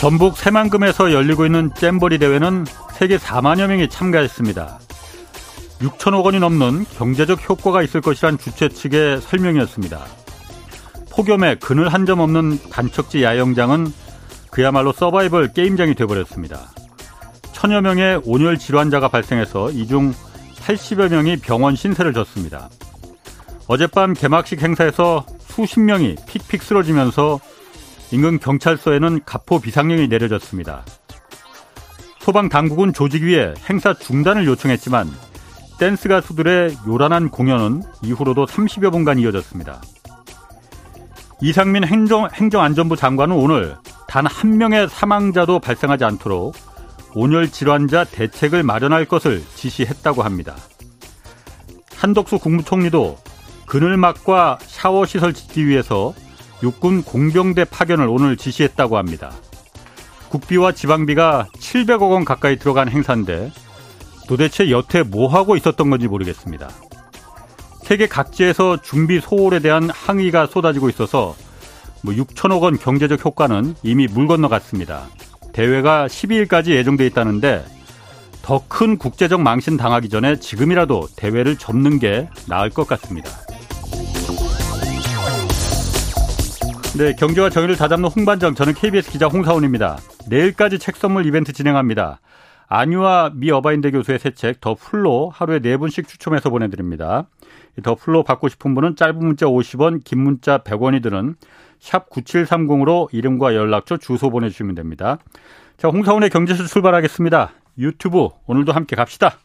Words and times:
전북 0.00 0.38
새만금에서 0.38 1.12
열리고 1.12 1.44
있는 1.44 1.70
잼버리 1.74 2.16
대회는 2.18 2.64
세계 2.94 3.18
4만여 3.18 3.66
명이 3.66 3.90
참가했습니다. 3.90 4.78
6천억 5.80 6.24
원이 6.24 6.40
넘는 6.40 6.86
경제적 6.96 7.46
효과가 7.48 7.82
있을 7.82 8.00
것이란 8.00 8.38
주최 8.38 8.68
측의 8.70 9.20
설명이었습니다. 9.20 10.00
폭염에 11.10 11.56
그늘 11.56 11.90
한 11.92 12.06
점 12.06 12.20
없는 12.20 12.58
단척지 12.70 13.22
야영장은 13.22 13.92
그야말로 14.50 14.92
서바이벌 14.92 15.52
게임장이 15.52 15.94
되어버렸습니다. 15.94 16.70
천여 17.52 17.82
명의 17.82 18.20
온열 18.24 18.56
질환자가 18.58 19.08
발생해서 19.08 19.70
이 19.70 19.86
중 19.86 20.14
80여 20.60 21.10
명이 21.10 21.38
병원 21.38 21.76
신세를 21.76 22.14
졌습니다. 22.14 22.70
어젯밤 23.66 24.14
개막식 24.14 24.62
행사에서 24.62 25.26
수십 25.46 25.80
명이 25.80 26.16
픽픽 26.26 26.62
쓰러지면서 26.62 27.38
인근 28.12 28.38
경찰서에는 28.38 29.20
가포 29.24 29.60
비상령이 29.60 30.08
내려졌습니다. 30.08 30.84
소방 32.18 32.48
당국은 32.48 32.92
조직 32.92 33.22
위에 33.22 33.54
행사 33.68 33.94
중단을 33.94 34.46
요청했지만 34.46 35.10
댄스 35.78 36.08
가수들의 36.08 36.76
요란한 36.86 37.30
공연은 37.30 37.82
이후로도 38.02 38.46
30여 38.46 38.92
분간 38.92 39.18
이어졌습니다. 39.18 39.80
이상민 41.40 41.84
행정, 41.84 42.28
행정안전부 42.30 42.96
장관은 42.96 43.34
오늘 43.34 43.76
단 44.06 44.26
한 44.26 44.58
명의 44.58 44.88
사망자도 44.88 45.60
발생하지 45.60 46.04
않도록 46.04 46.54
온열 47.14 47.50
질환자 47.50 48.04
대책을 48.04 48.62
마련할 48.64 49.04
것을 49.04 49.42
지시했다고 49.54 50.22
합니다. 50.22 50.56
한덕수 51.96 52.38
국무총리도 52.38 53.16
그늘막과 53.66 54.58
샤워 54.66 55.06
시설 55.06 55.32
짓기 55.32 55.66
위해서 55.66 56.12
육군 56.62 57.02
공병대 57.02 57.64
파견을 57.64 58.06
오늘 58.08 58.36
지시했다고 58.36 58.96
합니다. 58.98 59.32
국비와 60.28 60.72
지방비가 60.72 61.48
700억 61.54 62.10
원 62.10 62.24
가까이 62.24 62.56
들어간 62.56 62.88
행사인데 62.88 63.50
도대체 64.28 64.70
여태 64.70 65.02
뭐 65.02 65.26
하고 65.28 65.56
있었던 65.56 65.90
건지 65.90 66.06
모르겠습니다. 66.06 66.68
세계 67.82 68.06
각지에서 68.06 68.76
준비 68.80 69.20
소홀에 69.20 69.58
대한 69.58 69.90
항의가 69.90 70.46
쏟아지고 70.46 70.88
있어서 70.88 71.34
뭐 72.02 72.14
6천억 72.14 72.62
원 72.62 72.78
경제적 72.78 73.24
효과는 73.24 73.74
이미 73.82 74.06
물 74.06 74.28
건너갔습니다. 74.28 75.08
대회가 75.52 76.06
12일까지 76.06 76.70
예정돼 76.70 77.06
있다는데 77.06 77.64
더 78.42 78.62
큰 78.68 78.96
국제적 78.96 79.40
망신 79.42 79.76
당하기 79.76 80.08
전에 80.08 80.36
지금이라도 80.36 81.08
대회를 81.16 81.56
접는 81.56 81.98
게 81.98 82.28
나을 82.48 82.70
것 82.70 82.86
같습니다. 82.86 83.30
네, 86.98 87.14
경제와 87.14 87.50
정의를 87.50 87.76
다잡는 87.76 88.08
홍반장 88.10 88.54
저는 88.54 88.74
KBS 88.74 89.10
기자 89.12 89.26
홍사원입니다. 89.28 89.98
내일까지 90.28 90.78
책 90.78 90.96
선물 90.96 91.24
이벤트 91.24 91.52
진행합니다. 91.52 92.20
안유아 92.68 93.32
미 93.34 93.50
어바인대 93.50 93.90
교수의 93.92 94.18
새 94.18 94.30
책 94.30 94.60
더 94.60 94.74
풀로 94.74 95.30
하루에 95.30 95.60
네 95.60 95.76
분씩 95.76 96.06
추첨해서 96.08 96.50
보내드립니다. 96.50 97.26
더 97.82 97.94
풀로 97.94 98.22
받고 98.22 98.48
싶은 98.48 98.74
분은 98.74 98.96
짧은 98.96 99.18
문자 99.18 99.46
50원, 99.46 100.02
긴 100.04 100.20
문자 100.20 100.58
100원이 100.58 101.02
드는 101.02 101.36
샵 101.78 102.10
9730으로 102.10 103.08
이름과 103.12 103.54
연락처, 103.54 103.96
주소 103.96 104.30
보내주시면 104.30 104.74
됩니다. 104.74 105.18
자, 105.78 105.88
홍사원의 105.88 106.30
경제수 106.30 106.66
출발하겠습니다. 106.66 107.52
유튜브 107.78 108.28
오늘도 108.46 108.72
함께 108.72 108.96
갑시다. 108.96 109.38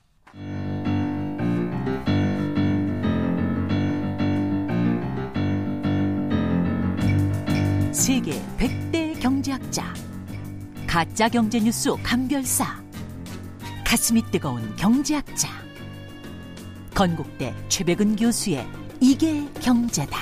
세계 7.96 8.34
100대 8.58 9.22
경제학자 9.22 9.94
가짜 10.86 11.30
경제 11.30 11.62
뉴스 11.62 11.90
감별사 12.04 12.66
가슴이 13.88 14.22
뜨거운 14.32 14.62
경제학자 14.76 15.48
건국대 16.94 17.54
최백은 17.70 18.18
교수의 18.18 18.68
이게 19.00 19.46
경제다. 19.62 20.18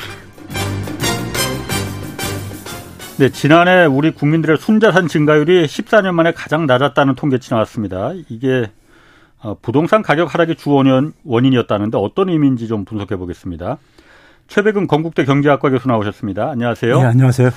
네, 3.17 3.29
지난해 3.29 3.85
우리 3.85 4.11
국민들의 4.11 4.59
순자산 4.59 5.07
증가율이 5.07 5.65
14년 5.65 6.11
만에 6.11 6.31
가장 6.31 6.67
낮았다는 6.67 7.15
통계치 7.15 7.49
나왔습니다. 7.49 8.11
이게 8.29 8.69
어, 9.41 9.57
부동산 9.59 10.03
가격 10.03 10.31
하락이 10.31 10.55
주 10.55 10.69
원인이었다는데 11.23 11.97
어떤 11.97 12.29
의미인지 12.29 12.67
좀 12.67 12.85
분석해 12.85 13.15
보겠습니다. 13.15 13.79
최백은 14.47 14.87
건국대 14.87 15.25
경제학과 15.25 15.69
교수 15.69 15.87
나오셨습니다. 15.87 16.49
안녕하세요. 16.51 16.99
네, 16.99 17.05
안녕하세요. 17.05 17.49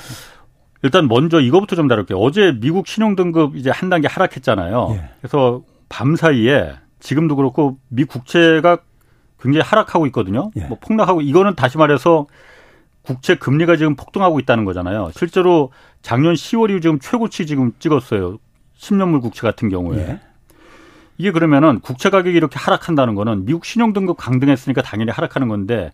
일단 0.83 1.07
먼저 1.07 1.39
이거부터 1.39 1.75
좀 1.75 1.87
다룰게요. 1.87 2.17
어제 2.17 2.53
미국 2.59 2.87
신용등급 2.87 3.55
이제 3.55 3.69
한 3.69 3.89
단계 3.89 4.07
하락했잖아요. 4.07 4.89
예. 4.91 5.09
그래서 5.19 5.61
밤 5.89 6.15
사이에 6.15 6.73
지금도 6.99 7.35
그렇고 7.35 7.77
미 7.89 8.03
국채가 8.03 8.77
굉장히 9.39 9.63
하락하고 9.63 10.05
있거든요. 10.07 10.51
예. 10.55 10.65
뭐 10.65 10.77
폭락하고 10.79 11.21
이거는 11.21 11.55
다시 11.55 11.77
말해서 11.77 12.27
국채 13.01 13.35
금리가 13.35 13.77
지금 13.77 13.95
폭등하고 13.95 14.39
있다는 14.39 14.65
거잖아요. 14.65 15.11
실제로 15.15 15.71
작년 16.01 16.33
10월이 16.33 16.81
지금 16.81 16.99
최고치 16.99 17.45
지금 17.45 17.71
찍었어요. 17.79 18.37
10년물 18.77 19.21
국채 19.21 19.41
같은 19.41 19.69
경우에. 19.69 19.99
예. 19.99 20.19
이게 21.17 21.31
그러면은 21.31 21.79
국채 21.79 22.09
가격이 22.09 22.35
이렇게 22.35 22.59
하락한다는 22.59 23.15
거는 23.15 23.45
미국 23.45 23.65
신용등급 23.65 24.17
강등했으니까 24.17 24.83
당연히 24.83 25.11
하락하는 25.11 25.47
건데 25.47 25.91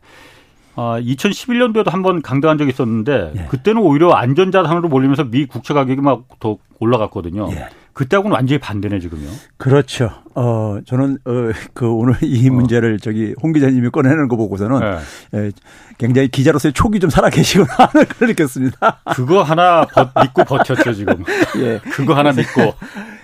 어, 0.75 0.97
2011년도에도 0.99 1.89
한 1.91 2.01
번 2.03 2.21
강등한 2.21 2.57
적이 2.57 2.71
있었는데 2.71 3.31
예. 3.37 3.45
그때는 3.49 3.81
오히려 3.81 4.11
안전자산으로 4.11 4.89
몰리면서 4.89 5.23
미 5.25 5.45
국채 5.45 5.73
가격이 5.73 6.01
막 6.01 6.23
더 6.39 6.57
올라갔거든요. 6.79 7.47
예. 7.51 7.67
그때하고는 7.93 8.33
완전히 8.33 8.59
반대네 8.59 8.99
지금요. 8.99 9.29
그렇죠. 9.57 10.09
어 10.33 10.79
저는 10.85 11.19
어그 11.25 11.87
오늘 11.91 12.15
이 12.23 12.49
어. 12.49 12.51
문제를 12.51 12.97
저기 12.99 13.35
홍 13.41 13.53
기자님이 13.53 13.89
꺼내는 13.91 14.27
거 14.27 14.35
보고서는 14.35 14.79
네. 14.79 14.97
예, 15.35 15.51
굉장히 15.99 16.27
기자로서의 16.27 16.73
촉이 16.73 16.99
좀 16.99 17.11
살아계시구나 17.11 17.67
하는 17.93 18.05
걸 18.07 18.27
느꼈습니다. 18.29 19.01
그거 19.15 19.43
하나 19.43 19.85
버, 19.85 20.09
믿고 20.23 20.43
버텼죠 20.43 20.91
지금. 20.93 21.23
예. 21.61 21.79
그거 21.91 22.15
하나 22.15 22.31
믿고. 22.33 22.73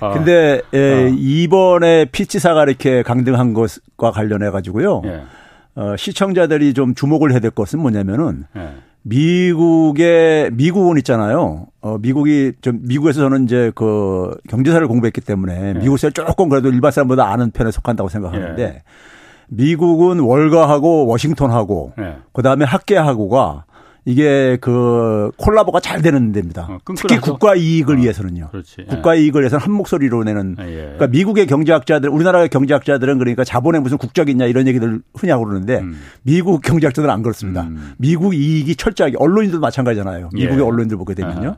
어. 0.01 0.11
근데 0.13 0.61
예, 0.73 1.05
어. 1.05 1.13
이번에 1.17 2.05
피치사가 2.05 2.63
이렇게 2.63 3.01
강등한 3.01 3.53
것과 3.55 4.11
관련해 4.11 4.51
가지고요. 4.51 5.01
예. 5.05 5.23
어, 5.79 5.95
시청자들이 5.95 6.73
좀 6.73 6.93
주목을 6.93 7.31
해야 7.31 7.39
될 7.39 7.51
것은 7.51 7.79
뭐냐면은 7.79 8.43
네. 8.53 8.67
미국의 9.03 10.51
미국은 10.51 10.97
있잖아요. 10.97 11.67
어, 11.79 11.97
미국이 11.99 12.51
좀 12.59 12.79
미국에서 12.81 13.21
저는 13.21 13.45
이제 13.45 13.71
그 13.75 14.35
경제사를 14.49 14.85
공부했기 14.89 15.21
때문에 15.21 15.73
네. 15.73 15.79
미국사를 15.79 16.11
조금 16.11 16.49
그래도 16.49 16.67
일반 16.67 16.91
사람보다 16.91 17.31
아는 17.31 17.51
편에 17.51 17.71
속한다고 17.71 18.09
생각하는데 18.09 18.61
네. 18.61 18.83
미국은 19.47 20.19
월가하고 20.19 21.05
워싱턴하고 21.05 21.93
네. 21.97 22.17
그다음에 22.33 22.65
학계하고가 22.65 23.63
이게 24.09 24.57
그 24.59 25.29
콜라보가 25.37 25.79
잘 25.81 26.01
되는 26.01 26.31
데입니다. 26.31 26.63
어, 26.63 26.79
특히 26.95 27.19
국가 27.19 27.53
이익을 27.53 27.95
어, 27.95 27.99
위해서는요. 27.99 28.47
그렇지. 28.49 28.85
국가 28.89 29.13
이익을 29.13 29.41
위해서는 29.41 29.63
한 29.63 29.71
목소리로 29.71 30.23
내는. 30.23 30.55
아, 30.57 30.65
예. 30.65 30.73
그러니까 30.73 31.07
미국의 31.07 31.45
경제학자들, 31.45 32.09
우리나라의 32.09 32.49
경제학자들은 32.49 33.19
그러니까 33.19 33.43
자본에 33.43 33.77
무슨 33.77 33.99
국적 33.99 34.29
있냐 34.29 34.47
이런 34.47 34.65
얘기들 34.65 35.01
흔히 35.13 35.31
하고 35.31 35.45
그러는데 35.45 35.81
음. 35.81 35.95
미국 36.23 36.63
경제학자들은 36.63 37.13
안 37.13 37.21
그렇습니다. 37.21 37.61
음. 37.61 37.93
미국 37.97 38.33
이익이 38.33 38.77
철저하게 38.77 39.17
언론인들도 39.19 39.61
마찬가지잖아요. 39.61 40.31
예. 40.35 40.39
미국의 40.39 40.63
예. 40.63 40.67
언론인들 40.67 40.97
보게 40.97 41.13
되면요. 41.13 41.49
아. 41.49 41.57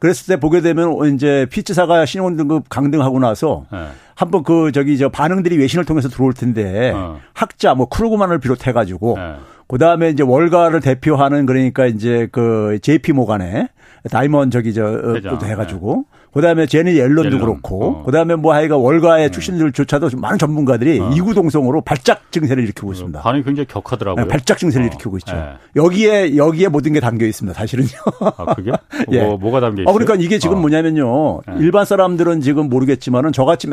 그랬을 0.00 0.34
때 0.34 0.40
보게 0.40 0.60
되면 0.62 1.14
이제 1.14 1.46
피치사가 1.48 2.04
신용 2.06 2.36
등급 2.36 2.68
강등하고 2.68 3.20
나서 3.20 3.66
네. 3.70 3.86
한번 4.16 4.42
그 4.42 4.72
저기 4.72 4.98
저 4.98 5.08
반응들이 5.08 5.56
외신을 5.58 5.84
통해서 5.84 6.08
들어올 6.08 6.32
텐데 6.32 6.92
어. 6.94 7.20
학자 7.32 7.74
뭐 7.74 7.88
크루그만을 7.88 8.40
비롯해 8.40 8.72
가지고 8.72 9.16
네. 9.16 9.36
그 9.66 9.78
다음에 9.78 10.10
이제 10.10 10.22
월가를 10.22 10.80
대표하는 10.80 11.46
그러니까 11.46 11.86
이제 11.86 12.28
그 12.32 12.78
JP 12.82 13.12
모간에 13.12 13.68
다이먼 14.10 14.50
저기 14.50 14.74
저 14.74 14.84
어, 14.84 15.38
해가지고 15.44 16.04
네. 16.10 16.14
그다음에 16.34 16.66
제니 16.66 16.98
옐런도 16.98 17.26
옐런. 17.26 17.40
그렇고 17.40 17.84
어. 17.84 18.02
그다음에 18.02 18.34
뭐 18.34 18.52
하여간 18.52 18.76
월가의 18.76 19.26
네. 19.26 19.30
출신들조차도 19.30 20.10
많은 20.16 20.36
전문가들이 20.36 21.00
어. 21.00 21.10
이구동성으로 21.10 21.80
발작 21.82 22.30
증세를 22.32 22.64
일으키고 22.64 22.92
있습니다. 22.92 23.22
반응이 23.22 23.44
굉장히 23.44 23.66
격하더라고요. 23.66 24.24
네, 24.24 24.28
발작 24.28 24.58
증세를 24.58 24.84
어. 24.84 24.86
일으키고 24.88 25.16
있죠. 25.18 25.34
네. 25.34 25.52
여기에 25.76 26.36
여기에 26.36 26.68
모든 26.68 26.92
게 26.92 27.00
담겨 27.00 27.24
있습니다. 27.24 27.56
사실은요. 27.56 27.88
아 28.20 28.54
그게? 28.54 28.72
예. 29.12 29.22
뭐 29.22 29.38
뭐가 29.38 29.60
담겨 29.60 29.82
있어요? 29.82 29.90
아 29.90 29.92
그러니까 29.92 30.16
이게 30.16 30.38
지금 30.38 30.58
어. 30.58 30.60
뭐냐면요. 30.60 31.40
네. 31.46 31.54
일반 31.60 31.84
사람들은 31.84 32.40
지금 32.40 32.68
모르겠지만은 32.68 33.32
저같이 33.32 33.68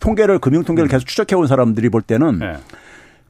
통계를 0.00 0.38
금융 0.38 0.62
통계를 0.62 0.88
음. 0.88 0.90
계속 0.90 1.06
추적해 1.06 1.34
온 1.34 1.46
사람들이 1.46 1.88
볼 1.90 2.00
때는. 2.00 2.40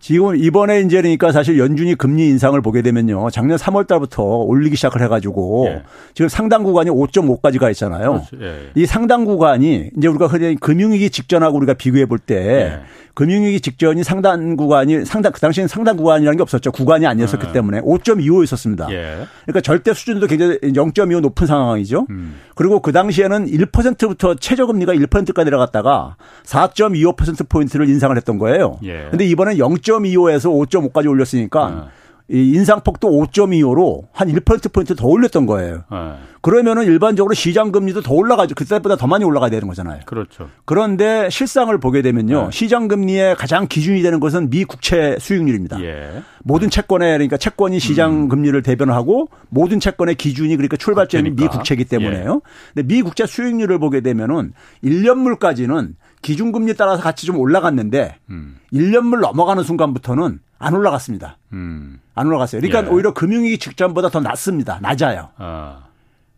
지금 0.04 0.36
이번에 0.36 0.82
이제 0.82 1.00
그러니까 1.00 1.32
사실 1.32 1.58
연준이 1.58 1.94
금리 1.94 2.28
인상을 2.28 2.60
보게 2.60 2.82
되면요. 2.82 3.30
작년 3.30 3.56
3월 3.56 3.86
달부터 3.86 4.22
올리기 4.22 4.76
시작을 4.76 5.00
해가지고 5.00 5.68
예. 5.68 5.82
지금 6.12 6.28
상당 6.28 6.62
구간이 6.62 6.90
5.5까지 6.90 7.58
가 7.58 7.70
있잖아요. 7.70 8.22
예. 8.38 8.70
이 8.74 8.84
상당 8.84 9.24
구간이 9.24 9.92
이제 9.96 10.06
우리가 10.06 10.26
흔히 10.26 10.56
금융위기 10.56 11.08
직전하고 11.08 11.56
우리가 11.56 11.72
비교해 11.72 12.04
볼때 12.04 12.34
예. 12.34 12.80
금융위기 13.14 13.60
직전이 13.60 14.02
상단 14.02 14.56
구간이 14.56 15.04
상당 15.04 15.32
그 15.32 15.40
당시에는 15.40 15.68
상단 15.68 15.96
구간이라는 15.96 16.36
게 16.36 16.42
없었죠. 16.42 16.72
구간이 16.72 17.06
아니었었기 17.06 17.46
음. 17.46 17.52
때문에 17.52 17.80
5.25 17.80 18.42
있었습니다. 18.44 18.88
예. 18.90 19.26
그러니까 19.44 19.60
절대 19.62 19.94
수준도 19.94 20.26
굉장히 20.26 20.58
0.25 20.58 21.20
높은 21.20 21.46
상황이죠. 21.46 22.06
음. 22.10 22.34
그리고 22.56 22.80
그 22.80 22.92
당시에는 22.92 23.46
1%부터 23.46 24.34
최저 24.34 24.66
금리가 24.66 24.92
1%까지 24.92 25.44
내려갔다가 25.44 26.16
4.25% 26.44 27.48
포인트를 27.48 27.88
인상을 27.88 28.14
했던 28.16 28.38
거예요. 28.38 28.78
예. 28.82 29.06
근데 29.10 29.24
이번엔 29.24 29.58
0.25에서 30.02 30.68
5.5까지 30.68 31.08
올렸으니까 31.08 31.68
음. 31.68 31.84
이 32.30 32.52
인상폭도 32.54 33.10
5.25로 33.10 34.04
한 34.12 34.28
1%포인트 34.28 34.94
더 34.96 35.06
올렸던 35.06 35.44
거예요. 35.44 35.84
네. 35.90 36.14
그러면은 36.40 36.84
일반적으로 36.84 37.34
시장 37.34 37.70
금리도 37.70 38.00
더 38.00 38.14
올라가죠. 38.14 38.54
그때보다 38.54 38.96
더 38.96 39.06
많이 39.06 39.24
올라가야 39.24 39.50
되는 39.50 39.68
거잖아요. 39.68 40.00
그렇죠. 40.06 40.48
그런데 40.64 41.28
실상을 41.28 41.76
보게 41.80 42.00
되면요. 42.00 42.44
네. 42.44 42.48
시장 42.50 42.88
금리의 42.88 43.36
가장 43.36 43.66
기준이 43.66 44.00
되는 44.00 44.20
것은 44.20 44.48
미 44.48 44.64
국채 44.64 45.18
수익률입니다. 45.20 45.82
예. 45.82 46.22
모든 46.42 46.70
채권에 46.70 47.12
그러니까 47.12 47.36
채권이 47.36 47.78
시장 47.78 48.24
음. 48.24 48.28
금리를 48.28 48.62
대변하고 48.62 49.28
모든 49.50 49.78
채권의 49.78 50.14
기준이 50.14 50.56
그러니까 50.56 50.78
출발점이 50.78 51.30
미 51.32 51.46
국채이기 51.46 51.84
때문에요. 51.84 52.40
예. 52.42 52.72
근데 52.74 52.94
미 52.94 53.02
국채 53.02 53.26
수익률을 53.26 53.78
보게 53.78 54.00
되면은 54.00 54.54
1년 54.82 55.18
물까지는 55.18 55.94
기준금리 56.24 56.74
따라서 56.74 57.02
같이 57.02 57.26
좀 57.26 57.36
올라갔는데 57.36 58.16
음. 58.30 58.56
1년물 58.72 59.20
넘어가는 59.20 59.62
순간부터는 59.62 60.40
안 60.58 60.74
올라갔습니다. 60.74 61.36
음. 61.52 62.00
안 62.14 62.26
올라갔어요. 62.26 62.62
그러니까 62.62 62.90
예. 62.90 62.94
오히려 62.94 63.12
금융위기 63.12 63.58
직전보다 63.58 64.08
더 64.08 64.20
낮습니다. 64.20 64.78
낮아요. 64.80 65.28
아. 65.36 65.84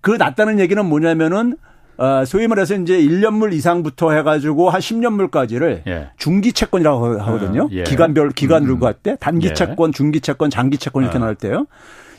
그 0.00 0.10
낮다는 0.10 0.58
얘기는 0.58 0.84
뭐냐면은 0.84 1.56
어, 1.98 2.24
소위 2.26 2.48
말해서 2.48 2.74
이제 2.74 2.98
1년물 2.98 3.52
이상부터 3.54 4.10
해가지고 4.10 4.70
한 4.70 4.80
10년물까지를 4.80 5.86
예. 5.86 6.10
중기 6.18 6.52
채권이라고 6.52 7.20
하거든요. 7.20 7.66
어, 7.66 7.68
예. 7.70 7.84
기간별 7.84 8.30
기간으로 8.30 8.74
음. 8.74 8.80
갈때 8.80 9.16
단기 9.20 9.48
예. 9.48 9.52
채권, 9.54 9.92
중기 9.92 10.20
채권, 10.20 10.50
장기 10.50 10.78
채권 10.78 11.04
이렇게 11.04 11.18
어. 11.18 11.20
나올 11.20 11.36
때요. 11.36 11.66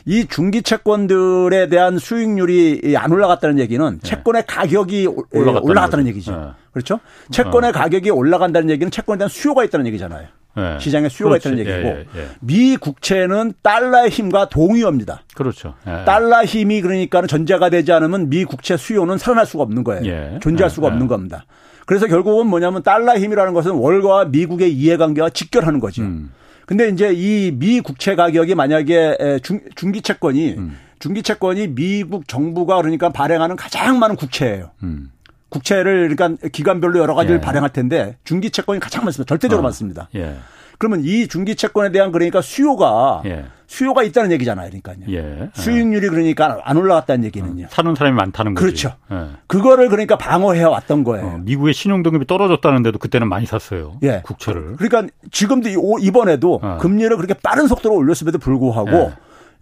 이 0.06 0.26
중기 0.26 0.62
채권들에 0.62 1.68
대한 1.68 1.98
수익률이 1.98 2.96
안 2.96 3.12
올라갔다는 3.12 3.58
얘기는 3.58 4.00
예. 4.02 4.06
채권의 4.06 4.44
가격이 4.46 5.06
올라갔다는, 5.06 5.62
올라갔다는 5.62 6.06
얘기죠. 6.06 6.32
어. 6.32 6.54
그렇죠? 6.78 7.00
채권의 7.30 7.70
어. 7.70 7.72
가격이 7.72 8.10
올라간다는 8.10 8.70
얘기는 8.70 8.90
채권에 8.90 9.18
대한 9.18 9.28
수요가 9.28 9.64
있다는 9.64 9.86
얘기잖아요. 9.88 10.28
네. 10.56 10.78
시장에 10.80 11.08
수요가 11.08 11.38
그렇지. 11.38 11.48
있다는 11.48 11.58
얘기고 11.58 11.88
예, 11.88 12.06
예, 12.16 12.20
예. 12.20 12.28
미 12.40 12.76
국채는 12.76 13.52
달러의 13.62 14.10
힘과 14.10 14.48
동의어입니다. 14.48 15.22
그렇죠. 15.34 15.74
예. 15.86 16.04
달러 16.04 16.44
힘이 16.44 16.80
그러니까 16.80 17.20
는 17.20 17.28
전제가 17.28 17.70
되지 17.70 17.92
않으면 17.92 18.28
미 18.28 18.44
국채 18.44 18.76
수요는 18.76 19.18
살아날 19.18 19.46
수가 19.46 19.62
없는 19.64 19.84
거예요. 19.84 20.04
예. 20.06 20.38
존재할 20.40 20.70
예, 20.70 20.74
수가 20.74 20.88
없는 20.88 21.06
겁니다. 21.06 21.44
그래서 21.86 22.06
결국은 22.06 22.46
뭐냐면 22.48 22.82
달러 22.82 23.16
힘이라는 23.16 23.52
것은 23.54 23.72
월과 23.72 24.26
미국의 24.26 24.72
이해관계와 24.74 25.30
직결하는 25.30 25.80
거죠. 25.80 26.02
음. 26.02 26.32
근데 26.66 26.88
이제 26.88 27.12
이 27.14 27.50
미 27.52 27.80
국채 27.80 28.14
가격이 28.14 28.54
만약에 28.54 29.38
중, 29.42 29.60
중기 29.74 30.02
채권이 30.02 30.54
음. 30.58 30.76
중기 30.98 31.22
채권이 31.22 31.68
미국 31.74 32.26
정부가 32.28 32.76
그러니까 32.76 33.08
발행하는 33.10 33.56
가장 33.56 33.98
많은 33.98 34.16
국채예요. 34.16 34.72
음. 34.82 35.10
국채를 35.48 36.14
그러니까 36.14 36.48
기관별로 36.50 36.98
여러 36.98 37.14
가지를 37.14 37.36
예. 37.36 37.40
발행할 37.40 37.70
텐데 37.70 38.16
중기 38.24 38.50
채권이 38.50 38.80
가장 38.80 39.04
많습니다. 39.04 39.28
절대적으로 39.28 39.60
어. 39.60 39.62
많습니다. 39.62 40.08
예. 40.14 40.36
그러면 40.78 41.00
이 41.02 41.26
중기 41.26 41.56
채권에 41.56 41.90
대한 41.90 42.12
그러니까 42.12 42.40
수요가 42.40 43.22
예. 43.24 43.46
수요가 43.66 44.02
있다는 44.02 44.30
얘기잖아요. 44.32 44.70
그러니까요. 44.70 44.96
예. 45.10 45.50
수익률이 45.54 46.08
그러니까 46.08 46.60
안 46.64 46.76
올라갔다는 46.76 47.24
얘기는요. 47.24 47.64
어, 47.64 47.68
사는 47.70 47.94
사람이 47.94 48.16
많다는 48.16 48.54
거죠. 48.54 48.64
그렇죠. 48.64 48.94
예. 49.10 49.36
그거를 49.46 49.88
그러니까 49.88 50.16
방어해 50.16 50.62
왔던 50.62 51.04
거예요. 51.04 51.26
어, 51.26 51.38
미국의 51.38 51.74
신용 51.74 52.02
등급이 52.02 52.26
떨어졌다는데도 52.26 52.98
그때는 52.98 53.28
많이 53.28 53.44
샀어요. 53.46 53.98
예. 54.04 54.22
국채를. 54.24 54.76
그러니까 54.76 55.12
지금도 55.30 55.68
이번에도 56.00 56.60
어. 56.62 56.78
금리를 56.80 57.14
그렇게 57.16 57.34
빠른 57.34 57.66
속도로 57.66 57.96
올렸음에도 57.96 58.38
불구하고 58.38 59.12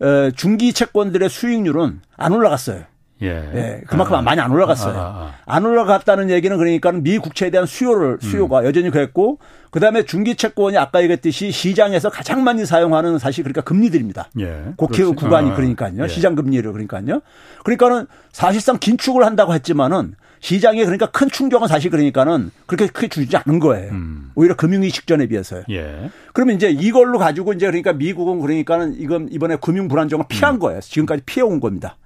예. 0.04 0.30
중기 0.36 0.72
채권들의 0.74 1.28
수익률은 1.30 2.00
안 2.16 2.32
올라갔어요. 2.32 2.82
예. 3.22 3.28
예. 3.28 3.80
그만큼 3.86 4.16
아. 4.16 4.22
많이 4.22 4.40
안 4.40 4.50
올라갔어요. 4.50 4.94
아, 4.94 5.00
아, 5.00 5.04
아, 5.04 5.34
안 5.46 5.64
올라갔다는 5.64 6.30
얘기는 6.30 6.56
그러니까 6.56 6.92
미 6.92 7.18
국채에 7.18 7.50
대한 7.50 7.66
수요를 7.66 8.18
수요가 8.20 8.60
음. 8.60 8.64
여전히 8.66 8.90
그랬고 8.90 9.38
그다음에 9.70 10.04
중기 10.04 10.36
채권이 10.36 10.76
아까 10.76 11.02
얘기했듯이 11.02 11.50
시장에서 11.50 12.10
가장 12.10 12.44
많이 12.44 12.66
사용하는 12.66 13.18
사실 13.18 13.44
그러니까 13.44 13.62
금리들입니다. 13.62 14.30
예. 14.40 14.64
국회 14.76 15.04
구간이 15.04 15.50
아, 15.50 15.54
그러니까요. 15.54 16.04
예. 16.04 16.08
시장 16.08 16.34
금리를 16.34 16.70
그러니까요. 16.70 17.20
그러니까는 17.64 18.06
사실상 18.32 18.78
긴축을 18.78 19.24
한다고 19.24 19.54
했지만은 19.54 20.14
시장에 20.40 20.84
그러니까 20.84 21.06
큰 21.06 21.28
충격은 21.30 21.66
사실 21.66 21.90
그러니까는 21.90 22.50
그렇게 22.66 22.86
크게 22.86 23.08
주지 23.08 23.36
않은 23.36 23.58
거예요. 23.58 23.92
음. 23.92 24.30
오히려 24.34 24.54
금융위 24.54 24.90
직전에 24.90 25.26
비해서요. 25.26 25.64
예. 25.70 26.10
그러면 26.34 26.56
이제 26.56 26.68
이걸로 26.68 27.18
가지고 27.18 27.54
이제 27.54 27.66
그러니까 27.66 27.94
미국은 27.94 28.40
그러니까는 28.40 28.94
이건 28.98 29.28
이번에 29.30 29.56
금융 29.56 29.88
불안정을 29.88 30.26
피한 30.28 30.56
음. 30.56 30.58
거예요. 30.58 30.80
지금까지 30.80 31.22
피해 31.24 31.42
온 31.42 31.60
겁니다. 31.60 31.96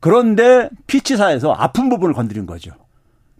그런데 0.00 0.68
피치사에서 0.86 1.52
아픈 1.52 1.88
부분을 1.88 2.14
건드린 2.14 2.46
거죠. 2.46 2.72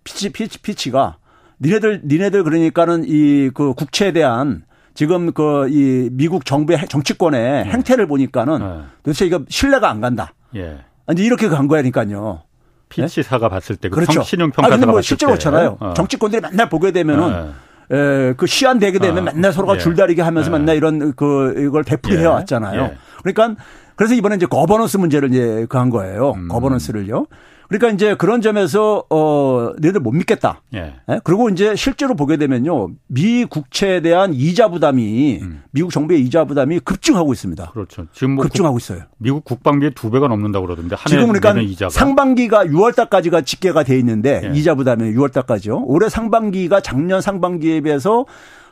피치, 0.05 0.31
피치, 0.31 0.58
피치가 0.61 1.17
니네들, 1.61 2.03
니네들 2.05 2.44
그러니까는 2.44 3.05
이 3.06 3.50
그 3.55 3.75
국채에 3.75 4.12
대한 4.12 4.64
지금 4.94 5.32
그 5.32 5.67
이 5.69 6.08
미국 6.12 6.44
정부의 6.44 6.87
정치권의 6.88 7.64
네. 7.64 7.70
행태를 7.70 8.06
보니까는 8.06 8.58
네. 8.58 8.85
도대체 9.03 9.26
이거 9.26 9.41
신뢰가 9.49 9.91
안 9.91 10.00
간다. 10.00 10.32
예. 10.55 10.79
아니 11.06 11.23
이렇게 11.23 11.49
간 11.49 11.67
거야니까요. 11.69 12.43
피치사가 12.88 13.49
네? 13.49 13.50
봤을 13.50 13.76
때, 13.76 13.88
그 13.88 13.97
그렇죠. 13.97 14.23
신용평가사가 14.23 14.82
아, 14.82 14.93
뭐 14.93 15.00
실제로 15.03 15.31
그렇잖아요. 15.32 15.76
어. 15.81 15.94
정치권들이 15.94 16.41
맨날 16.41 16.69
보게 16.69 16.93
되면은 16.93 17.55
네. 17.88 17.97
에, 17.97 18.32
그 18.37 18.47
시한 18.47 18.79
되게 18.79 18.99
되면 18.99 19.19
어. 19.29 19.32
맨날 19.32 19.53
서로가 19.53 19.75
예. 19.75 19.79
줄다리기 19.79 20.20
하면서 20.20 20.50
예. 20.53 20.58
맨날 20.58 20.76
이런 20.76 21.12
그 21.14 21.55
이걸 21.58 21.82
되풀이해 21.82 22.23
예. 22.23 22.26
왔잖아요. 22.26 22.81
예. 22.82 22.97
그러니까 23.23 23.61
그래서 23.96 24.14
이번에 24.14 24.37
이제 24.37 24.46
거버넌스 24.46 24.98
문제를 24.98 25.31
이제 25.31 25.66
그 25.69 25.76
한 25.78 25.90
거예요. 25.90 26.32
음. 26.37 26.48
거버넌스를요. 26.48 27.26
그러니까 27.69 27.90
이제 27.90 28.14
그런 28.14 28.40
점에서 28.43 29.02
어 29.10 29.72
너희들 29.81 30.00
못 30.00 30.12
믿겠다. 30.12 30.62
예. 30.75 30.94
예? 31.10 31.20
그리고 31.25 31.48
이제 31.48 31.75
실제로 31.75 32.14
보게 32.14 32.37
되면요. 32.37 32.90
미 33.08 33.44
국채에 33.44 34.00
대한 34.00 34.32
이자 34.34 34.69
부담이 34.69 35.40
음. 35.43 35.62
미국 35.72 35.90
정부의 35.90 36.22
이자 36.22 36.44
부담이 36.44 36.78
급증하고 36.81 37.32
있습니다. 37.32 37.70
그렇죠. 37.72 38.06
지금 38.12 38.37
뭐 38.37 38.44
급증하고 38.44 38.75
국, 38.75 38.81
있어요. 38.81 39.02
미국 39.19 39.44
국방비의 39.44 39.93
두 39.96 40.10
배가 40.10 40.28
넘는다고 40.28 40.64
그러던데 40.66 40.94
지금 41.08 41.32
그러니까 41.32 41.60
이자가. 41.60 41.90
상반기가 41.90 42.66
6월 42.66 42.94
달까지가 42.94 43.40
집계가 43.40 43.82
돼 43.82 43.98
있는데 43.98 44.43
예. 44.44 44.56
이자 44.56 44.76
부담이 44.76 45.12
6월 45.15 45.32
달까지요. 45.32 45.82
올해 45.86 46.08
상반기가 46.08 46.81
작년 46.82 47.20
상반기에 47.20 47.81
비해서 47.81 48.26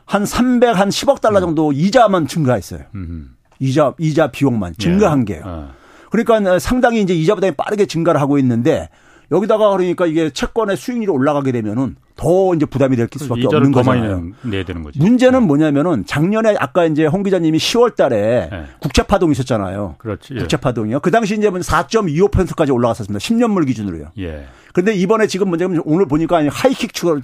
한 0.07 0.25
300, 0.25 0.79
한 0.79 0.89
10억 0.91 1.21
달러 1.21 1.39
음. 1.39 1.41
정도 1.41 1.69
음. 1.71 1.73
이자만 1.75 2.29
증가했어요. 2.29 2.83
음. 2.95 3.34
이자 3.59 3.95
이자 3.99 4.31
비용만 4.31 4.75
증가한 4.79 5.27
예. 5.29 5.35
게요. 5.35 5.43
어. 5.45 5.71
그러니까 6.11 6.59
상당히 6.59 7.01
이제 7.03 7.15
이자 7.15 7.35
부담이 7.35 7.53
빠르게 7.57 7.87
증가를 7.87 8.21
하고 8.21 8.39
있는데 8.39 8.89
여기다가 9.31 9.71
그러니까 9.71 10.07
이게 10.07 10.31
채권의 10.31 10.77
수익률이 10.77 11.11
올라가게 11.11 11.51
되면은 11.53 11.97
더 12.17 12.55
이제 12.55 12.67
부담이 12.67 12.95
될 12.97 13.09
수밖에 13.17 13.47
없는 13.47 13.73
거잖아요. 13.73 14.23
내야 14.43 14.65
되는 14.65 14.83
거지. 14.83 14.99
문제는 15.01 15.41
네. 15.41 15.47
뭐냐면은 15.47 16.07
작년에 16.07 16.55
아까 16.59 16.85
이제 16.85 17.07
홍 17.07 17.23
기자님이 17.23 17.59
10월 17.59 17.97
달에 17.97 18.49
네. 18.51 18.65
국채 18.81 19.03
파동이 19.03 19.33
있었잖아요. 19.33 19.97
그렇지. 19.99 20.35
예. 20.35 20.39
국채 20.39 20.57
파동이요. 20.57 21.01
그 21.01 21.11
당시 21.11 21.35
이제 21.35 21.51
4.25%까지 21.51 22.71
올라갔었습니다. 22.71 23.19
10년물 23.19 23.67
기준으로요. 23.67 24.13
예. 24.19 24.47
근데 24.75 24.93
이번에 24.93 25.29
지금 25.29 25.51
문제는 25.51 25.83
오늘 25.85 26.05
보니까 26.05 26.43
하이킥처럼 26.49 27.23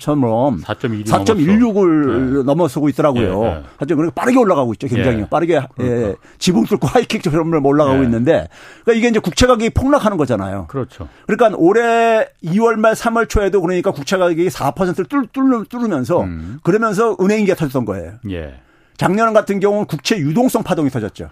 4.16을 1.05 2.37
네. 2.37 2.43
넘어서고 2.45 2.89
있더라고요. 2.91 3.43
예, 3.43 3.49
예. 3.49 3.51
하여튼 3.77 3.97
그러니까 3.97 4.13
빠르게 4.15 4.39
올라가고 4.39 4.73
있죠. 4.75 4.87
굉장히 4.87 5.23
예. 5.23 5.29
빠르게 5.29 5.55
예, 5.55 5.67
그러니까. 5.77 6.21
지붕 6.39 6.65
뚫고 6.67 6.87
하이킥처럼 6.87 7.67
올라가고 7.67 7.99
예. 7.99 8.05
있는데 8.05 8.49
그러니까 8.85 8.93
이게 9.01 9.09
이제 9.09 9.19
국채 9.19 9.49
가격이 9.49 9.71
폭락하는 9.71 10.17
거잖아요. 10.17 10.67
그렇죠. 10.69 11.09
그러니까 11.27 11.59
올해 11.59 12.29
2월 12.45 12.77
말 12.77 12.93
3월 12.93 13.29
초에도 13.29 13.61
그러니까 13.61 13.91
국채 13.91 14.17
가격이 14.17 14.47
4%를 14.47 15.07
뚫, 15.07 15.27
뚫, 15.33 15.65
뚫으면서 15.69 16.21
음. 16.21 16.61
그러면서 16.63 17.17
은행위기가 17.21 17.57
터졌던 17.57 17.85
거예요. 17.85 18.13
예. 18.31 18.61
작년 18.97 19.33
같은 19.33 19.59
경우는 19.59 19.87
국채 19.87 20.17
유동성 20.19 20.63
파동이 20.63 20.89
터졌죠. 20.91 21.31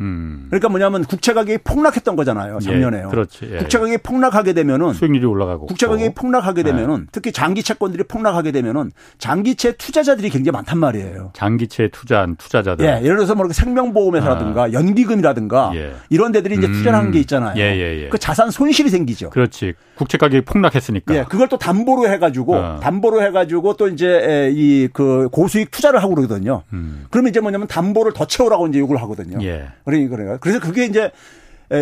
음. 0.00 0.46
그러니까 0.50 0.68
뭐냐면 0.68 1.04
국채 1.04 1.32
가격이 1.32 1.58
폭락했던 1.64 2.16
거잖아요. 2.16 2.60
작년에요. 2.60 3.06
예, 3.06 3.10
그렇지. 3.10 3.48
예, 3.52 3.56
국채 3.58 3.78
가격이 3.78 3.98
폭락하게 3.98 4.52
되면은 4.52 4.94
수익률이 4.94 5.26
올라가고 5.26 5.66
국채 5.66 5.86
가격이 5.86 6.14
폭락하게 6.14 6.60
예. 6.60 6.64
되면은 6.64 7.08
특히 7.10 7.32
장기 7.32 7.62
채권들이 7.62 8.04
폭락하게 8.04 8.52
되면은 8.52 8.92
장기채 9.18 9.72
투자자들이 9.76 10.30
굉장히 10.30 10.52
많단 10.52 10.78
말이에요. 10.78 11.30
장기채 11.34 11.88
투자한 11.88 12.36
투자자들. 12.36 12.84
예, 12.84 13.02
예를 13.02 13.16
들어서 13.16 13.34
뭐 13.34 13.48
생명보험회사라든가 13.50 14.64
아. 14.64 14.72
연기금이라든가 14.72 15.72
예. 15.74 15.94
이런 16.10 16.32
데들이 16.32 16.56
이제 16.56 16.66
투자를 16.68 16.98
하는 16.98 17.10
게 17.10 17.18
음. 17.18 17.20
있잖아요. 17.20 17.54
예, 17.56 17.76
예, 17.76 18.04
예. 18.04 18.08
그 18.08 18.18
자산 18.18 18.50
손실이 18.50 18.88
생기죠. 18.88 19.30
그렇지. 19.30 19.74
국채 19.96 20.18
가격이 20.18 20.44
폭락했으니까. 20.44 21.14
예, 21.14 21.24
그걸 21.28 21.48
또 21.48 21.58
담보로 21.58 22.08
해 22.08 22.18
가지고 22.18 22.56
어. 22.56 22.80
담보로 22.80 23.22
해 23.22 23.30
가지고 23.30 23.76
또 23.76 23.88
이제 23.88 24.50
이 24.54 24.82
그 24.92 25.28
고수익 25.30 25.70
투자를 25.70 26.02
하고 26.02 26.14
그러거든요. 26.14 26.62
음. 26.72 27.06
그러면 27.10 27.30
이제 27.30 27.40
뭐냐면 27.40 27.66
담보를 27.66 28.12
더 28.12 28.26
채우라고 28.26 28.66
이제 28.68 28.78
요구를 28.78 29.00
하거든요. 29.02 29.38
예. 29.86 30.08
그러니까 30.08 30.38
그래서 30.38 30.60
그게 30.60 30.84
이제 30.86 31.10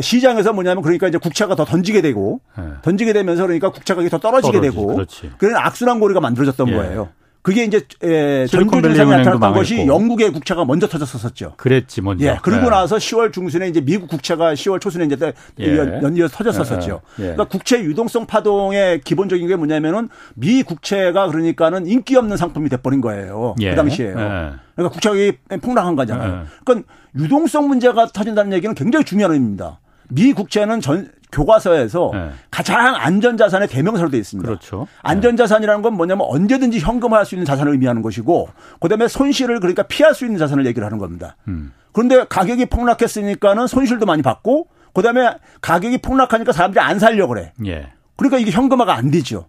시장에서 0.02 0.52
뭐냐면 0.52 0.82
그러니까 0.82 1.08
이제 1.08 1.18
국채가 1.18 1.56
더 1.56 1.64
던지게 1.64 2.00
되고 2.00 2.40
네. 2.56 2.64
던지게 2.82 3.12
되면서 3.12 3.42
그러니까 3.42 3.70
국채 3.70 3.94
가격이 3.94 4.10
더 4.10 4.18
떨어지게 4.18 4.58
떨어지, 4.58 4.70
되고 4.70 4.94
그렇지. 4.94 5.30
그런 5.38 5.56
악순환 5.56 5.98
고리가 6.00 6.20
만들어졌던 6.20 6.68
예. 6.68 6.72
거예요. 6.74 7.08
그게 7.42 7.64
이제 7.64 7.80
에, 8.02 8.46
전주 8.46 8.82
증상이 8.82 9.10
나타났던 9.10 9.54
것이 9.54 9.86
영국의 9.86 10.30
국채가 10.32 10.64
먼저 10.66 10.86
터졌었었죠. 10.86 11.54
그랬지 11.56 12.02
먼저. 12.02 12.26
예. 12.26 12.38
그리고 12.42 12.64
네. 12.64 12.70
나서 12.70 12.96
10월 12.96 13.32
중순에 13.32 13.68
이제 13.68 13.80
미국 13.80 14.08
국채가 14.08 14.52
10월 14.52 14.80
초순에 14.80 15.06
이제 15.06 15.32
예. 15.58 15.76
연이어서 16.02 16.36
터졌었었죠. 16.36 17.00
예. 17.18 17.22
예. 17.22 17.26
그러니까 17.32 17.44
국채 17.44 17.80
유동성 17.80 18.26
파동의 18.26 19.00
기본적인 19.00 19.48
게 19.48 19.56
뭐냐면은 19.56 20.10
미 20.34 20.62
국채가 20.62 21.28
그러니까는 21.28 21.86
인기 21.86 22.14
없는 22.16 22.36
상품이 22.36 22.68
돼버린 22.68 23.00
거예요. 23.00 23.54
그 23.56 23.64
예. 23.64 23.74
당시에요. 23.74 24.10
예. 24.10 24.52
그러니까 24.76 24.88
국채가 24.92 25.14
폭락한 25.62 25.96
거잖아요. 25.96 26.42
예. 26.42 26.46
그러니까 26.64 26.92
유동성 27.16 27.68
문제가 27.68 28.06
터진다는 28.08 28.52
얘기는 28.52 28.74
굉장히 28.74 29.04
중요한 29.06 29.32
의미입니다. 29.32 29.80
미 30.10 30.34
국채는 30.34 30.80
전 30.82 31.10
교과서에서 31.32 32.10
네. 32.12 32.30
가장 32.50 32.94
안전자산의 32.96 33.68
대명사로 33.68 34.10
되어 34.10 34.20
있습니다. 34.20 34.46
그렇죠. 34.46 34.86
안전자산이라는 35.02 35.82
건 35.82 35.94
뭐냐면 35.94 36.26
언제든지 36.28 36.80
현금화할 36.80 37.26
수 37.26 37.34
있는 37.34 37.44
자산을 37.44 37.72
의미하는 37.72 38.02
것이고 38.02 38.48
그다음에 38.80 39.08
손실을 39.08 39.60
그러니까 39.60 39.82
피할 39.84 40.14
수 40.14 40.24
있는 40.24 40.38
자산을 40.38 40.66
얘기를 40.66 40.84
하는 40.84 40.98
겁니다. 40.98 41.36
음. 41.48 41.72
그런데 41.92 42.24
가격이 42.28 42.66
폭락했으니까는 42.66 43.66
손실도 43.66 44.06
많이 44.06 44.22
받고 44.22 44.68
그다음에 44.92 45.34
가격이 45.60 45.98
폭락하니까 45.98 46.52
사람들이 46.52 46.80
안 46.80 46.98
살려고 46.98 47.34
그래. 47.34 47.52
예. 47.66 47.92
그러니까 48.16 48.38
이게 48.38 48.50
현금화가 48.50 48.94
안 48.94 49.10
되죠. 49.10 49.46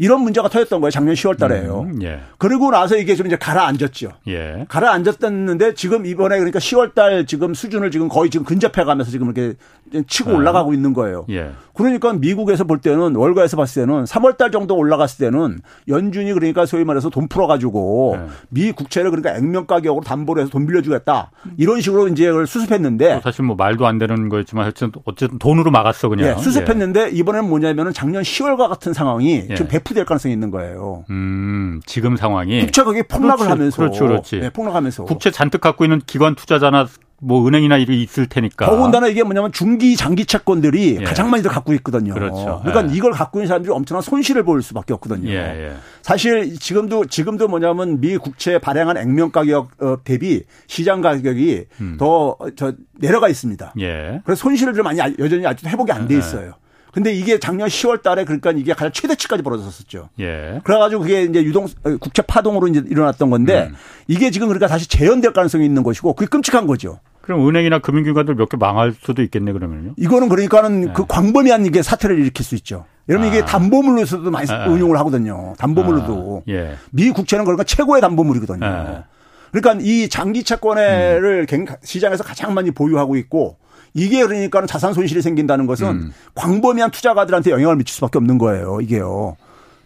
이런 0.00 0.22
문제가 0.22 0.48
터졌던 0.48 0.80
거예요. 0.80 0.90
작년 0.90 1.14
10월 1.14 1.36
달에요. 1.36 1.82
음, 1.82 2.02
예. 2.02 2.20
그리고 2.38 2.70
나서 2.70 2.96
이게 2.96 3.14
좀 3.16 3.26
이제 3.26 3.36
가라앉았죠. 3.36 4.08
예. 4.28 4.64
가라앉았었는데 4.66 5.74
지금 5.74 6.06
이번에 6.06 6.38
그러니까 6.38 6.58
10월 6.58 6.94
달 6.94 7.26
지금 7.26 7.52
수준을 7.52 7.90
지금 7.90 8.08
거의 8.08 8.30
지금 8.30 8.46
근접해 8.46 8.84
가면서 8.84 9.10
지금 9.10 9.26
이렇게 9.26 9.58
치고 10.06 10.30
아. 10.30 10.34
올라가고 10.36 10.72
있는 10.72 10.94
거예요. 10.94 11.26
예. 11.28 11.50
그러니까 11.74 12.14
미국에서 12.14 12.64
볼 12.64 12.80
때는 12.80 13.14
월가에서 13.14 13.58
봤을 13.58 13.82
때는 13.82 14.04
3월 14.04 14.38
달 14.38 14.50
정도 14.50 14.74
올라갔을 14.74 15.26
때는 15.26 15.60
연준이 15.88 16.32
그러니까 16.32 16.64
소위 16.64 16.84
말해서 16.84 17.10
돈 17.10 17.28
풀어 17.28 17.46
가지고 17.46 18.16
예. 18.16 18.30
미 18.48 18.72
국채를 18.72 19.10
그러니까 19.10 19.36
액면 19.36 19.66
가격으로 19.66 20.02
담보로 20.02 20.40
해서 20.40 20.50
돈 20.50 20.66
빌려 20.66 20.80
주겠다. 20.80 21.30
이런 21.58 21.82
식으로 21.82 22.08
이제 22.08 22.26
그걸 22.26 22.46
수습했는데 22.46 23.20
사실 23.22 23.44
뭐 23.44 23.54
말도 23.54 23.86
안 23.86 23.98
되는 23.98 24.30
거였지만 24.30 24.72
어쨌든 25.04 25.38
돈으로 25.38 25.70
막았어 25.70 26.08
그냥. 26.08 26.38
예, 26.38 26.42
수습했는데 26.42 27.10
이번에는 27.10 27.46
뭐냐면은 27.50 27.92
작년 27.92 28.22
10월과 28.22 28.66
같은 28.68 28.94
상황이 28.94 29.44
예. 29.50 29.54
지금 29.54 29.68
될 29.94 30.04
가능성이 30.04 30.32
있는 30.34 30.50
거예요. 30.50 31.04
음, 31.10 31.80
지금 31.86 32.16
상황이 32.16 32.60
국채 32.60 32.82
가격이 32.82 33.04
폭락을 33.08 33.46
그렇지, 33.46 33.50
하면서 33.50 33.76
그렇지, 33.76 34.00
그렇지. 34.00 34.38
네, 34.40 34.50
폭락하면서 34.50 35.04
국채 35.04 35.30
잔뜩 35.30 35.60
갖고 35.60 35.84
있는 35.84 36.00
기관 36.06 36.34
투자자나 36.34 36.86
뭐 37.22 37.46
은행이나 37.46 37.76
이런 37.76 37.98
있을 37.98 38.26
테니까. 38.26 38.64
더군다나 38.64 39.06
이게 39.06 39.22
뭐냐면 39.22 39.52
중기 39.52 39.94
장기 39.94 40.24
채권들이 40.24 40.98
예. 41.00 41.04
가장 41.04 41.30
많이들 41.30 41.50
갖고 41.50 41.74
있거든요. 41.74 42.14
그렇죠. 42.14 42.62
그러니까 42.64 42.90
예. 42.90 42.96
이걸 42.96 43.12
갖고 43.12 43.40
있는 43.40 43.46
사람들이 43.46 43.70
엄청난 43.74 44.00
손실을 44.00 44.42
볼 44.42 44.62
수밖에 44.62 44.94
없거든요. 44.94 45.28
예, 45.28 45.34
예. 45.34 45.72
사실 46.00 46.58
지금도 46.58 47.04
지금도 47.06 47.46
뭐냐면 47.48 48.00
미 48.00 48.16
국채 48.16 48.58
발행한 48.58 48.96
액면 48.96 49.32
가격 49.32 49.68
어, 49.82 49.98
대비 50.02 50.44
시장 50.66 51.02
가격이 51.02 51.66
음. 51.82 51.96
더저 51.98 52.72
내려가 52.98 53.28
있습니다. 53.28 53.74
예. 53.80 54.22
그래서 54.24 54.40
손실을 54.40 54.72
좀 54.72 54.84
많이 54.84 54.98
여전히 55.18 55.46
아직 55.46 55.66
회복이 55.66 55.92
안 55.92 56.08
돼 56.08 56.16
있어요. 56.16 56.54
근데 56.92 57.12
이게 57.12 57.38
작년 57.38 57.68
10월 57.68 58.02
달에 58.02 58.24
그러니까 58.24 58.50
이게 58.52 58.72
가장 58.72 58.90
최대치까지 58.92 59.42
벌어졌었죠. 59.42 60.08
예. 60.20 60.60
그래가지고 60.64 61.02
그게 61.02 61.22
이제 61.22 61.42
유동, 61.42 61.64
어, 61.84 61.96
국채 62.00 62.22
파동으로 62.22 62.68
이제 62.68 62.82
일어났던 62.88 63.30
건데 63.30 63.68
음. 63.70 63.76
이게 64.08 64.30
지금 64.30 64.48
그러니까 64.48 64.66
다시 64.66 64.88
재현될 64.88 65.32
가능성이 65.32 65.64
있는 65.66 65.82
것이고 65.82 66.14
그게 66.14 66.28
끔찍한 66.28 66.66
거죠. 66.66 66.98
그럼 67.22 67.46
은행이나 67.48 67.78
금융기관들 67.78 68.34
몇 68.34 68.48
개 68.48 68.56
망할 68.56 68.92
수도 68.92 69.22
있겠네 69.22 69.52
그러면요. 69.52 69.92
이거는 69.96 70.28
그러니까는 70.28 70.80
네. 70.80 70.92
그 70.94 71.04
광범위한 71.06 71.64
이게 71.66 71.82
사태를 71.82 72.18
일으킬 72.18 72.44
수 72.44 72.54
있죠. 72.56 72.86
여러분 73.08 73.28
아. 73.28 73.30
이게 73.32 73.44
담보물로서도 73.44 74.30
많이 74.30 74.50
아. 74.50 74.66
운용을 74.68 74.98
하거든요. 74.98 75.54
담보물로도. 75.58 76.42
아. 76.46 76.50
예. 76.50 76.74
미 76.90 77.10
국채는 77.10 77.44
그러니까 77.44 77.62
최고의 77.64 78.00
담보물이거든요. 78.00 78.66
아. 78.66 79.04
그러니까 79.52 79.84
이 79.84 80.08
장기 80.08 80.42
채권을 80.42 81.46
음. 81.52 81.66
시장에서 81.82 82.24
가장 82.24 82.54
많이 82.54 82.70
보유하고 82.72 83.16
있고 83.16 83.58
이게 83.94 84.24
그러니까 84.26 84.66
자산 84.66 84.92
손실이 84.92 85.22
생긴다는 85.22 85.66
것은 85.66 85.88
음. 85.88 86.12
광범위한 86.34 86.90
투자가들한테 86.90 87.50
영향을 87.50 87.76
미칠 87.76 87.94
수밖에 87.94 88.18
없는 88.18 88.38
거예요. 88.38 88.80
이게요. 88.80 89.36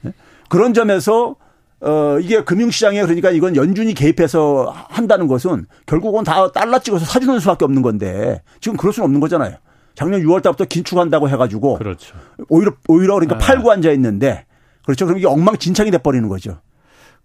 네? 0.02 0.12
그런 0.48 0.74
점에서 0.74 1.36
어 1.80 2.18
이게 2.20 2.42
금융시장에 2.42 3.02
그러니까 3.02 3.30
이건 3.30 3.56
연준이 3.56 3.94
개입해서 3.94 4.72
한다는 4.88 5.26
것은 5.26 5.66
결국은 5.86 6.24
다 6.24 6.50
달러 6.52 6.78
찍어서 6.78 7.04
사주는 7.04 7.38
수밖에 7.40 7.64
없는 7.64 7.82
건데 7.82 8.42
지금 8.60 8.76
그럴 8.76 8.92
수는 8.92 9.06
없는 9.06 9.20
거잖아요. 9.20 9.56
작년 9.94 10.22
6월 10.22 10.42
달부터 10.42 10.64
긴축한다고 10.64 11.28
해가지고 11.28 11.78
그렇죠. 11.78 12.16
오히려 12.48 12.72
오히려 12.88 13.14
그러니까 13.14 13.38
네. 13.38 13.44
팔고 13.44 13.70
앉아 13.70 13.90
있는데 13.92 14.44
그렇죠. 14.84 15.06
그럼 15.06 15.18
이게 15.18 15.26
엉망진창이 15.26 15.90
돼 15.90 15.98
버리는 15.98 16.28
거죠. 16.28 16.58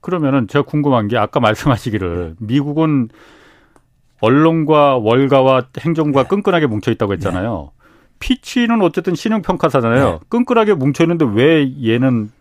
그러면은 0.02 0.48
제가 0.48 0.64
궁금한 0.66 1.08
게 1.08 1.18
아까 1.18 1.40
말씀하시기를 1.40 2.36
미국은 2.40 3.10
언론과 4.22 4.98
월가와 4.98 5.68
행정과 5.80 6.24
네. 6.24 6.28
끈끈하게 6.30 6.68
뭉쳐 6.68 6.92
있다고 6.92 7.14
했잖아요. 7.14 7.72
네. 7.74 7.80
피치는 8.20 8.82
어쨌든 8.82 9.16
신용 9.16 9.42
평가사잖아요. 9.42 10.10
네. 10.12 10.20
끈끈하게 10.30 10.74
뭉쳐 10.74 11.04
있는데 11.06 11.26
왜 11.26 11.66
얘는 11.86 12.32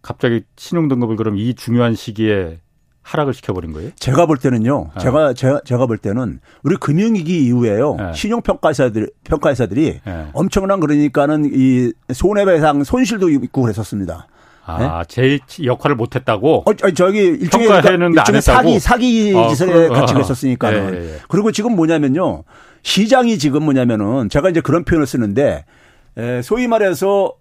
갑자기 0.00 0.42
신용 0.56 0.88
등급을 0.88 1.16
그럼 1.16 1.36
이 1.36 1.54
중요한 1.54 1.94
시기에 1.94 2.58
하락을 3.02 3.34
시켜버린 3.34 3.72
거예요? 3.72 3.90
제가 3.96 4.26
볼 4.26 4.36
때는요. 4.36 4.90
네. 4.94 5.00
제가 5.00 5.34
제가 5.34 5.60
제가 5.64 5.86
볼 5.86 5.98
때는 5.98 6.40
우리 6.62 6.76
금융위기 6.76 7.44
이후에요. 7.46 7.96
네. 7.96 8.12
신용 8.14 8.42
평가사들 8.42 9.10
평가회사들이 9.24 10.00
네. 10.04 10.26
엄청난 10.32 10.80
그러니까는 10.80 11.50
이 11.52 11.92
손해배상 12.12 12.84
손실도 12.84 13.28
있고 13.28 13.62
그랬었습니다. 13.62 14.28
아, 14.64 15.04
네? 15.08 15.38
제 15.46 15.64
역할을 15.64 15.96
못했다고? 15.96 16.64
어, 16.66 16.74
저기 16.94 17.18
일종의, 17.18 17.66
그러니까 17.66 17.90
일종의 17.90 18.42
사기 18.42 18.78
사기 18.78 19.34
어, 19.34 19.48
짓을 19.48 19.66
그, 19.66 19.88
같이 19.88 20.14
했었으니까는. 20.14 20.86
어, 20.86 20.96
예, 20.96 21.14
예. 21.14 21.18
그리고 21.28 21.50
지금 21.50 21.74
뭐냐면요, 21.74 22.44
시장이 22.82 23.38
지금 23.38 23.64
뭐냐면은 23.64 24.28
제가 24.28 24.50
이제 24.50 24.60
그런 24.60 24.84
표현을 24.84 25.06
쓰는데 25.06 25.64
에, 26.16 26.42
소위 26.42 26.68
말해서 26.68 27.34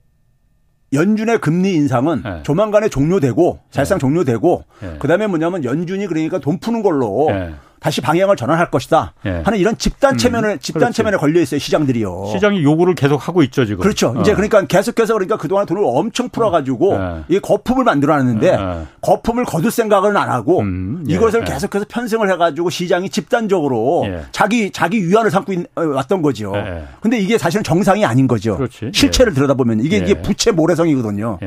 연준의 0.94 1.40
금리 1.40 1.74
인상은 1.74 2.22
네. 2.24 2.44
조만간에 2.44 2.90
종료되고 2.90 3.60
사실상 3.70 3.98
네. 3.98 4.02
종료되고 4.02 4.64
네. 4.82 4.98
그다음에 5.00 5.28
뭐냐면 5.28 5.64
연준이 5.64 6.06
그러니까 6.08 6.40
돈 6.40 6.60
푸는 6.60 6.82
걸로 6.82 7.28
네. 7.30 7.54
다시 7.82 8.00
방향을 8.00 8.36
전환할 8.36 8.70
것이다 8.70 9.14
예. 9.26 9.42
하는 9.44 9.58
이런 9.58 9.76
집단 9.76 10.16
체면을 10.16 10.52
음, 10.52 10.60
집단 10.60 10.94
체면에 10.94 11.18
걸려 11.18 11.42
있어요 11.42 11.60
시장들이요. 11.60 12.28
시장이 12.32 12.64
요구를 12.64 12.94
계속 12.94 13.28
하고 13.28 13.42
있죠 13.42 13.66
지금. 13.66 13.80
그렇죠. 13.82 14.14
어. 14.16 14.22
이제 14.22 14.36
그러니까 14.36 14.64
계속해서 14.68 15.16
그러니까 15.16 15.36
그동안 15.38 15.66
돈을 15.66 15.82
엄청 15.84 16.30
풀어가지고 16.30 16.94
예. 16.94 17.24
이 17.28 17.40
거품을 17.40 17.84
만들어놨는데 17.84 18.48
예. 18.48 18.86
거품을 19.02 19.46
거둘 19.46 19.72
생각은 19.72 20.16
안 20.16 20.30
하고 20.30 20.60
음, 20.60 21.04
예. 21.10 21.16
이것을 21.16 21.42
예. 21.42 21.52
계속해서 21.52 21.86
편승을 21.90 22.30
해가지고 22.30 22.70
시장이 22.70 23.10
집단적으로 23.10 24.04
예. 24.06 24.26
자기 24.32 24.70
자기 24.70 25.08
위안을 25.10 25.32
삼고 25.32 25.54
있, 25.54 25.66
어, 25.74 25.82
왔던 25.84 26.22
거죠. 26.22 26.54
근데 27.02 27.18
이게 27.18 27.40
사실은 27.40 27.64
정상이 27.64 28.06
아닌 28.06 28.28
거죠. 28.28 28.58
그렇지. 28.58 28.92
실체를 28.94 29.34
들여다보면 29.34 29.80
이게 29.80 29.98
이게 29.98 30.22
부채 30.22 30.52
모래성이거든요. 30.52 31.40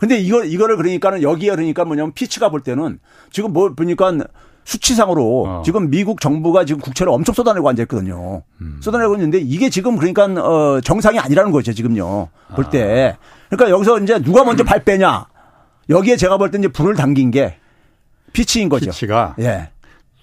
근데 0.00 0.18
이거 0.18 0.42
이거를 0.42 0.78
그러니까는 0.78 1.20
여기에 1.22 1.50
그러니까 1.50 1.84
뭐냐면 1.84 2.12
피치가 2.14 2.48
볼 2.48 2.62
때는 2.62 2.98
지금 3.30 3.52
뭐 3.52 3.74
보니까 3.74 4.16
수치상으로 4.64 5.44
어. 5.46 5.62
지금 5.64 5.90
미국 5.90 6.20
정부가 6.20 6.64
지금 6.64 6.80
국채를 6.80 7.12
엄청 7.12 7.34
쏟아내고 7.34 7.68
앉아 7.68 7.82
있거든요. 7.82 8.42
음. 8.60 8.78
쏟아내고 8.80 9.14
있는데 9.16 9.38
이게 9.38 9.68
지금 9.70 9.96
그러니까 9.96 10.24
어 10.26 10.80
정상이 10.80 11.18
아니라는 11.18 11.50
거죠, 11.50 11.72
지금요. 11.72 12.28
볼 12.54 12.70
때. 12.70 13.16
그러니까 13.50 13.70
여기서 13.70 13.98
이제 14.00 14.20
누가 14.22 14.44
먼저 14.44 14.62
발 14.64 14.84
빼냐. 14.84 15.26
여기에 15.90 16.16
제가 16.16 16.38
볼 16.38 16.50
때 16.50 16.58
이제 16.58 16.68
불을 16.68 16.94
당긴 16.94 17.30
게 17.30 17.58
피치인 18.32 18.68
거죠. 18.68 18.86
피치가 18.86 19.34
예. 19.40 19.70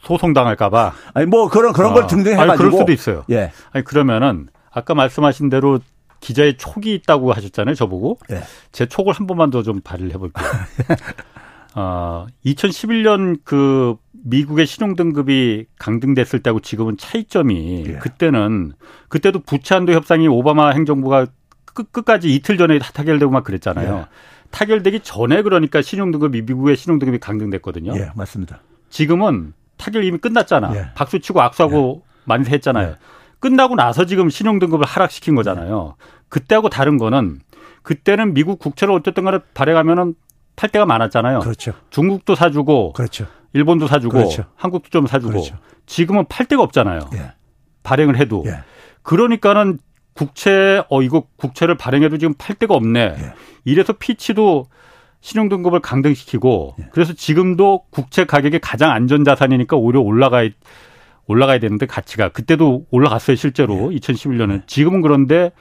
소송 0.01 0.33
당할까봐. 0.33 0.93
아니 1.13 1.25
뭐 1.25 1.49
그런 1.49 1.73
그런 1.73 1.91
어. 1.91 1.93
걸 1.95 2.07
등등 2.07 2.31
해가지고. 2.31 2.51
아니, 2.51 2.57
그럴 2.57 2.71
수도 2.71 2.91
있어요. 2.93 3.25
예. 3.29 3.51
아니 3.71 3.83
그러면은 3.83 4.47
아까 4.71 4.95
말씀하신 4.95 5.49
대로 5.49 5.79
기자의 6.21 6.57
촉이 6.57 6.93
있다고 6.95 7.31
하셨잖아요, 7.33 7.75
저보고. 7.75 8.17
예. 8.31 8.41
제 8.71 8.85
촉을 8.85 9.13
한 9.13 9.27
번만 9.27 9.49
더 9.51 9.61
좀 9.63 9.81
발휘를 9.81 10.13
해볼게요. 10.13 10.47
어, 11.75 12.25
2011년 12.45 13.39
그 13.43 13.95
미국의 14.23 14.65
신용등급이 14.65 15.65
강등됐을 15.77 16.39
때하고 16.39 16.59
지금은 16.59 16.97
차이점이 16.97 17.85
예. 17.87 17.93
그때는 17.93 18.73
그때도 19.07 19.39
부채한도 19.39 19.93
협상이 19.93 20.27
오바마 20.27 20.71
행정부가 20.71 21.27
끝, 21.65 21.91
끝까지 21.91 22.33
이틀 22.33 22.57
전에 22.57 22.79
타결되고 22.79 23.31
막 23.31 23.43
그랬잖아요. 23.43 23.97
예. 23.97 24.05
타결되기 24.51 25.01
전에 25.01 25.41
그러니까 25.41 25.81
신용등급이 25.81 26.41
미국의 26.41 26.75
신용등급이 26.75 27.19
강등됐거든요. 27.19 27.95
예, 27.95 28.09
맞습니다. 28.15 28.61
지금은 28.89 29.53
타결 29.77 30.03
이미 30.03 30.17
끝났잖아. 30.17 30.75
예. 30.75 30.87
박수 30.95 31.19
치고 31.19 31.41
악수하고 31.41 32.03
예. 32.03 32.09
만세했잖아요. 32.25 32.89
예. 32.89 32.95
끝나고 33.39 33.75
나서 33.75 34.05
지금 34.05 34.29
신용등급을 34.29 34.85
하락시킨 34.85 35.35
거잖아요. 35.35 35.95
그때하고 36.27 36.69
다른 36.69 36.97
거는 36.97 37.39
그때는 37.83 38.33
미국 38.33 38.59
국채를 38.59 38.93
어쨌든 38.93 39.23
간에 39.23 39.39
발행하면은 39.53 40.15
팔 40.55 40.69
때가 40.69 40.85
많았잖아요. 40.85 41.39
그렇죠. 41.39 41.73
중국도 41.89 42.35
사주고 42.35 42.93
그렇죠. 42.93 43.27
일본도 43.53 43.87
사주고 43.87 44.17
그렇죠. 44.17 44.45
한국도 44.55 44.89
좀 44.89 45.07
사주고 45.07 45.31
그렇죠. 45.31 45.57
지금은 45.85 46.25
팔 46.29 46.45
데가 46.45 46.61
없잖아요. 46.63 47.09
예. 47.15 47.31
발행을 47.83 48.17
해도 48.17 48.43
예. 48.45 48.59
그러니까는 49.01 49.79
국채 50.13 50.83
어 50.89 51.01
이거 51.01 51.25
국채를 51.37 51.75
발행해도 51.75 52.17
지금 52.17 52.33
팔 52.37 52.55
데가 52.55 52.75
없네. 52.75 52.99
예. 52.99 53.33
이래서 53.65 53.93
피치도 53.93 54.65
신용등급을 55.21 55.79
강등시키고 55.79 56.75
예. 56.79 56.89
그래서 56.91 57.13
지금도 57.13 57.85
국채 57.89 58.25
가격이 58.25 58.59
가장 58.59 58.91
안전 58.91 59.23
자산이니까 59.23 59.77
오히려 59.77 60.01
올라가 60.01 60.47
올라가야 61.27 61.59
되는데 61.59 61.85
가치가 61.85 62.29
그때도 62.29 62.87
올라갔어요 62.89 63.35
실제로 63.35 63.75
2011년은 63.91 64.53
예. 64.53 64.63
지금은 64.65 65.01
그런데 65.01 65.51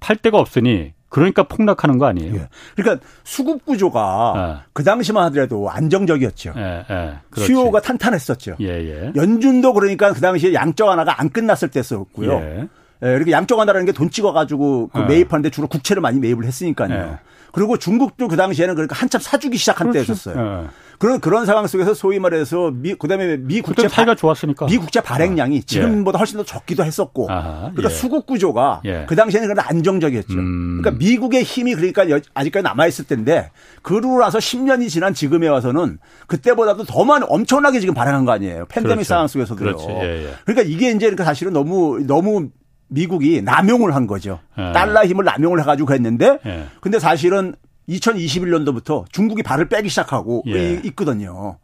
팔 0.00 0.16
데가 0.16 0.38
없으니 0.38 0.94
그러니까 1.12 1.42
폭락하는 1.42 1.98
거 1.98 2.06
아니에요. 2.06 2.34
예. 2.36 2.48
그러니까 2.74 3.06
수급 3.22 3.66
구조가 3.66 4.34
예. 4.36 4.68
그 4.72 4.82
당시만 4.82 5.24
하더라도 5.24 5.70
안정적이었죠. 5.70 6.54
예, 6.56 6.84
예. 6.88 7.14
수요가 7.36 7.82
탄탄했었죠. 7.82 8.56
예, 8.60 8.66
예. 8.66 9.12
연준도 9.14 9.74
그러니까 9.74 10.14
그 10.14 10.22
당시에 10.22 10.54
양적 10.54 10.88
하나가 10.88 11.20
안 11.20 11.28
끝났을 11.28 11.68
때였고요. 11.68 12.32
예. 12.32 12.68
예, 13.04 13.14
이렇게 13.14 13.30
양적 13.30 13.58
하나라는 13.60 13.84
게 13.84 13.92
돈 13.92 14.08
찍어가지고 14.10 14.88
그 14.90 15.00
예. 15.00 15.04
매입하는데 15.04 15.50
주로 15.50 15.66
국채를 15.68 16.00
많이 16.00 16.18
매입을 16.18 16.46
했으니까요. 16.46 17.18
그리고 17.52 17.76
중국도 17.76 18.28
그 18.28 18.36
당시에는 18.36 18.74
그러니까 18.74 18.96
한참 18.96 19.20
사주기 19.20 19.58
시작한 19.58 19.90
그렇지. 19.90 20.06
때였었어요. 20.06 20.68
그런 21.02 21.20
그런 21.20 21.46
상황 21.46 21.66
속에서 21.66 21.94
소위 21.94 22.20
말해서 22.20 22.70
미 22.72 22.94
그다음에 22.94 23.36
미 23.36 23.60
국제 23.60 23.88
차이가 23.88 24.14
좋았으니까 24.14 24.66
미 24.66 24.78
국제 24.78 25.00
발행량이 25.00 25.58
아, 25.58 25.62
지금보다 25.66 26.16
훨씬 26.16 26.38
더 26.38 26.44
적기도 26.44 26.84
했었고 26.84 27.26
아하, 27.28 27.72
그러니까 27.72 27.84
예. 27.84 27.88
수급 27.88 28.24
구조가 28.24 28.82
예. 28.84 29.04
그 29.08 29.16
당시에는 29.16 29.48
그런 29.48 29.64
안정적이었죠. 29.66 30.34
음. 30.34 30.80
그러니까 30.80 31.04
미국의 31.04 31.42
힘이 31.42 31.74
그러니까 31.74 32.04
아직까지 32.34 32.62
남아 32.62 32.86
있을 32.86 33.06
텐데 33.06 33.50
그러고 33.82 34.20
나서 34.20 34.38
10년이 34.38 34.88
지난 34.88 35.12
지금에 35.12 35.48
와서는 35.48 35.98
그때보다도 36.28 36.84
더 36.84 37.04
많이 37.04 37.24
엄청나게 37.28 37.80
지금 37.80 37.94
발행한 37.94 38.24
거 38.24 38.30
아니에요. 38.30 38.66
팬데믹 38.68 38.98
그렇죠. 38.98 39.08
상황 39.08 39.26
속에서도요. 39.26 39.76
예, 40.04 40.26
예, 40.26 40.34
그러니까 40.44 40.62
이게 40.72 40.90
이제 40.90 41.06
그러니까 41.06 41.24
사실은 41.24 41.52
너무 41.52 41.98
너무 42.06 42.50
미국이 42.92 43.42
남용을 43.42 43.94
한 43.94 44.06
거죠. 44.06 44.40
예. 44.58 44.72
달러 44.72 45.04
힘을 45.04 45.24
남용을 45.24 45.60
해가지고 45.60 45.92
했는데, 45.94 46.38
예. 46.46 46.66
근데 46.80 46.98
사실은 46.98 47.54
2021년도부터 47.88 49.04
중국이 49.10 49.42
발을 49.42 49.68
빼기 49.68 49.88
시작하고 49.88 50.44
예. 50.48 50.80
있거든요. 50.84 51.56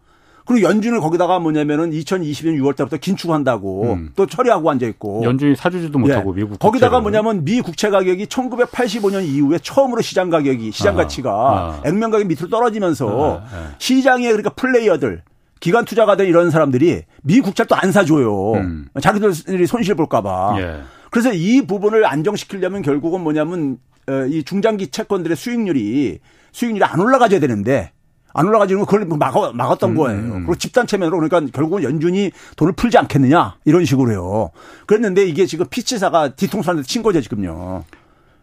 그리고 0.47 0.67
연준을 0.67 1.01
거기다가 1.01 1.39
뭐냐면은 1.39 1.91
2020년 1.91 2.59
6월 2.59 2.75
달부터 2.75 2.97
긴축한다고 2.97 3.93
음. 3.93 4.11
또 4.17 4.25
처리하고 4.25 4.71
앉아 4.71 4.87
있고 4.87 5.23
연준이 5.23 5.55
사주지도 5.55 5.99
못하고 5.99 6.33
예. 6.33 6.37
미국 6.41 6.59
거기다가 6.59 7.01
뭐냐면 7.01 7.45
미 7.45 7.61
국채 7.61 7.91
가격이 7.91 8.25
1985년 8.27 9.27
이후에 9.27 9.59
처음으로 9.59 10.01
시장 10.01 10.31
가격이 10.31 10.73
시장 10.73 10.95
아. 10.95 11.03
가치가 11.03 11.31
아. 11.31 11.83
액면 11.85 12.11
가격 12.11 12.27
밑으로 12.29 12.49
떨어지면서 12.49 13.43
아. 13.43 13.47
아. 13.53 13.75
시장에 13.77 14.27
그러니까 14.29 14.49
플레이어들 14.51 15.23
기관 15.61 15.85
투자가들 15.85 16.27
이런 16.27 16.51
사람들이 16.51 17.03
미 17.23 17.41
국채를 17.41 17.69
또 17.69 17.75
안 17.75 17.93
사줘요. 17.93 18.53
음. 18.55 18.89
자기들이 19.03 19.67
손실 19.67 19.95
볼까봐. 19.97 20.57
예. 20.61 20.81
그래서 21.11 21.33
이 21.33 21.63
부분을 21.67 22.07
안정시키려면 22.07 22.83
결국은 22.83 23.21
뭐냐면 23.23 23.79
어, 24.09 24.25
이 24.27 24.43
중장기 24.43 24.89
채권들의 24.89 25.37
수익률이 25.37 26.19
수익률이 26.53 26.85
안 26.85 27.01
올라가져야 27.01 27.41
되는데 27.41 27.93
안 28.35 28.47
올라가지는 28.47 28.85
그걸 28.85 29.05
막아, 29.07 29.53
막았던 29.53 29.91
음, 29.91 29.97
거예요. 29.97 30.19
음. 30.19 30.33
그리고 30.41 30.55
집단 30.57 30.87
체면으로 30.87 31.19
그러니까 31.19 31.51
결국은 31.53 31.83
연준이 31.83 32.31
돈을 32.57 32.73
풀지 32.75 32.99
않겠느냐 32.99 33.57
이런 33.65 33.85
식으로요. 33.85 34.51
그랬는데 34.87 35.27
이게 35.27 35.47
지금 35.47 35.67
피치사가 35.69 36.31
뒤통수한테 36.31 36.83
친 36.85 37.03
거죠 37.03 37.21
지금요. 37.21 37.85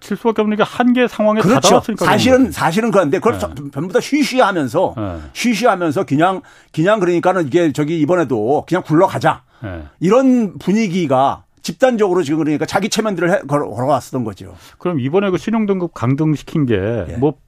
칠 0.01 0.17
수밖에 0.17 0.41
없는 0.41 0.57
게 0.57 0.63
한계 0.63 1.07
상황에 1.07 1.41
그렇죠. 1.41 1.81
사실은 1.97 2.51
사실은 2.51 2.91
그런데 2.91 3.17
그걸 3.17 3.39
네. 3.39 3.39
전부 3.73 3.93
다 3.93 3.99
쉬쉬하면서 3.99 4.93
네. 4.97 5.17
쉬쉬하면서 5.33 6.05
그냥 6.05 6.41
그냥 6.71 6.99
그러니까는 6.99 7.47
이게 7.47 7.71
저기 7.71 7.99
이번에도 7.99 8.65
그냥 8.67 8.83
굴러가자 8.83 9.43
네. 9.63 9.83
이런 9.99 10.57
분위기가 10.59 11.43
집단적으로 11.65 12.21
지금 12.21 12.39
그러니까 12.39 12.67
자기 12.67 12.89
최면들을 12.89 13.31
해, 13.31 13.39
걸어, 13.47 13.67
걸어왔었던 13.69 14.23
거죠. 14.23 14.53
그럼 14.77 14.99
이번에 14.99 15.31
그 15.31 15.37
신용등급 15.39 15.95
강등시킨 15.95 16.67
게뭐 16.67 17.07
예. 17.09 17.45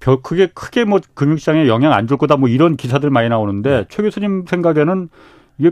별 0.00 0.20
크게 0.20 0.48
크게 0.48 0.84
뭐 0.84 0.98
금융시장에 1.14 1.68
영향 1.68 1.92
안 1.92 2.08
줄 2.08 2.16
거다 2.16 2.36
뭐 2.36 2.48
이런 2.48 2.76
기사들 2.76 3.10
많이 3.10 3.28
나오는데 3.28 3.70
네. 3.70 3.84
최 3.88 4.02
교수님 4.02 4.46
생각에는 4.48 5.08
이게 5.58 5.70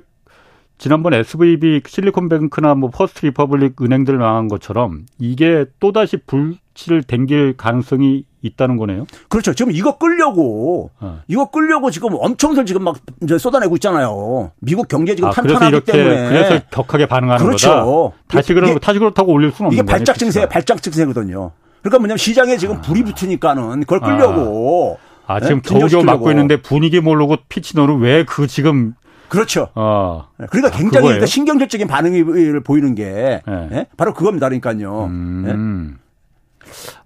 지난번 0.78 1.14
SVB 1.14 1.82
실리콘뱅크나 1.84 2.76
뭐 2.76 2.90
퍼스트 2.90 3.26
리퍼블릭 3.26 3.82
은행들 3.82 4.16
망한 4.18 4.46
것처럼 4.46 5.06
이게 5.18 5.66
또다시 5.80 6.16
불씨를 6.18 7.02
댕길 7.02 7.56
가능성이 7.56 8.24
있다는 8.42 8.76
거네요. 8.76 9.06
그렇죠. 9.28 9.54
지금 9.54 9.72
이거 9.72 9.98
끌려고 9.98 10.90
어. 11.00 11.20
이거 11.28 11.50
끌려고 11.50 11.90
지금 11.90 12.10
엄청들 12.12 12.66
지금 12.66 12.84
막 12.84 12.96
이제 13.22 13.38
쏟아내고 13.38 13.76
있잖아요. 13.76 14.52
미국 14.60 14.88
경제 14.88 15.14
지금 15.14 15.28
아, 15.28 15.32
탄탄하기 15.32 15.80
때문에 15.80 16.28
그래서 16.28 16.64
격하게 16.70 17.06
반응하는 17.06 17.44
그렇죠. 17.44 17.68
거다. 17.68 18.16
다시 18.28 18.54
그럼 18.54 18.78
다시 18.78 18.98
그렇다고 18.98 19.32
올릴 19.32 19.52
수는 19.52 19.68
없는 19.68 19.82
이게 19.82 19.86
발작 19.86 20.18
증세 20.18 20.48
발작 20.48 20.82
증세거든요. 20.82 21.52
그러니까 21.82 21.98
뭐냐면 21.98 22.16
시장에 22.16 22.56
지금 22.56 22.76
아. 22.76 22.80
불이 22.80 23.04
붙으니까는 23.04 23.80
그걸 23.80 24.00
끌려고 24.00 24.98
아, 25.26 25.34
아 25.34 25.40
지금 25.40 25.60
네? 25.60 25.68
겨우겨우 25.68 26.04
막고 26.04 26.30
있는데 26.30 26.60
분위기 26.60 27.00
모르고 27.00 27.36
피치노는 27.48 28.00
왜그 28.00 28.46
지금 28.46 28.94
그렇죠. 29.28 29.68
어. 29.74 30.28
그러니까 30.50 30.74
아, 30.74 30.78
굉장히 30.78 31.06
그러니까 31.06 31.26
신경질적인 31.26 31.86
반응을 31.86 32.62
보이는 32.62 32.94
게 32.94 33.40
네. 33.46 33.68
네? 33.70 33.86
바로 33.96 34.12
그겁니다. 34.12 34.48
그러니까요. 34.48 35.04
음. 35.04 35.98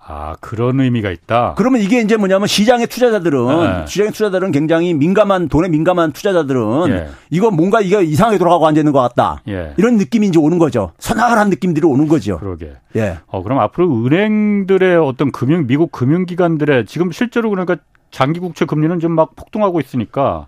네? 0.06 0.14
아, 0.14 0.36
그런 0.40 0.80
의미가 0.80 1.10
있다. 1.10 1.54
그러면 1.56 1.80
이게 1.80 2.00
이제 2.00 2.16
뭐냐면 2.16 2.46
시장의 2.46 2.86
투자자들은 2.88 3.46
네. 3.46 3.86
시장의 3.86 4.12
투자자들은 4.12 4.52
굉장히 4.52 4.92
민감한 4.92 5.48
돈에 5.48 5.68
민감한 5.68 6.12
투자자들은 6.12 6.88
예. 6.90 7.08
이거 7.30 7.50
뭔가 7.50 7.80
이게 7.80 8.02
이상하게 8.02 8.38
돌아가고 8.38 8.66
앉아 8.66 8.80
있는 8.80 8.92
것 8.92 9.00
같다. 9.00 9.40
예. 9.48 9.72
이런 9.78 9.96
느낌이 9.96 10.26
이제 10.28 10.38
오는 10.38 10.58
거죠. 10.58 10.92
서나한 10.98 11.48
느낌들이 11.50 11.86
오는 11.86 12.06
거죠. 12.06 12.38
그러게. 12.38 12.72
예. 12.96 13.18
어, 13.28 13.42
그럼 13.42 13.58
앞으로 13.60 14.04
은행들의 14.04 14.96
어떤 14.98 15.32
금융 15.32 15.66
미국 15.66 15.90
금융기관들의 15.92 16.86
지금 16.86 17.10
실제로 17.10 17.48
그러니까 17.50 17.76
장기 18.10 18.40
국채 18.40 18.64
금리는 18.66 19.00
좀 19.00 19.14
막 19.14 19.34
폭등하고 19.36 19.80
있으니까 19.80 20.46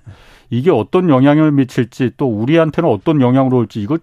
이게 0.51 0.71
어떤 0.71 1.09
영향을 1.09 1.51
미칠지 1.53 2.13
또 2.17 2.27
우리한테는 2.29 2.89
어떤 2.91 3.21
영향으로 3.21 3.57
올지 3.59 3.81
이거 3.81 3.99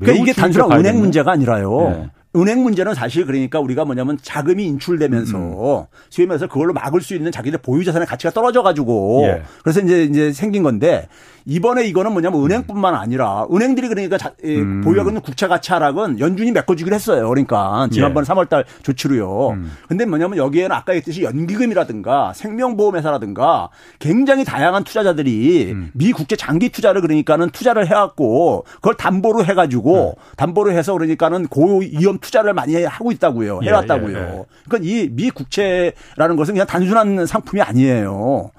그러니까 0.00 0.22
이게 0.22 0.32
단순한 0.32 0.80
은행 0.80 0.98
문제가 0.98 1.32
아니라요. 1.32 1.88
예. 1.90 2.10
은행 2.36 2.62
문제는 2.62 2.94
사실 2.94 3.24
그러니까 3.24 3.60
우리가 3.60 3.84
뭐냐면 3.84 4.18
자금이 4.20 4.64
인출되면서 4.64 5.80
음. 5.80 5.86
소위 6.10 6.26
말해서 6.26 6.46
그걸로 6.46 6.72
막을 6.72 7.00
수 7.00 7.14
있는 7.14 7.32
자기들 7.32 7.60
보유 7.60 7.84
자산의 7.84 8.06
가치가 8.06 8.30
떨어져 8.30 8.62
가지고 8.62 9.24
예. 9.24 9.42
그래서 9.62 9.80
이제 9.80 10.04
이제 10.04 10.32
생긴 10.32 10.62
건데 10.62 11.08
이번에 11.46 11.84
이거는 11.86 12.12
뭐냐면 12.12 12.44
은행뿐만 12.44 12.94
아니라 12.94 13.46
은행들이 13.52 13.88
그러니까 13.88 14.18
자, 14.18 14.32
음. 14.44 14.80
보유하고 14.82 15.10
있는 15.10 15.22
국채 15.22 15.46
가치 15.46 15.72
하락은 15.72 16.18
연준이 16.18 16.50
메꿔주기로 16.50 16.94
했어요. 16.94 17.28
그러니까 17.28 17.88
지난번 17.92 18.24
예. 18.24 18.28
3월달 18.28 18.64
조치로요. 18.82 19.50
음. 19.50 19.72
근데 19.88 20.04
뭐냐면 20.04 20.38
여기에는 20.38 20.74
아까 20.74 20.92
했듯이 20.92 21.22
연기금이라든가 21.22 22.32
생명보험회사라든가 22.34 23.70
굉장히 23.98 24.44
다양한 24.44 24.84
투자자들이 24.84 25.72
음. 25.72 25.90
미 25.94 26.12
국채 26.12 26.36
장기 26.36 26.68
투자를 26.68 27.00
그러니까는 27.00 27.50
투자를 27.50 27.86
해갖고 27.86 28.64
그걸 28.76 28.94
담보로 28.94 29.44
해가지고 29.44 30.16
음. 30.18 30.22
담보로 30.36 30.72
해서 30.72 30.92
그러니까는 30.94 31.46
고위험 31.46 32.18
투자를 32.18 32.54
많이 32.54 32.82
하고 32.84 33.12
있다고요. 33.12 33.60
예, 33.62 33.68
해왔다고요. 33.68 34.16
예, 34.16 34.20
예, 34.20 34.44
그러니까 34.68 34.78
이 34.82 35.06
미 35.16 35.30
국채라는 35.30 36.36
것은 36.36 36.54
그냥 36.54 36.66
단순한 36.66 37.26
상품이 37.26 37.62
아니에요. 37.62 38.50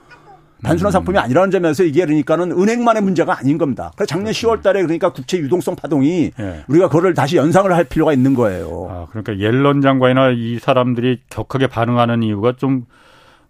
단순한 0.64 0.90
음. 0.90 0.92
상품이 0.92 1.18
아니라는 1.18 1.52
점에서 1.52 1.84
이게 1.84 2.06
그러니까는 2.06 2.52
은행만의 2.52 3.04
문제가 3.04 3.38
아닌 3.38 3.58
겁니다. 3.58 3.92
그래서 3.96 4.08
작년 4.08 4.26
그렇죠. 4.26 4.48
10월 4.48 4.62
달에 4.62 4.82
그러니까 4.82 5.14
국채 5.14 5.38
유동성 5.38 5.76
파동이 5.76 6.32
예. 6.40 6.64
우리가 6.68 6.88
그거를 6.88 7.14
다시 7.14 7.38
연상을 7.38 7.72
할 7.72 7.84
필요가 7.84 8.14
있는 8.14 8.34
거예요. 8.34 8.88
아, 8.90 9.06
그러니까 9.10 9.38
옐런 9.40 9.82
장관이나 9.82 10.32
이 10.32 10.58
사람들이 10.60 11.22
격하게 11.30 11.68
반응하는 11.68 12.24
이유가 12.24 12.54
좀 12.58 12.86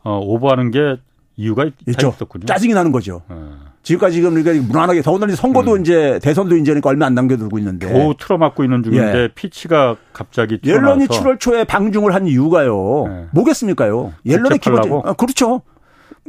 어, 0.03 0.19
오버하는 0.19 0.71
게 0.71 0.97
이유가 1.37 1.65
있죠. 1.87 2.09
있었군요. 2.09 2.45
짜증이 2.45 2.73
나는 2.73 2.91
거죠. 2.91 3.21
어. 3.29 3.67
지금까지 3.83 4.15
지금 4.15 4.33
우리가 4.33 4.51
무난하게 4.53 5.01
더군다나 5.01 5.33
선거도 5.35 5.75
음. 5.75 5.81
이제 5.81 6.19
대선도 6.21 6.57
이제 6.57 6.71
그러니까 6.71 6.89
얼마 6.89 7.05
안 7.05 7.15
남겨두고 7.15 7.57
있는데 7.59 7.87
겨우 7.87 8.15
틀어막고 8.19 8.65
있는 8.65 8.83
중인데 8.83 9.17
예. 9.17 9.29
피치가 9.33 9.95
갑자기 10.11 10.59
옐런이 10.61 11.05
7월 11.07 11.39
초에 11.39 11.63
방중을 11.63 12.13
한 12.13 12.27
이유가요. 12.27 13.05
예. 13.07 13.27
뭐겠습니까요? 13.31 14.13
옐런의 14.25 14.59
기본 14.59 15.01
아, 15.05 15.13
그렇죠. 15.13 15.61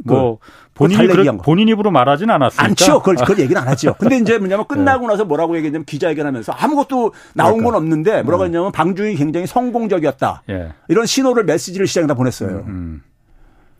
뭐 0.05 0.37
본인이 0.79 1.07
그런 1.07 1.37
본인 1.39 1.67
입으로 1.67 1.91
말하진 1.91 2.29
않았으니까. 2.29 2.63
않죠. 2.63 2.99
그걸, 2.99 3.15
그걸 3.15 3.39
얘기는 3.39 3.61
안 3.61 3.67
하죠. 3.67 3.95
근데 3.99 4.17
이제 4.17 4.37
뭐냐면 4.37 4.65
끝나고 4.67 5.07
네. 5.07 5.13
나서 5.13 5.25
뭐라고 5.25 5.57
얘기했냐면 5.57 5.83
기자회견하면서 5.83 6.53
아무것도 6.53 7.13
나온 7.33 7.57
그러니까. 7.57 7.65
건 7.65 7.75
없는데 7.75 8.23
뭐라고 8.23 8.43
음. 8.43 8.45
했냐면 8.45 8.71
방중이 8.71 9.15
굉장히 9.15 9.45
성공적이었다. 9.45 10.43
예. 10.49 10.69
이런 10.87 11.05
신호를 11.05 11.43
메시지를 11.43 11.85
시장에다 11.85 12.13
보냈어요. 12.13 12.49
음, 12.49 12.63
음. 12.67 13.03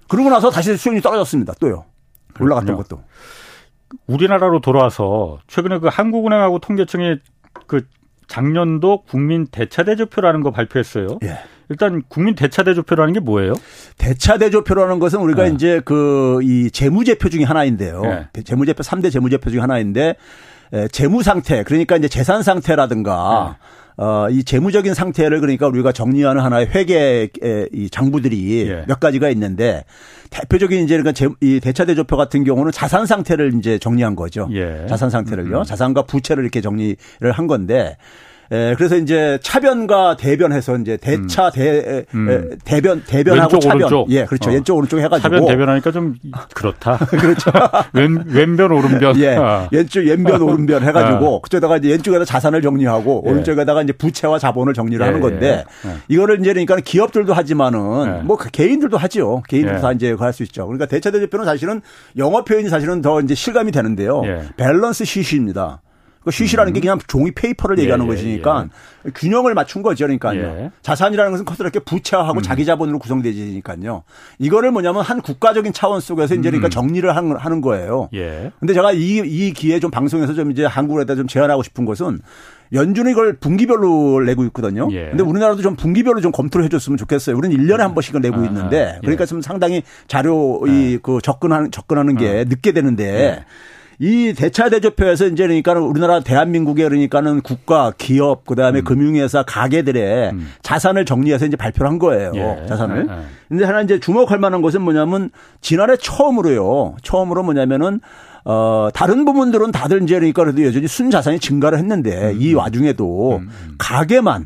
그러고 0.10 0.30
나서 0.30 0.50
다시 0.50 0.76
수익률이 0.76 1.02
떨어졌습니다. 1.02 1.54
또요. 1.62 1.86
올라갔던 2.38 2.76
것도. 2.76 3.02
우리나라로 4.08 4.60
돌아와서 4.60 5.40
최근에 5.48 5.80
그 5.80 5.88
한국은행하고 5.88 6.60
통계청이 6.60 7.18
그 7.68 7.86
작년도 8.28 9.04
국민 9.08 9.48
대차 9.48 9.84
대조표라는 9.84 10.42
거 10.42 10.52
발표했어요. 10.52 11.20
예. 11.24 11.40
일단 11.69 12.01
국민 12.08 12.36
대차 12.36 12.63
대조표라는 12.63 13.13
게 13.13 13.19
뭐예요? 13.19 13.53
대차 13.97 14.38
대조표라는 14.38 14.99
것은 14.99 15.19
우리가 15.19 15.43
네. 15.43 15.51
이제 15.53 15.79
그 15.86 16.39
이 16.43 16.69
재무제표 16.71 17.29
중에 17.29 17.43
하나인데요. 17.43 18.01
네. 18.01 18.43
재무제표 18.43 18.82
3대 18.84 19.12
재무제표 19.12 19.49
중에 19.49 19.60
하나인데 19.60 20.15
재무 20.91 21.23
상태 21.23 21.63
그러니까 21.63 21.97
이제 21.97 22.08
재산 22.08 22.43
상태라든가 22.43 23.58
네. 23.60 24.03
어, 24.03 24.29
이 24.29 24.43
재무적인 24.43 24.93
상태를 24.93 25.41
그러니까 25.41 25.67
우리가 25.67 25.91
정리하는 25.91 26.41
하나의 26.41 26.67
회계 26.67 27.29
이 27.73 27.89
장부들이 27.89 28.67
예. 28.69 28.86
몇 28.88 28.99
가지가 28.99 29.29
있는데 29.32 29.84
대표적인 30.29 30.84
이제 30.86 30.95
그러니까 30.95 31.12
재, 31.12 31.27
이 31.41 31.60
대차 31.60 31.84
대조표 31.86 32.15
같은 32.15 32.45
경우는 32.45 32.71
자산 32.71 33.05
상태를 33.05 33.55
이제 33.58 33.77
정리한 33.77 34.15
거죠. 34.15 34.47
예. 34.53 34.86
자산 34.88 35.10
상태를요. 35.10 35.60
음. 35.60 35.63
자산과 35.63 36.03
부채를 36.03 36.43
이렇게 36.43 36.62
정리를 36.62 36.97
한 37.34 37.47
건데 37.47 37.97
예, 38.52 38.74
그래서 38.78 38.96
이제 38.98 39.38
차변과 39.44 40.18
대변해서 40.18 40.76
이제 40.78 40.98
대차 40.98 41.48
음. 41.48 41.52
대 41.54 42.06
음. 42.16 42.58
대변 42.66 43.04
대변하고 43.06 43.54
왼쪽, 43.54 43.62
차변 43.62 43.78
오른쪽. 43.78 44.12
예, 44.12 44.26
그렇죠. 44.26 44.50
어. 44.50 44.54
왼쪽 44.54 44.78
오른쪽 44.78 45.00
해가지고 45.00 45.22
차변 45.22 45.46
대변하니까 45.46 45.92
좀 45.92 46.16
그렇다. 46.56 46.98
그렇죠. 47.10 47.52
왼 47.94 48.24
왼변 48.28 48.72
오른변. 48.72 49.18
예, 49.20 49.36
아. 49.36 49.68
왼쪽 49.72 50.00
왼변 50.06 50.42
오른변 50.42 50.84
해가지고 50.84 51.38
아. 51.38 51.42
그쪽에다가 51.44 51.78
이제 51.78 51.90
왼쪽에다 51.90 52.26
자산을 52.26 52.62
정리하고 52.64 53.24
예. 53.26 53.30
오른쪽에다가 53.30 53.84
이제 53.84 53.94
부채와 53.94 54.40
자본을 54.40 54.74
정리를 54.74 55.00
예. 55.00 55.06
하는 55.06 55.22
건데 55.22 55.64
예. 55.86 55.92
이거를 56.08 56.40
이제 56.40 56.52
그러니까 56.54 56.78
기업들도 56.78 57.34
하지만은 57.34 58.20
예. 58.20 58.24
뭐그 58.24 58.50
개인들도 58.50 58.98
하죠. 58.98 59.44
개인들도 59.48 59.78
예. 59.78 59.82
다 59.82 59.92
이제 59.92 60.16
할 60.18 60.34
수 60.34 60.44
있죠. 60.44 60.66
그러니까 60.68 60.86
대차 60.86 61.10
대표는 61.12 61.44
사실은 61.46 61.82
영어 62.18 62.44
표현이 62.44 62.70
사실은 62.70 63.02
더 63.02 63.20
이제 63.20 63.34
실감이 63.36 63.72
되는데요. 63.72 64.22
balance 64.58 65.06
sheet입니다. 65.06 65.82
그 66.23 66.32
sheet라는 66.32 66.74
게 66.73 66.79
음. 66.79 66.82
그냥 66.82 66.99
종이 67.08 67.32
페이퍼를 67.32 67.77
예, 67.77 67.84
얘기하는 67.84 68.05
예, 68.05 68.10
것이니까 68.10 68.67
예. 69.05 69.12
균형을 69.12 69.53
맞춘 69.53 69.82
거죠. 69.82 70.05
그러니까요. 70.05 70.41
예. 70.41 70.71
자산이라는 70.82 71.32
것은 71.32 71.45
커다랗게 71.45 71.79
부채하고 71.80 72.39
음. 72.39 72.41
자기 72.41 72.65
자본으로 72.65 72.99
구성되지니까요. 72.99 74.03
이거를 74.38 74.71
뭐냐면 74.71 75.01
한 75.01 75.21
국가적인 75.21 75.71
차원 75.73 76.01
속에서 76.01 76.36
이제 76.36 76.49
그러니까 76.49 76.67
음. 76.67 76.69
정리를 76.69 77.15
하는 77.15 77.62
거예요. 77.62 78.10
예. 78.13 78.51
근데 78.60 78.73
제가 78.73 78.91
이, 78.91 79.17
이 79.17 79.53
기회에 79.53 79.79
좀 79.79 79.91
방송에서 79.91 80.34
좀 80.34 80.51
이제 80.51 80.65
한국에다 80.65 81.15
좀 81.15 81.27
제안하고 81.27 81.63
싶은 81.63 81.86
것은 81.86 82.19
연준이 82.73 83.12
이걸 83.12 83.38
분기별로 83.38 84.21
내고 84.25 84.43
있거든요. 84.45 84.89
예. 84.91 85.10
근데 85.10 85.23
우리나라도 85.23 85.62
좀 85.62 85.75
분기별로 85.75 86.21
좀 86.21 86.32
검토를 86.32 86.65
해줬으면 86.65 86.97
좋겠어요. 86.97 87.36
우리는 87.38 87.58
1년에 87.58 87.79
한 87.79 87.93
번씩은 87.93 88.21
내고 88.21 88.41
아, 88.41 88.45
있는데 88.45 88.93
예. 88.95 88.99
그러니까 89.01 89.25
좀 89.25 89.41
상당히 89.41 89.84
자료 90.08 90.62
이그 90.67 91.19
접근하는 91.23 91.71
접근하는 91.71 92.15
게 92.15 92.41
어. 92.41 92.43
늦게 92.47 92.73
되는데 92.73 93.45
이 94.02 94.34
대차 94.34 94.70
대조표에서 94.70 95.28
이제 95.28 95.46
그러니까 95.46 95.74
우리나라 95.74 96.22
대한민국에 96.22 96.84
그러니까는 96.84 97.42
국가, 97.42 97.92
기업, 97.98 98.46
그다음에 98.46 98.80
음. 98.80 98.84
금융회사, 98.86 99.44
가게들의 99.44 100.32
음. 100.32 100.48
자산을 100.62 101.04
정리해서 101.04 101.46
이제 101.46 101.58
발표를 101.58 101.92
한 101.92 102.00
거예요. 102.00 102.32
예. 102.34 102.66
자산을. 102.66 103.08
예. 103.10 103.16
근데 103.50 103.66
하나 103.66 103.82
이제 103.82 104.00
주목할 104.00 104.40
만한 104.40 104.62
것은 104.62 104.82
뭐냐면 104.82 105.32
지난해 105.60 105.98
처음으로요. 105.98 106.96
처음으로 107.04 107.44
뭐냐면은 107.44 108.00
어, 108.46 108.88
다른 108.94 109.26
부분들은 109.26 109.74
다들 109.74 110.02
이제 110.04 110.16
그러니까 110.16 110.44
그래도 110.44 110.64
여전히 110.64 110.88
순 110.88 111.12
자산이 111.12 111.40
증가를 111.40 111.78
했는데 111.78 112.32
음. 112.32 112.42
이 112.42 112.54
와중에도 112.54 113.38
음. 113.40 113.50
음. 113.50 113.76
가게만 113.78 114.46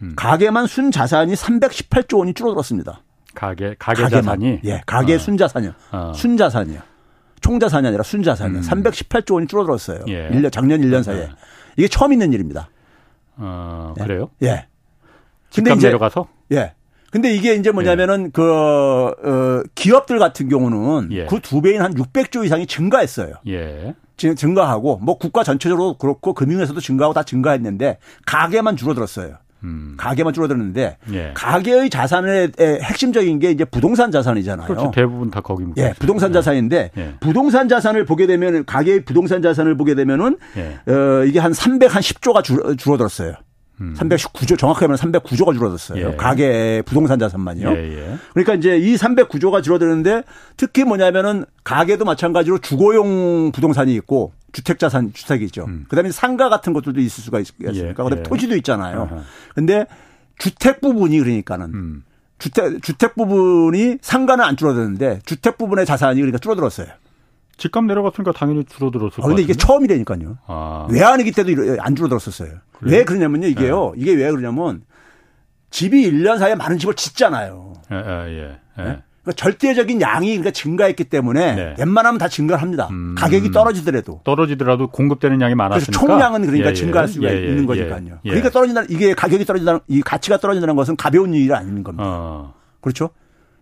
음. 0.00 0.12
가게만 0.16 0.66
순 0.66 0.90
자산이 0.90 1.34
318조 1.34 2.20
원이 2.20 2.32
줄어들었습니다. 2.32 3.02
가게 3.34 3.74
가게 3.78 4.02
가게만. 4.02 4.22
자산이 4.24 4.60
예, 4.64 4.80
가게 4.86 5.16
어. 5.16 5.18
순 5.18 5.36
자산이요. 5.36 5.72
어. 5.92 6.12
순 6.14 6.38
자산이요. 6.38 6.93
총자산이 7.44 7.86
아니라 7.86 8.02
순자산이요. 8.02 8.60
음. 8.60 8.62
318조 8.62 9.34
원이 9.34 9.46
줄어들었어요. 9.48 10.04
예. 10.08 10.30
1년, 10.30 10.50
작년 10.50 10.80
1년 10.80 11.02
사이에. 11.02 11.28
이게 11.76 11.88
처음 11.88 12.14
있는 12.14 12.32
일입니다. 12.32 12.70
어, 13.36 13.92
그래요? 13.98 14.30
예. 14.42 14.66
근데 15.54 15.74
이제 15.74 15.88
내려가서? 15.88 16.26
예. 16.52 16.72
근데 17.10 17.34
이게 17.34 17.54
이제 17.54 17.70
뭐냐면은 17.70 18.26
예. 18.26 18.30
그, 18.32 18.42
어, 18.42 19.62
기업들 19.74 20.18
같은 20.18 20.48
경우는 20.48 21.12
예. 21.12 21.26
그두 21.26 21.60
배인 21.60 21.82
한 21.82 21.92
600조 21.92 22.46
이상이 22.46 22.66
증가했어요. 22.66 23.34
예. 23.48 23.94
증가하고 24.16 25.00
뭐 25.02 25.18
국가 25.18 25.44
전체적으로 25.44 25.98
그렇고 25.98 26.32
금융에서도 26.32 26.80
증가하고 26.80 27.12
다 27.12 27.24
증가했는데 27.24 27.98
가게만 28.24 28.76
줄어들었어요. 28.76 29.36
음. 29.64 29.94
가게만 29.96 30.32
줄어들었는데 30.32 30.98
예. 31.12 31.30
가계의 31.34 31.90
자산의 31.90 32.52
핵심적인 32.58 33.38
게 33.38 33.50
이제 33.50 33.64
부동산 33.64 34.10
자산이잖아요. 34.10 34.66
그렇죠. 34.66 34.90
대부분 34.94 35.30
다 35.30 35.40
거기 35.40 35.64
예, 35.78 35.94
부동산 35.98 36.30
예. 36.30 36.34
자산인데 36.34 36.90
예. 36.96 37.14
부동산 37.20 37.68
자산을 37.68 38.04
보게 38.04 38.26
되면 38.26 38.64
가계의 38.64 39.04
부동산 39.04 39.42
자산을 39.42 39.76
보게 39.76 39.94
되면은 39.94 40.36
예. 40.56 40.92
어, 40.92 41.24
이게 41.24 41.40
한 41.40 41.52
300, 41.52 41.94
한 41.94 42.02
10조가 42.02 42.44
줄, 42.44 42.76
줄어들었어요. 42.76 43.34
음. 43.80 43.94
309조 43.98 44.56
정확하게 44.56 44.86
말하면 44.86 45.12
309조가 45.12 45.54
줄어들었어요. 45.54 46.12
예. 46.12 46.16
가계 46.16 46.82
부동산 46.86 47.18
자산만요. 47.18 47.70
예, 47.70 47.96
예. 47.96 48.16
그러니까 48.32 48.54
이제 48.54 48.76
이 48.76 48.94
309조가 48.94 49.62
줄어드는데 49.62 50.22
특히 50.56 50.84
뭐냐면은 50.84 51.44
가계도 51.64 52.04
마찬가지로 52.04 52.58
주거용 52.58 53.50
부동산이 53.52 53.94
있고 53.94 54.32
주택 54.54 54.78
자산 54.78 55.12
주택이 55.12 55.44
있죠. 55.46 55.64
음. 55.66 55.84
그다음에 55.88 56.10
상가 56.10 56.48
같은 56.48 56.72
것들도 56.72 57.00
있을 57.00 57.22
수가 57.22 57.40
있겠습니까? 57.40 57.74
예. 57.74 57.92
그다음에 57.92 58.18
예. 58.18 58.22
토지도 58.22 58.56
있잖아요. 58.56 59.08
아하. 59.10 59.22
근데 59.54 59.86
주택 60.38 60.80
부분이 60.80 61.18
그러니까는 61.18 61.66
음. 61.74 62.04
주택 62.38 62.80
주택 62.82 63.14
부분이 63.16 63.98
상가는 64.00 64.42
안 64.42 64.56
줄어드는데 64.56 65.20
주택 65.26 65.58
부분의 65.58 65.84
자산이 65.84 66.16
그러니까 66.20 66.38
줄어들었어요. 66.38 66.86
집값 67.56 67.84
내려갔으니까 67.84 68.32
당연히 68.32 68.64
줄어들었을 68.64 69.22
아, 69.22 69.26
근데 69.26 69.42
이게 69.42 69.54
처음이라니까요. 69.54 70.38
아. 70.46 70.88
외환위기 70.90 71.32
때도 71.32 71.52
안 71.80 71.94
줄어들었었어요. 71.94 72.58
그래요? 72.72 72.96
왜 72.96 73.04
그러냐면요. 73.04 73.46
이게요. 73.48 73.92
네. 73.94 74.02
이게 74.02 74.14
왜 74.14 74.30
그러냐면 74.30 74.82
집이 75.70 76.10
1년 76.10 76.38
사이에 76.38 76.54
많은 76.54 76.78
집을 76.78 76.94
짓잖아요. 76.94 77.74
예, 77.92 77.96
예, 77.96 78.58
예. 78.78 79.02
네? 79.24 79.32
그러니까 79.32 79.32
절대적인 79.32 80.00
양이 80.02 80.28
그러니까 80.28 80.50
증가했기 80.50 81.04
때문에 81.04 81.54
네. 81.54 81.74
웬만하면 81.78 82.18
다 82.18 82.28
증가를 82.28 82.60
합니다. 82.62 82.88
음. 82.90 83.14
가격이 83.16 83.50
떨어지더라도. 83.50 84.20
떨어지더라도 84.24 84.88
공급되는 84.88 85.40
양이 85.40 85.54
많았으니까. 85.54 85.92
총량은 85.98 86.42
그러니까 86.42 86.66
예, 86.66 86.70
예. 86.70 86.74
증가할 86.74 87.08
수가 87.08 87.28
예, 87.28 87.34
예 87.34 87.48
있는 87.48 87.62
예. 87.62 87.66
거니까요. 87.66 88.18
예. 88.24 88.28
그러니까 88.28 88.50
떨어진다는 88.50 88.90
이게 88.90 89.14
가격이 89.14 89.44
떨어진다는 89.44 89.80
이 89.88 90.02
가치가 90.02 90.36
떨어진다는 90.36 90.76
것은 90.76 90.96
가벼운 90.96 91.32
일이 91.32 91.52
아닌 91.52 91.82
겁니다. 91.82 92.04
어. 92.06 92.54
그렇죠? 92.80 93.10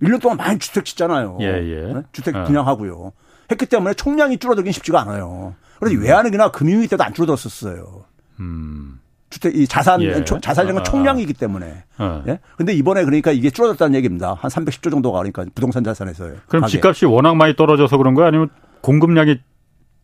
1년 0.02 0.20
동안 0.20 0.36
많이 0.36 0.58
주택 0.58 0.84
짓잖아요. 0.84 1.36
네? 1.38 1.94
주택 2.10 2.34
어. 2.34 2.42
분양하고요. 2.44 3.12
했기 3.50 3.66
때문에 3.66 3.94
총량이 3.94 4.38
줄어들긴 4.38 4.72
쉽지가 4.72 5.00
않아요. 5.02 5.54
그래서 5.78 5.96
음. 5.96 6.02
외환위기나 6.02 6.50
금융위기 6.50 6.88
때도 6.88 7.04
안 7.04 7.14
줄어들었었어요. 7.14 8.04
음. 8.40 8.98
주택 9.32 9.56
이 9.56 9.66
자산 9.66 10.02
예. 10.02 10.22
자산량은 10.24 10.78
아, 10.78 10.80
아. 10.80 10.84
총량이기 10.84 11.32
때문에. 11.32 11.84
어. 11.98 12.22
예. 12.28 12.38
근데 12.56 12.72
이번에 12.74 13.04
그러니까 13.04 13.32
이게 13.32 13.50
줄어들었다는 13.50 13.94
얘기입니다. 13.96 14.36
한 14.38 14.50
310조 14.50 14.90
정도가 14.90 15.18
그러니까 15.18 15.44
부동산 15.54 15.82
자산에서요. 15.82 16.34
그럼 16.46 16.62
가게. 16.62 16.72
집값이 16.72 17.06
워낙 17.06 17.34
많이 17.34 17.56
떨어져서 17.56 17.96
그런 17.96 18.14
거예요? 18.14 18.28
아니면 18.28 18.50
공급량이 18.82 19.38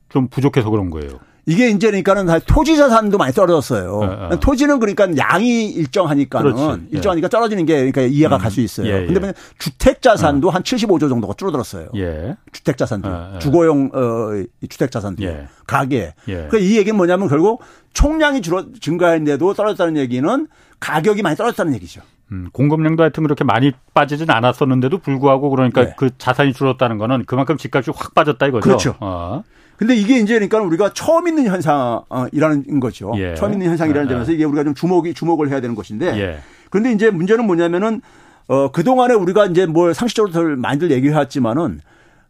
좀 0.08 0.28
부족해서 0.28 0.70
그런 0.70 0.90
거예요? 0.90 1.20
이게 1.48 1.70
이제 1.70 1.86
그러니까는 1.86 2.40
토지 2.46 2.76
자산도 2.76 3.16
많이 3.16 3.32
떨어졌어요. 3.32 4.00
네, 4.00 4.28
네. 4.32 4.36
토지는 4.38 4.78
그러니까 4.80 5.08
양이 5.16 5.70
일정하니까는 5.70 6.54
그렇지. 6.54 6.82
일정하니까 6.92 7.28
떨어지는 7.28 7.64
게 7.64 7.90
그러니까 7.90 8.02
이해가 8.02 8.36
음. 8.36 8.38
갈수 8.38 8.60
있어요. 8.60 8.86
예, 8.86 9.02
예. 9.02 9.06
근데 9.06 9.32
주택 9.58 10.02
자산도 10.02 10.48
어. 10.48 10.50
한 10.50 10.62
75조 10.62 11.08
정도가 11.08 11.32
줄어들었어요. 11.38 11.88
예. 11.96 12.36
주택 12.52 12.76
자산도 12.76 13.08
어, 13.08 13.38
주거용 13.38 13.90
어 13.94 14.44
주택 14.68 14.90
자산도 14.90 15.24
예. 15.24 15.48
가계. 15.66 16.12
예. 16.28 16.34
그러니까 16.34 16.58
이 16.58 16.76
얘기는 16.76 16.94
뭐냐면 16.94 17.28
결국 17.28 17.62
총량이 17.94 18.42
줄어 18.42 18.66
증가했는데도 18.78 19.54
떨어졌다는 19.54 19.96
얘기는 19.96 20.46
가격이 20.80 21.22
많이 21.22 21.34
떨어졌다는 21.34 21.72
얘기죠. 21.76 22.02
음, 22.30 22.50
공급량도 22.52 23.02
하여튼 23.02 23.22
그렇게 23.22 23.44
많이 23.44 23.72
빠지진 23.94 24.30
않았었는데도 24.30 24.98
불구하고 24.98 25.48
그러니까 25.48 25.84
네. 25.84 25.94
그 25.96 26.10
자산이 26.18 26.52
줄었다는 26.52 26.98
거는 26.98 27.24
그만큼 27.26 27.56
집값이 27.56 27.90
확 27.94 28.14
빠졌다 28.14 28.46
이거죠. 28.48 28.60
그렇죠. 28.62 28.96
어. 29.00 29.44
근데 29.78 29.94
이게 29.94 30.18
이제 30.18 30.34
그러니까 30.34 30.60
우리가 30.60 30.92
처음 30.92 31.28
있는 31.28 31.46
현상이라는 31.46 32.80
거죠. 32.80 33.12
예. 33.16 33.34
처음 33.34 33.52
있는 33.52 33.68
현상이라는 33.68 34.08
예. 34.08 34.12
점에서 34.12 34.32
이게 34.32 34.44
우리가 34.44 34.64
좀 34.64 34.74
주목이 34.74 35.14
주목을 35.14 35.50
해야 35.50 35.60
되는 35.60 35.76
것인데. 35.76 36.18
예. 36.18 36.38
그런데 36.68 36.92
이제 36.92 37.10
문제는 37.10 37.46
뭐냐면은 37.46 38.02
어 38.48 38.70
그동안에 38.72 39.14
우리가 39.14 39.46
이제 39.46 39.66
뭐 39.66 39.92
상식적으로 39.92 40.56
많이들 40.56 40.90
얘기해 40.90 41.14
왔지만은 41.14 41.80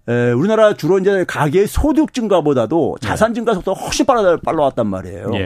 에, 0.08 0.32
우리나라 0.32 0.74
주로 0.74 0.98
이제 0.98 1.24
가계의 1.26 1.66
소득 1.66 2.12
증가보다도 2.12 2.96
예. 3.02 3.06
자산 3.06 3.32
증가 3.32 3.54
속도가 3.54 3.80
훨씬 3.80 4.04
빨라 4.04 4.36
빨라왔단 4.44 4.86
말이에요. 4.86 5.30
예. 5.34 5.38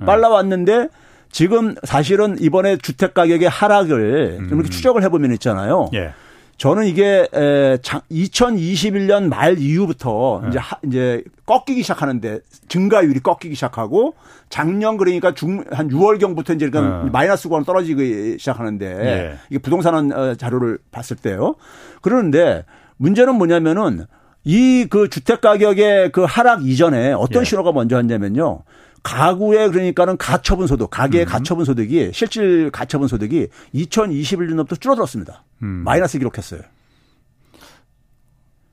예. 0.00 0.04
빨라왔는데 0.04 0.88
지금 1.32 1.74
사실은 1.82 2.36
이번에 2.40 2.76
주택 2.76 3.14
가격의 3.14 3.48
하락을 3.48 4.36
음. 4.40 4.48
좀 4.48 4.58
이렇게 4.60 4.70
추적을 4.70 5.02
해보면 5.02 5.32
있잖아요. 5.32 5.90
예. 5.94 6.12
저는 6.58 6.86
이게 6.86 7.28
에, 7.32 7.76
2021년 7.76 9.28
말 9.28 9.58
이후부터 9.58 10.40
네. 10.42 10.48
이제 10.50 10.58
하, 10.58 10.76
이제 10.84 11.22
꺾이기 11.46 11.82
시작하는데 11.82 12.40
증가율이 12.68 13.20
꺾이기 13.20 13.54
시작하고 13.54 14.14
작년 14.48 14.96
그러니까 14.96 15.34
중, 15.34 15.64
한 15.70 15.88
6월 15.88 16.18
경부터 16.18 16.54
이제 16.54 16.68
그러니까 16.68 17.04
네. 17.04 17.10
마이너스 17.10 17.48
구간 17.48 17.64
떨어지기 17.64 18.38
시작하는데 18.38 18.94
네. 18.94 19.36
이게 19.50 19.58
부동산 19.58 20.12
어, 20.12 20.34
자료를 20.34 20.78
봤을 20.90 21.16
때요. 21.16 21.54
그러는데 22.02 22.64
문제는 22.96 23.36
뭐냐면은 23.36 24.06
이 24.44 24.86
그 24.88 25.08
주택 25.08 25.40
가격의 25.40 26.12
그 26.12 26.24
하락 26.24 26.64
이전에 26.64 27.12
어떤 27.12 27.42
예. 27.42 27.44
신호가 27.44 27.72
먼저 27.72 27.96
왔냐면요. 27.96 28.62
가구의 29.02 29.70
그러니까는 29.70 30.16
가처분 30.16 30.66
소득, 30.66 30.90
가계의 30.90 31.26
음. 31.26 31.28
가처분 31.28 31.64
소득이 31.64 32.10
실질 32.12 32.70
가처분 32.70 33.08
소득이 33.08 33.48
2021년부터 33.74 34.80
줄어들었습니다. 34.80 35.44
음. 35.62 35.82
마이너스 35.84 36.18
기록했어요. 36.18 36.60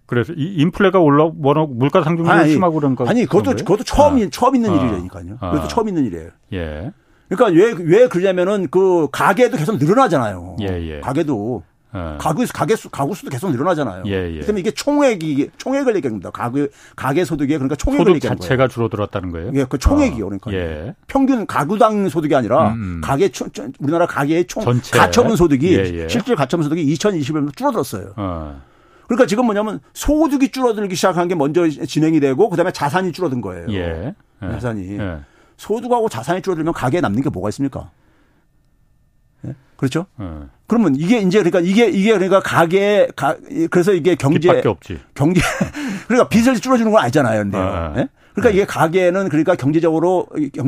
그래서 0.07 0.33
이 0.33 0.55
인플레가 0.57 0.99
올라 0.99 1.29
워낙 1.41 1.69
물가 1.73 2.03
상승률이 2.03 2.51
심하고 2.51 2.75
그런 2.75 2.95
거 2.95 3.07
아니 3.07 3.25
그것도 3.25 3.55
그것도 3.55 3.83
처음 3.83 4.21
아. 4.21 4.27
처음 4.31 4.55
있는 4.55 4.69
아. 4.71 4.75
일이니까요. 4.75 5.37
아. 5.39 5.51
그것도 5.51 5.67
처음 5.67 5.87
있는 5.87 6.05
일이에요. 6.05 6.29
예. 6.53 6.91
그러니까 7.27 7.59
왜 7.59 7.73
왜 7.73 8.07
그러냐면은 8.07 8.67
그 8.69 9.07
가계도 9.11 9.57
계속 9.57 9.77
늘어나잖아요. 9.77 10.57
예, 10.61 10.65
예. 10.67 10.99
가계도 10.99 11.63
예. 11.95 12.17
가구 12.17 12.45
가계 12.53 12.75
수 12.75 12.89
가구 12.89 13.15
수도 13.15 13.29
계속 13.29 13.49
늘어나잖아요. 13.51 14.03
예, 14.07 14.35
예. 14.35 14.39
그러면 14.41 14.59
이게 14.59 14.71
총액이 14.71 15.51
총액을 15.57 15.95
얘기합니다. 15.95 16.29
가구 16.29 16.67
가계 16.95 17.23
소득이 17.23 17.53
그러니까 17.53 17.75
총액을 17.75 18.03
소득 18.05 18.15
얘기하는 18.15 18.39
자체가 18.41 18.67
줄어들었다는 18.67 19.31
거예요. 19.31 19.51
예, 19.55 19.65
그 19.65 19.77
총액이요. 19.77 20.25
그러니까 20.25 20.53
예. 20.53 20.95
평균 21.07 21.47
가구당 21.47 22.09
소득이 22.09 22.35
아니라 22.35 22.69
음, 22.73 22.73
음. 22.73 23.01
가계 23.01 23.29
총 23.29 23.49
우리나라 23.79 24.05
가계의 24.05 24.45
총 24.45 24.63
전체. 24.63 24.97
가처분 24.97 25.35
소득이 25.37 25.73
예, 25.77 25.83
예. 26.03 26.07
실질 26.09 26.35
가처분 26.35 26.63
소득이 26.63 26.85
2021년 26.93 27.55
줄어들었어요. 27.55 28.13
어. 28.17 28.61
그러니까 29.07 29.27
지금 29.27 29.45
뭐냐면 29.45 29.79
소득이 29.93 30.49
줄어들기 30.49 30.95
시작한 30.95 31.27
게 31.27 31.35
먼저 31.35 31.67
진행이 31.69 32.19
되고 32.19 32.49
그다음에 32.49 32.71
자산이 32.71 33.11
줄어든 33.13 33.39
거예요. 33.39 33.67
예. 33.69 34.15
자산이 34.41 34.97
소득하고 35.57 36.09
자산이 36.09 36.41
줄어들면 36.41 36.73
가계에 36.73 37.01
남는 37.01 37.21
게 37.21 37.29
뭐가 37.29 37.49
있습니까? 37.49 37.91
그렇죠? 39.77 40.07
네. 40.65 40.67
그러면 40.67 40.95
이게 40.95 41.19
이제 41.19 41.39
그러니까 41.39 41.59
이게 41.59 41.87
이게 41.87 42.13
그러니까 42.13 42.39
가계 42.39 43.09
가 43.15 43.35
그래서 43.69 43.93
이게 43.93 44.15
경제 44.15 44.61
경제 45.13 45.41
그러니까 46.07 46.27
빚을 46.29 46.55
줄여주는 46.55 46.91
건 46.91 47.01
아니잖아요, 47.01 47.43
근데. 47.43 47.57
아, 47.57 47.93
네? 47.95 48.07
그러니까 48.33 48.49
네. 48.49 48.55
이게 48.55 48.65
가계는 48.65 49.29
그러니까 49.29 49.55
경제적으로 49.55 50.27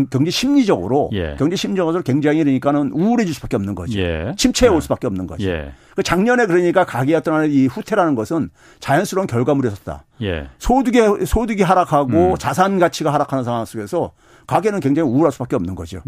경제 0.09 0.31
심리적으로 0.31 1.09
예. 1.13 1.35
경제 1.37 1.57
심리적으로 1.57 2.01
굉장히 2.01 2.39
그러니까는 2.39 2.91
우울해질 2.93 3.33
수밖에 3.33 3.57
없는 3.57 3.75
거죠. 3.75 3.99
예. 3.99 4.33
침체에 4.37 4.69
올 4.69 4.77
예. 4.77 4.81
수밖에 4.81 5.05
없는 5.07 5.27
거죠. 5.27 5.49
예. 5.49 5.73
그 5.93 6.01
작년에 6.01 6.45
그러니까 6.45 6.85
가계 6.85 7.15
어떤 7.15 7.51
이 7.51 7.67
후퇴라는 7.67 8.15
것은 8.15 8.49
자연스러운 8.79 9.27
결과물이었었다. 9.27 10.05
예. 10.21 10.47
소득의 10.59 11.25
소득이 11.25 11.63
하락하고 11.63 12.31
음. 12.31 12.35
자산 12.37 12.79
가치가 12.79 13.11
하락하는 13.13 13.43
상황 13.43 13.65
속에서 13.65 14.11
가계는 14.47 14.79
굉장히 14.79 15.09
우울할 15.09 15.33
수밖에 15.33 15.57
없는 15.57 15.75
거죠. 15.75 16.01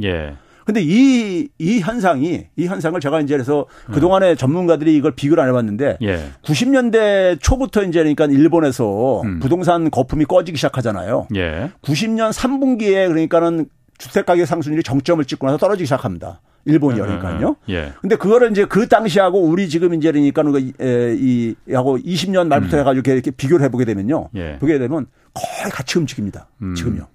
예. 0.59 0.63
근데 0.65 0.81
이, 0.81 1.49
이 1.57 1.79
현상이, 1.79 2.47
이 2.55 2.65
현상을 2.67 2.99
제가 2.99 3.21
이제 3.21 3.35
그래서 3.35 3.65
음. 3.89 3.93
그동안에 3.93 4.35
전문가들이 4.35 4.95
이걸 4.95 5.13
비교를 5.13 5.43
안 5.43 5.49
해봤는데 5.49 5.97
예. 6.01 6.31
90년대 6.43 7.39
초부터 7.41 7.83
이제 7.83 7.99
그러니까 7.99 8.25
일본에서 8.25 9.21
음. 9.21 9.39
부동산 9.39 9.89
거품이 9.89 10.25
꺼지기 10.25 10.57
시작하잖아요. 10.57 11.27
예. 11.35 11.71
90년 11.81 12.31
3분기에 12.31 13.07
그러니까는 13.07 13.67
주택가격 13.97 14.47
상승률이 14.47 14.83
정점을 14.83 15.23
찍고 15.25 15.45
나서 15.45 15.57
떨어지기 15.57 15.85
시작합니다. 15.85 16.41
일본이요, 16.65 17.03
음, 17.03 17.09
음, 17.09 17.19
그러니까요. 17.19 17.55
예. 17.69 17.93
근데 18.01 18.15
그거를 18.15 18.51
이제 18.51 18.65
그 18.65 18.87
당시하고 18.87 19.41
우리 19.41 19.69
지금 19.69 19.93
이제 19.93 20.11
그러니까 20.11 20.59
이, 20.59 21.55
하고 21.73 21.97
20년 21.97 22.47
말부터 22.47 22.77
음. 22.77 22.79
해가지고 22.81 23.11
이렇게 23.11 23.31
비교를 23.31 23.65
해보게 23.65 23.85
되면요. 23.85 24.29
예. 24.35 24.57
보게 24.59 24.77
되면 24.77 25.07
거의 25.33 25.71
같이 25.71 25.97
움직입니다. 25.97 26.47
음. 26.61 26.75
지금요. 26.75 27.07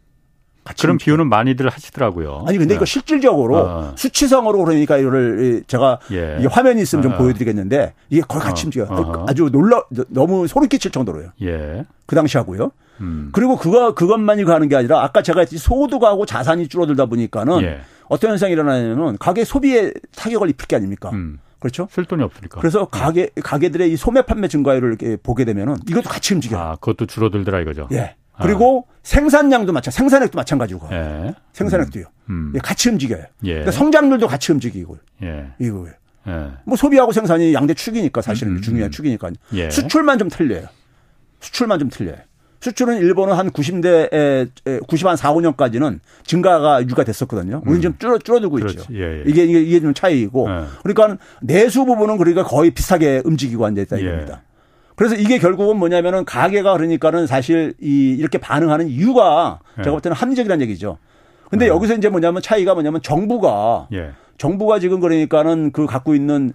그런 0.81 0.99
비유는 0.99 1.29
많이들 1.29 1.69
하시더라고요. 1.69 2.45
아니 2.47 2.57
근데 2.59 2.75
네. 2.75 2.77
이거 2.77 2.85
실질적으로 2.85 3.59
어. 3.59 3.93
수치성으로 3.97 4.65
그러니까 4.65 4.97
이거를 4.97 5.65
제가 5.67 5.99
예. 6.13 6.39
이 6.41 6.47
화면이 6.47 6.81
있으면 6.83 7.03
좀 7.03 7.13
어. 7.13 7.19
보여드리겠는데 7.19 7.93
이게 8.09 8.23
거의 8.23 8.43
같이 8.43 8.65
어. 8.65 8.67
움직여요. 8.67 8.89
어. 8.91 9.27
아주 9.29 9.51
놀라 9.53 9.83
너무 10.09 10.47
소름 10.47 10.69
끼칠 10.69 10.91
정도로요. 10.91 11.31
예. 11.43 11.85
그 12.07 12.17
당시 12.17 12.39
하고요. 12.39 12.73
음. 13.01 13.31
그리고 13.33 13.57
그거 13.57 13.95
그것만이 13.95 14.45
가는 14.45 14.69
게 14.69 14.77
아니라 14.77 15.03
아까 15.03 15.23
제가 15.23 15.41
했듯이 15.41 15.63
소득하고 15.63 16.25
자산이 16.27 16.69
줄어들다 16.69 17.07
보니까는 17.07 17.63
예. 17.63 17.81
어떤 18.09 18.31
현상이 18.31 18.53
일어나냐면 18.53 19.19
가계 19.19 19.45
소비에 19.45 19.93
타격을 20.17 20.49
입힐 20.51 20.67
게 20.67 20.77
아닙니까? 20.77 21.11
음. 21.11 21.39
그렇죠? 21.59 21.89
쓸 21.91 22.05
돈이 22.05 22.23
없으니까. 22.23 22.61
그래서 22.61 22.81
네. 22.81 22.87
가게 22.91 23.31
가게들의 23.43 23.91
이 23.91 23.97
소매 23.97 24.21
판매 24.23 24.49
증가율을 24.49 24.89
이렇게 24.91 25.17
보게 25.17 25.47
되면은 25.47 25.77
이것도 25.89 26.11
같이 26.11 26.35
움직여요. 26.35 26.61
아, 26.61 26.77
그것도 26.77 27.07
줄어들더라 27.07 27.61
이거죠. 27.61 27.89
예. 27.93 28.17
그리고 28.41 28.87
아. 28.89 28.95
생산량도 29.03 29.73
마찬 29.73 29.91
가지 29.91 29.97
생산액도 29.99 30.37
마찬가지고. 30.37 30.89
예. 30.93 31.35
생산액도요. 31.53 32.05
음. 32.31 32.53
음. 32.55 32.59
같이 32.63 32.89
움직여요. 32.89 33.25
예. 33.45 33.51
그러니까 33.51 33.71
성장률도 33.71 34.27
같이 34.27 34.53
움직이고. 34.53 34.99
예. 35.23 35.47
이거예요. 35.59 35.93
예. 36.27 36.51
뭐 36.65 36.77
소비하고 36.77 37.13
생산이 37.13 37.55
양대 37.55 37.75
축이니까 37.75 38.23
사실은 38.23 38.57
음. 38.57 38.61
중요한 38.63 38.91
축이니까. 38.91 39.31
예. 39.55 39.71
수출만 39.71 40.19
좀 40.19 40.29
틀려요. 40.29 40.67
수출만 41.41 41.79
좀 41.79 41.91
틀려요. 41.91 42.17
수출은 42.61 42.97
일본은 42.97 43.35
한 43.35 43.51
90대, 43.51 44.49
90, 44.87 45.07
한 45.07 45.17
4, 45.19 45.35
5년까지는 45.35 46.01
증가가 46.25 46.81
유가 46.81 47.05
됐었거든요. 47.05 47.61
우리는 47.67 47.81
음. 47.81 47.83
좀 47.83 47.99
줄어, 47.99 48.19
줄어들고 48.19 48.57
그렇지. 48.57 48.77
있죠. 48.79 48.95
예, 48.95 49.19
예. 49.19 49.23
이게, 49.27 49.45
이게, 49.45 49.61
이게 49.61 49.81
좀 49.81 49.93
차이이고. 49.93 50.49
예. 50.49 50.65
그러니까 50.83 51.23
내수 51.43 51.85
부분은 51.85 52.17
그러니까 52.17 52.43
거의 52.43 52.71
비슷하게 52.71 53.21
움직이고 53.27 53.67
앉아 53.67 53.83
있다 53.83 53.99
이겁니다. 53.99 54.43
그래서 54.97 55.15
이게 55.17 55.39
결국은 55.39 55.77
뭐냐면은 55.77 56.25
가게가 56.25 56.73
그러니까는 56.77 57.27
사실 57.27 57.75
이 57.81 58.17
이렇게 58.19 58.39
반응하는 58.39 58.89
이유가 58.89 59.61
예. 59.79 59.83
제가 59.83 59.95
볼 59.95 60.01
때는 60.01 60.17
합리적이라는 60.17 60.63
얘기죠. 60.63 60.99
근데 61.51 61.67
예. 61.67 61.69
여기서 61.69 61.95
이제 61.95 62.09
뭐냐면 62.09 62.43
차이가 62.43 62.75
뭐냐면 62.75 63.03
정부가 63.03 63.89
예. 63.93 64.11
정부가 64.39 64.79
지금 64.79 65.01
그러니까는 65.01 65.73
그 65.73 65.87
갖고 65.87 66.15
있는 66.15 66.53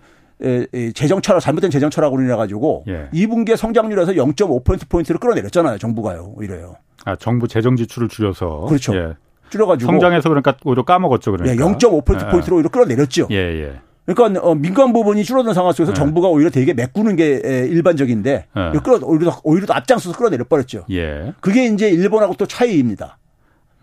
재정 0.94 1.22
철학 1.22 1.42
잘못된 1.42 1.70
재정 1.70 1.90
철학으로 1.90 2.22
인해 2.22 2.36
가지고 2.36 2.86
예. 2.88 3.10
2분기에 3.14 3.58
성장률에서 3.58 4.14
0.5% 4.14 4.90
포인트를 4.90 5.20
끌어내렸잖아요. 5.20 5.78
정부가요. 5.78 6.36
이래요. 6.42 6.76
아, 7.06 7.16
정부 7.16 7.48
재정 7.48 7.76
지출을 7.76 8.08
줄여서 8.08 8.66
그렇죠. 8.68 8.96
예. 8.96 9.16
줄여가지고 9.50 9.92
성장해서 9.92 10.30
그러니까 10.30 10.56
오히려 10.64 10.84
까먹었죠. 10.84 11.32
그러니까. 11.32 11.54
예, 11.54 11.58
0.5% 11.58 12.26
예. 12.26 12.30
포인트로 12.30 12.58
오히려 12.58 12.70
끌어내렸죠. 12.70 13.28
예, 13.32 13.36
예. 13.36 13.82
그러니까 14.14 14.42
어, 14.42 14.56
민간 14.56 14.92
부분이 14.94 15.24
줄어든 15.24 15.54
상황 15.54 15.72
속에서 15.72 15.94
네. 15.94 16.00
정부가 16.00 16.30
오히려 16.30 16.50
되게 16.50 16.74
메꾸는 16.74 17.16
게 17.16 17.28
일반적인데 17.70 18.46
네. 18.56 18.80
끌어 18.84 19.00
오히려 19.04 19.40
오히려 19.44 19.68
더 19.68 19.74
앞장서서 19.74 20.18
끌어내려 20.18 20.46
버렸죠. 20.46 20.86
예. 20.92 21.34
그게 21.40 21.66
이제 21.66 21.90
일본하고 21.90 22.34
또 22.36 22.46
차이입니다. 22.46 23.18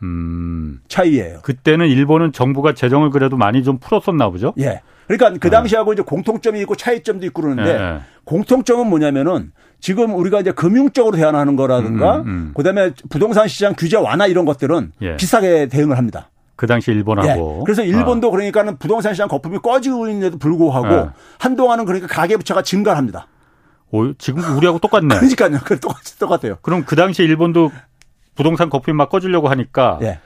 음. 0.02 0.80
차이예요. 0.88 1.40
그때는 1.42 1.86
일본은 1.88 2.32
정부가 2.32 2.74
재정을 2.74 3.10
그래도 3.10 3.36
많이 3.36 3.62
좀 3.62 3.78
풀었었나 3.78 4.28
보죠. 4.30 4.52
예. 4.58 4.82
그러니까 5.06 5.30
그 5.40 5.46
네. 5.46 5.50
당시하고 5.50 5.92
이제 5.92 6.02
공통점이 6.02 6.60
있고 6.62 6.74
차이점도 6.74 7.24
있고 7.26 7.42
그러는데 7.42 7.78
네. 7.78 8.00
공통점은 8.24 8.88
뭐냐면은 8.88 9.52
지금 9.80 10.14
우리가 10.14 10.40
이제 10.40 10.50
금융적으로 10.50 11.16
대안하는 11.16 11.54
거라든가 11.54 12.16
음, 12.16 12.20
음, 12.22 12.26
음. 12.26 12.52
그다음에 12.56 12.90
부동산 13.08 13.46
시장 13.46 13.74
규제 13.76 13.96
완화 13.96 14.26
이런 14.26 14.44
것들은 14.44 14.92
예. 15.02 15.16
비싸게 15.16 15.68
대응을 15.68 15.96
합니다. 15.96 16.30
그 16.56 16.66
당시 16.66 16.90
일본하고. 16.90 17.56
네. 17.58 17.62
그래서 17.64 17.82
일본도 17.82 18.28
어. 18.28 18.30
그러니까는 18.30 18.78
부동산 18.78 19.14
시장 19.14 19.28
거품이 19.28 19.58
꺼지고 19.58 20.08
있는데도 20.08 20.38
불구하고 20.38 20.88
네. 20.88 21.08
한동안은 21.38 21.84
그러니까 21.84 22.08
가계부채가 22.08 22.62
증가를 22.62 22.96
합니다. 22.96 23.28
오, 23.90 24.12
지금 24.14 24.42
우리하고 24.56 24.78
똑같네. 24.78 25.14
그러니까요. 25.20 25.58
똑같, 25.80 26.18
똑같아요. 26.18 26.56
그럼 26.62 26.84
그 26.84 26.96
당시 26.96 27.22
일본도 27.22 27.70
부동산 28.34 28.70
거품이 28.70 28.96
막 28.96 29.10
꺼지려고 29.10 29.48
하니까 29.48 29.98
네. 30.00 30.18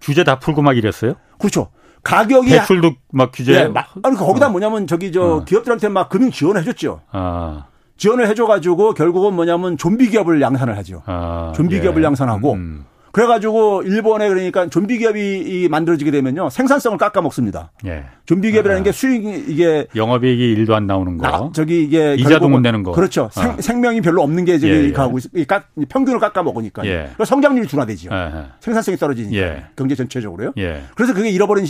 규제 0.00 0.22
다 0.22 0.38
풀고 0.38 0.62
막 0.62 0.76
이랬어요? 0.76 1.14
그렇죠. 1.38 1.68
가격이 2.02 2.50
대출도 2.50 2.92
막 3.12 3.30
규제. 3.32 3.52
네, 3.64 3.68
막, 3.68 3.88
아니 4.02 4.16
거기다 4.16 4.46
어. 4.46 4.50
뭐냐면 4.50 4.86
저기 4.86 5.12
저 5.12 5.22
어. 5.22 5.44
기업들한테 5.44 5.88
막 5.88 6.08
금융 6.08 6.30
지원을 6.30 6.62
해줬죠. 6.62 7.02
아. 7.10 7.66
지원을 7.98 8.26
해줘가지고 8.28 8.94
결국은 8.94 9.34
뭐냐면 9.34 9.76
좀비 9.76 10.08
기업을 10.08 10.40
양산을 10.40 10.76
하죠. 10.78 11.02
아. 11.04 11.52
좀비 11.54 11.76
예. 11.76 11.80
기업을 11.80 12.02
양산하고 12.02 12.54
음. 12.54 12.86
그래가지고 13.12 13.82
일본에 13.82 14.28
그러니까 14.28 14.68
좀비 14.68 14.98
기업이 14.98 15.68
만들어지게 15.70 16.10
되면요 16.10 16.50
생산성을 16.50 16.96
깎아 16.98 17.20
먹습니다. 17.22 17.72
예. 17.86 18.04
좀비 18.26 18.52
기업이라는 18.52 18.80
아. 18.80 18.84
게 18.84 18.92
수익 18.92 19.24
이게 19.48 19.86
영업이익이 19.94 20.52
일도 20.52 20.74
안 20.74 20.86
나오는 20.86 21.18
거. 21.18 21.26
나, 21.26 21.50
저기 21.52 21.82
이게 21.82 22.14
이자도 22.14 22.48
못 22.48 22.60
내는 22.60 22.82
거. 22.82 22.92
그렇죠. 22.92 23.28
생, 23.32 23.50
아. 23.50 23.56
생 23.60 23.80
명이 23.80 24.00
별로 24.00 24.22
없는 24.22 24.44
게 24.44 24.58
저기 24.58 24.72
예, 24.72 24.84
예. 24.84 24.92
가고 24.92 25.18
깎, 25.46 25.68
평균을 25.88 26.20
깎아 26.20 26.42
먹으니까. 26.42 26.86
예. 26.86 27.10
성장률이 27.24 27.66
둔화되죠. 27.66 28.10
예, 28.12 28.16
예. 28.16 28.44
생산성이 28.60 28.96
떨어지니까 28.96 29.36
예. 29.36 29.64
경제 29.76 29.94
전체적으로요. 29.94 30.52
예. 30.58 30.82
그래서 30.94 31.14
그게 31.14 31.30
잃어버린 31.30 31.66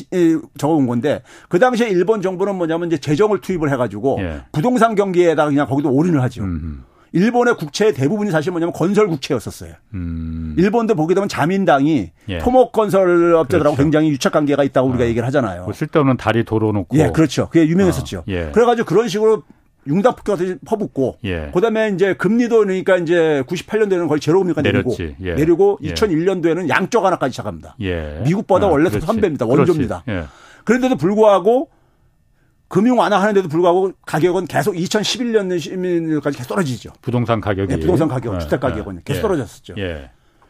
적어온 0.58 0.86
건데 0.86 1.22
그 1.48 1.58
당시에 1.58 1.88
일본 1.88 2.22
정부는 2.22 2.56
뭐냐면 2.56 2.88
이제 2.88 2.98
재정을 2.98 3.40
투입을 3.40 3.70
해가지고 3.72 4.18
부동산 4.52 4.94
경기에다가 4.94 5.48
그냥 5.48 5.66
거기도 5.66 5.90
올인을 5.90 6.22
하죠. 6.22 6.42
음흠. 6.42 6.89
일본의 7.12 7.56
국채의 7.56 7.94
대부분이 7.94 8.30
사실 8.30 8.52
뭐냐면 8.52 8.72
건설 8.72 9.08
국채였었어요. 9.08 9.74
음. 9.94 10.54
일본도 10.58 10.94
보게 10.94 11.14
되면 11.14 11.28
자민당이 11.28 12.10
예. 12.28 12.38
토목 12.38 12.72
건설 12.72 13.34
업자들하고 13.34 13.74
그렇죠. 13.74 13.82
굉장히 13.82 14.10
유착 14.10 14.32
관계가 14.32 14.62
있다고 14.64 14.88
우리가 14.88 15.04
어. 15.04 15.06
얘기를 15.06 15.26
하잖아요. 15.26 15.64
뭐 15.64 15.72
쓸데없는 15.72 16.16
다리 16.16 16.44
도로 16.44 16.72
놓고. 16.72 16.96
예, 16.98 17.10
그렇죠. 17.10 17.48
그게 17.48 17.66
유명했었죠. 17.66 18.18
어. 18.18 18.24
예. 18.28 18.50
그래가지고 18.52 18.86
그런 18.86 19.08
식으로 19.08 19.42
융당 19.86 20.14
폭격같이 20.14 20.56
퍼붓고 20.66 21.18
예. 21.24 21.50
그다음에 21.54 21.90
이제 21.94 22.14
금리도 22.14 22.58
그러니까 22.58 22.96
이제 22.96 23.42
98년도에는 23.46 24.08
거의 24.08 24.20
제로 24.20 24.38
금리가 24.40 24.62
내리고 24.62 24.94
예. 25.00 25.34
내리고 25.34 25.78
예. 25.82 25.94
2001년도에는 25.94 26.68
양적 26.68 27.04
하나까지 27.04 27.32
시작합니다. 27.32 27.76
예. 27.80 28.20
미국보다 28.24 28.66
아, 28.66 28.70
원래 28.70 28.90
선배입니다. 28.90 29.46
원조입니다. 29.46 30.04
예. 30.08 30.24
그런데도 30.64 30.96
불구하고 30.96 31.70
금융 32.70 33.00
완화하는데도 33.00 33.48
불구하고 33.48 33.90
가격은 34.06 34.46
계속 34.46 34.74
2011년까지 34.76 36.36
계속 36.36 36.48
떨어지죠. 36.50 36.92
부동산 37.02 37.40
가격이. 37.40 37.74
네, 37.74 37.80
부동산 37.80 38.06
가격, 38.06 38.36
예. 38.36 38.38
주택 38.38 38.60
가격은 38.60 39.02
계속 39.04 39.22
떨어졌었죠. 39.22 39.74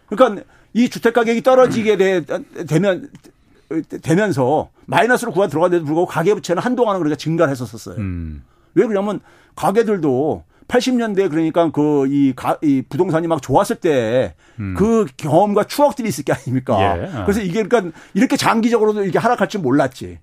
그러니까 0.07 0.45
이 0.75 0.91
주택 0.91 1.15
가격이 1.15 1.43
떨어지게 1.43 1.97
되, 1.97 2.23
되면 2.69 3.09
되면서 4.03 4.69
마이너스로 4.85 5.33
구간 5.33 5.49
들어갔는데도 5.49 5.87
불구하고 5.87 6.11
가계 6.11 6.35
부채는 6.35 6.63
한동안은 6.63 7.01
그러니까 7.01 7.17
증가를 7.17 7.51
했었었어요. 7.53 7.97
음. 7.97 8.43
왜 8.75 8.87
그러냐면 8.87 9.21
가게들도 9.57 10.45
80년대 10.69 11.31
그러니까 11.31 11.71
그이 11.71 12.35
이 12.63 12.83
부동산이 12.87 13.29
막 13.29 13.41
좋았을 13.41 13.77
때그 13.77 14.35
음. 14.61 14.75
그 14.77 15.07
경험과 15.17 15.65
추억들이 15.65 16.09
있을 16.09 16.25
게 16.25 16.35
아닙니까? 16.35 16.99
예. 16.99 17.25
그래서 17.25 17.41
이게 17.41 17.63
그러니까 17.63 17.99
이렇게 18.13 18.37
장기적으로도 18.37 19.07
이게 19.07 19.19
하락할 19.19 19.49
줄 19.49 19.63
몰랐지. 19.63 20.19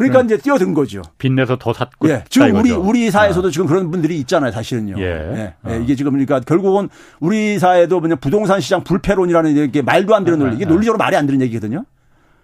그러니까 0.00 0.20
음. 0.20 0.24
이제 0.24 0.38
뛰어든 0.38 0.72
거죠. 0.72 1.02
빚내서 1.18 1.56
더 1.58 1.74
샀고. 1.74 2.08
예. 2.08 2.24
지금 2.30 2.54
우리 2.56 2.70
우리 2.72 3.10
사회에서도 3.10 3.48
아. 3.48 3.50
지금 3.50 3.66
그런 3.66 3.90
분들이 3.90 4.18
있잖아요, 4.20 4.50
사실은요. 4.50 4.98
예. 4.98 5.04
예. 5.04 5.54
아. 5.62 5.74
이게 5.74 5.94
지금 5.94 6.12
그러니까 6.12 6.40
결국은 6.40 6.88
우리 7.20 7.58
사회도 7.58 8.00
그냥 8.00 8.16
부동산 8.18 8.60
시장 8.60 8.82
불패론이라는 8.82 9.56
이게 9.56 9.82
말도 9.82 10.14
안 10.14 10.24
되는 10.24 10.38
논리, 10.38 10.56
이게 10.56 10.64
논리적으로 10.64 10.96
말이 10.96 11.16
안 11.16 11.26
되는 11.26 11.42
얘기거든요. 11.42 11.84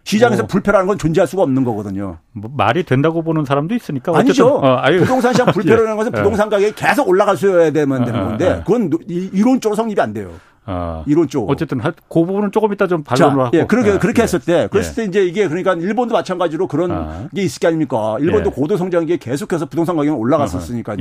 시장에서 0.04 0.42
뭐. 0.42 0.48
불패라는 0.48 0.86
건 0.86 0.98
존재할 0.98 1.26
수가 1.26 1.42
없는 1.42 1.64
거거든요. 1.64 2.18
뭐 2.32 2.50
말이 2.54 2.84
된다고 2.84 3.22
보는 3.22 3.44
사람도 3.44 3.74
있으니까. 3.74 4.16
아니죠. 4.16 4.48
어, 4.48 4.82
부동산 5.00 5.32
시장 5.32 5.46
불패라는 5.46 5.92
예. 5.92 5.96
것은 5.96 6.12
부동산 6.12 6.50
가격이 6.50 6.74
계속 6.76 7.08
올라가셔야 7.08 7.72
되면 7.72 8.04
되는 8.04 8.20
어, 8.20 8.22
어, 8.22 8.28
건데 8.28 8.48
어. 8.50 8.62
그건 8.64 8.90
이론적으로 9.08 9.74
성립이 9.74 10.00
안 10.00 10.12
돼요. 10.12 10.30
아, 10.66 11.04
이론적으로. 11.06 11.50
어쨌든 11.50 11.80
그 11.80 11.92
부분은 12.08 12.50
조금 12.50 12.72
이따 12.72 12.86
좀 12.86 13.04
반론을 13.04 13.46
하고. 13.46 13.56
예, 13.56 13.64
그렇게 13.64 13.94
예, 13.94 13.98
그렇게 13.98 14.20
예. 14.20 14.24
했을 14.24 14.40
때 14.40 14.68
그랬을 14.70 14.90
예. 14.90 14.94
때 14.94 15.04
이제 15.04 15.24
이게 15.24 15.48
그러니까 15.48 15.74
일본도 15.74 16.12
마찬가지로 16.12 16.66
그런 16.66 16.90
아. 16.90 17.28
게 17.34 17.42
있을 17.42 17.60
게 17.60 17.68
아닙니까? 17.68 18.16
일본도 18.20 18.50
예. 18.50 18.54
고도 18.54 18.76
성장기에 18.76 19.18
계속해서 19.18 19.66
부동산 19.66 19.96
가격이 19.96 20.10
올라갔었으니까요. 20.16 20.96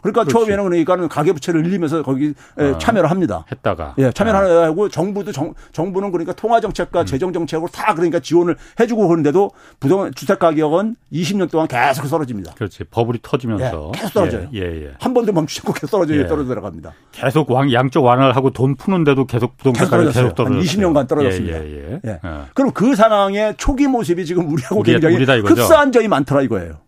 예, 0.00 0.10
그러니까 0.10 0.24
그렇지. 0.24 0.32
처음에는 0.32 0.64
그러니까는 0.64 1.08
가계 1.08 1.32
부채를 1.32 1.62
늘리면서 1.62 2.02
거기 2.02 2.34
아. 2.56 2.78
참여를 2.78 3.10
합니다. 3.10 3.44
했다가. 3.50 3.94
예, 3.98 4.10
참여를 4.10 4.38
아. 4.38 4.62
하고 4.64 4.88
정부도 4.88 5.32
정, 5.32 5.54
정부는 5.72 6.10
그러니까 6.10 6.32
통화 6.32 6.60
정책과 6.60 7.02
음. 7.02 7.06
재정 7.06 7.32
정책으로 7.32 7.68
다 7.68 7.94
그러니까 7.94 8.20
지원을 8.20 8.56
해주고 8.78 9.06
그러는데도 9.06 9.50
부동 9.78 10.10
주택 10.12 10.38
가격은 10.38 10.96
20년 11.12 11.50
동안 11.50 11.68
계속 11.68 12.08
떨어집니다. 12.08 12.54
그렇지. 12.54 12.84
버블이 12.84 13.20
터지면서 13.22 13.92
계속 13.92 14.14
떨어져요. 14.14 14.48
예, 14.54 14.92
한 14.98 15.14
번도 15.14 15.32
멈추지 15.32 15.60
않고 15.62 15.72
계속 15.72 15.90
떨어져 15.90 16.26
떨어져 16.26 16.48
들어갑니다. 16.48 16.92
계속 17.12 17.50
왕 17.50 17.72
양쪽 17.72 18.04
완화를 18.04 18.36
하고 18.36 18.50
돈 18.50 18.74
푸는데도 18.76 19.26
계속 19.26 19.56
부동산 19.56 19.88
계속 19.88 20.12
계속 20.12 20.34
떨어졌어요. 20.34 20.58
한 20.58 20.62
20년간 20.62 21.08
떨어졌습니다. 21.08 21.64
예, 21.64 21.70
예, 21.70 21.92
예. 21.92 22.00
예. 22.04 22.20
어. 22.22 22.46
그럼 22.54 22.72
그 22.72 22.94
상황의 22.94 23.54
초기 23.56 23.86
모습이 23.86 24.24
지금 24.24 24.50
우리하고 24.52 24.80
우리, 24.80 24.92
굉장히 24.92 25.40
흡사한 25.42 25.92
점이 25.92 26.08
많더라 26.08 26.42
이거예요. 26.42 26.78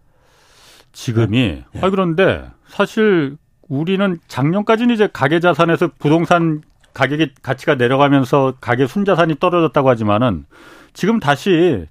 지금이 0.92 1.38
예. 1.74 1.80
아 1.80 1.90
그런데 1.90 2.44
사실 2.66 3.36
우리는 3.68 4.18
작년까지는 4.28 4.94
이제 4.94 5.08
가계 5.12 5.40
자산에서 5.40 5.90
부동산 5.98 6.62
가격이 6.94 7.32
가치가 7.42 7.74
내려가면서 7.74 8.54
가계 8.60 8.86
순자산이 8.86 9.36
떨어졌다고 9.40 9.88
하지만은 9.88 10.44
지금 10.92 11.20
다시 11.20 11.86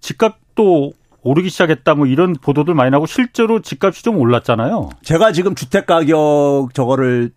집값도 0.00 0.92
오르기 1.22 1.48
시작했다 1.48 1.94
뭐 1.94 2.06
이런 2.06 2.34
보도들 2.34 2.74
많이 2.74 2.90
나고 2.90 3.06
실제로 3.06 3.60
집값이 3.60 4.02
좀 4.02 4.18
올랐잖아요. 4.18 4.90
제가 5.02 5.32
지금 5.32 5.54
주택 5.54 5.86
가격 5.86 6.68
저거를 6.74 7.30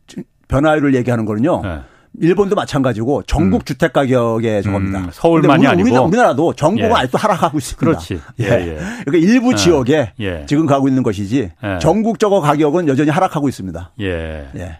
변화율을 0.47 0.95
얘기하는 0.95 1.25
거는요. 1.25 1.61
네. 1.61 1.81
일본도 2.21 2.55
마찬가지고 2.55 3.23
전국 3.23 3.61
음. 3.61 3.65
주택 3.65 3.93
가격의 3.93 4.63
저겁니다. 4.63 4.99
음, 4.99 5.09
서울만이 5.11 5.65
우리, 5.65 5.67
아니고 5.67 6.03
우리나라 6.05 6.35
도 6.35 6.53
전국은 6.53 6.89
예. 6.89 6.93
아직도 6.93 7.17
하락하고 7.17 7.57
있습니다. 7.57 7.85
그렇지. 7.85 8.21
예, 8.39 8.45
예. 8.45 8.75
그러니까 9.05 9.17
일부 9.17 9.51
어. 9.51 9.55
지역에 9.55 10.13
예. 10.19 10.45
지금 10.47 10.65
가고 10.65 10.87
있는 10.87 11.03
것이지 11.03 11.51
예. 11.63 11.79
전국적으로 11.79 12.41
가격은 12.41 12.87
여전히 12.87 13.09
하락하고 13.09 13.49
있습니다. 13.49 13.91
예. 14.01 14.49
예. 14.55 14.79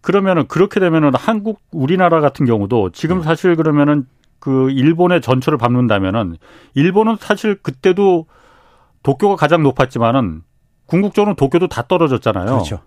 그러면은 0.00 0.46
그렇게 0.46 0.80
되면은 0.80 1.12
한국 1.14 1.60
우리나라 1.72 2.20
같은 2.20 2.46
경우도 2.46 2.90
지금 2.90 3.18
음. 3.18 3.22
사실 3.22 3.56
그러면은 3.56 4.06
그 4.38 4.70
일본의 4.70 5.20
전철을 5.20 5.58
밟는다면은 5.58 6.36
일본은 6.74 7.16
사실 7.20 7.56
그때도 7.62 8.26
도쿄가 9.02 9.36
가장 9.36 9.62
높았지만은 9.62 10.42
궁극적으로 10.86 11.34
도쿄도 11.36 11.68
다 11.68 11.84
떨어졌잖아요. 11.86 12.46
그렇죠. 12.46 12.80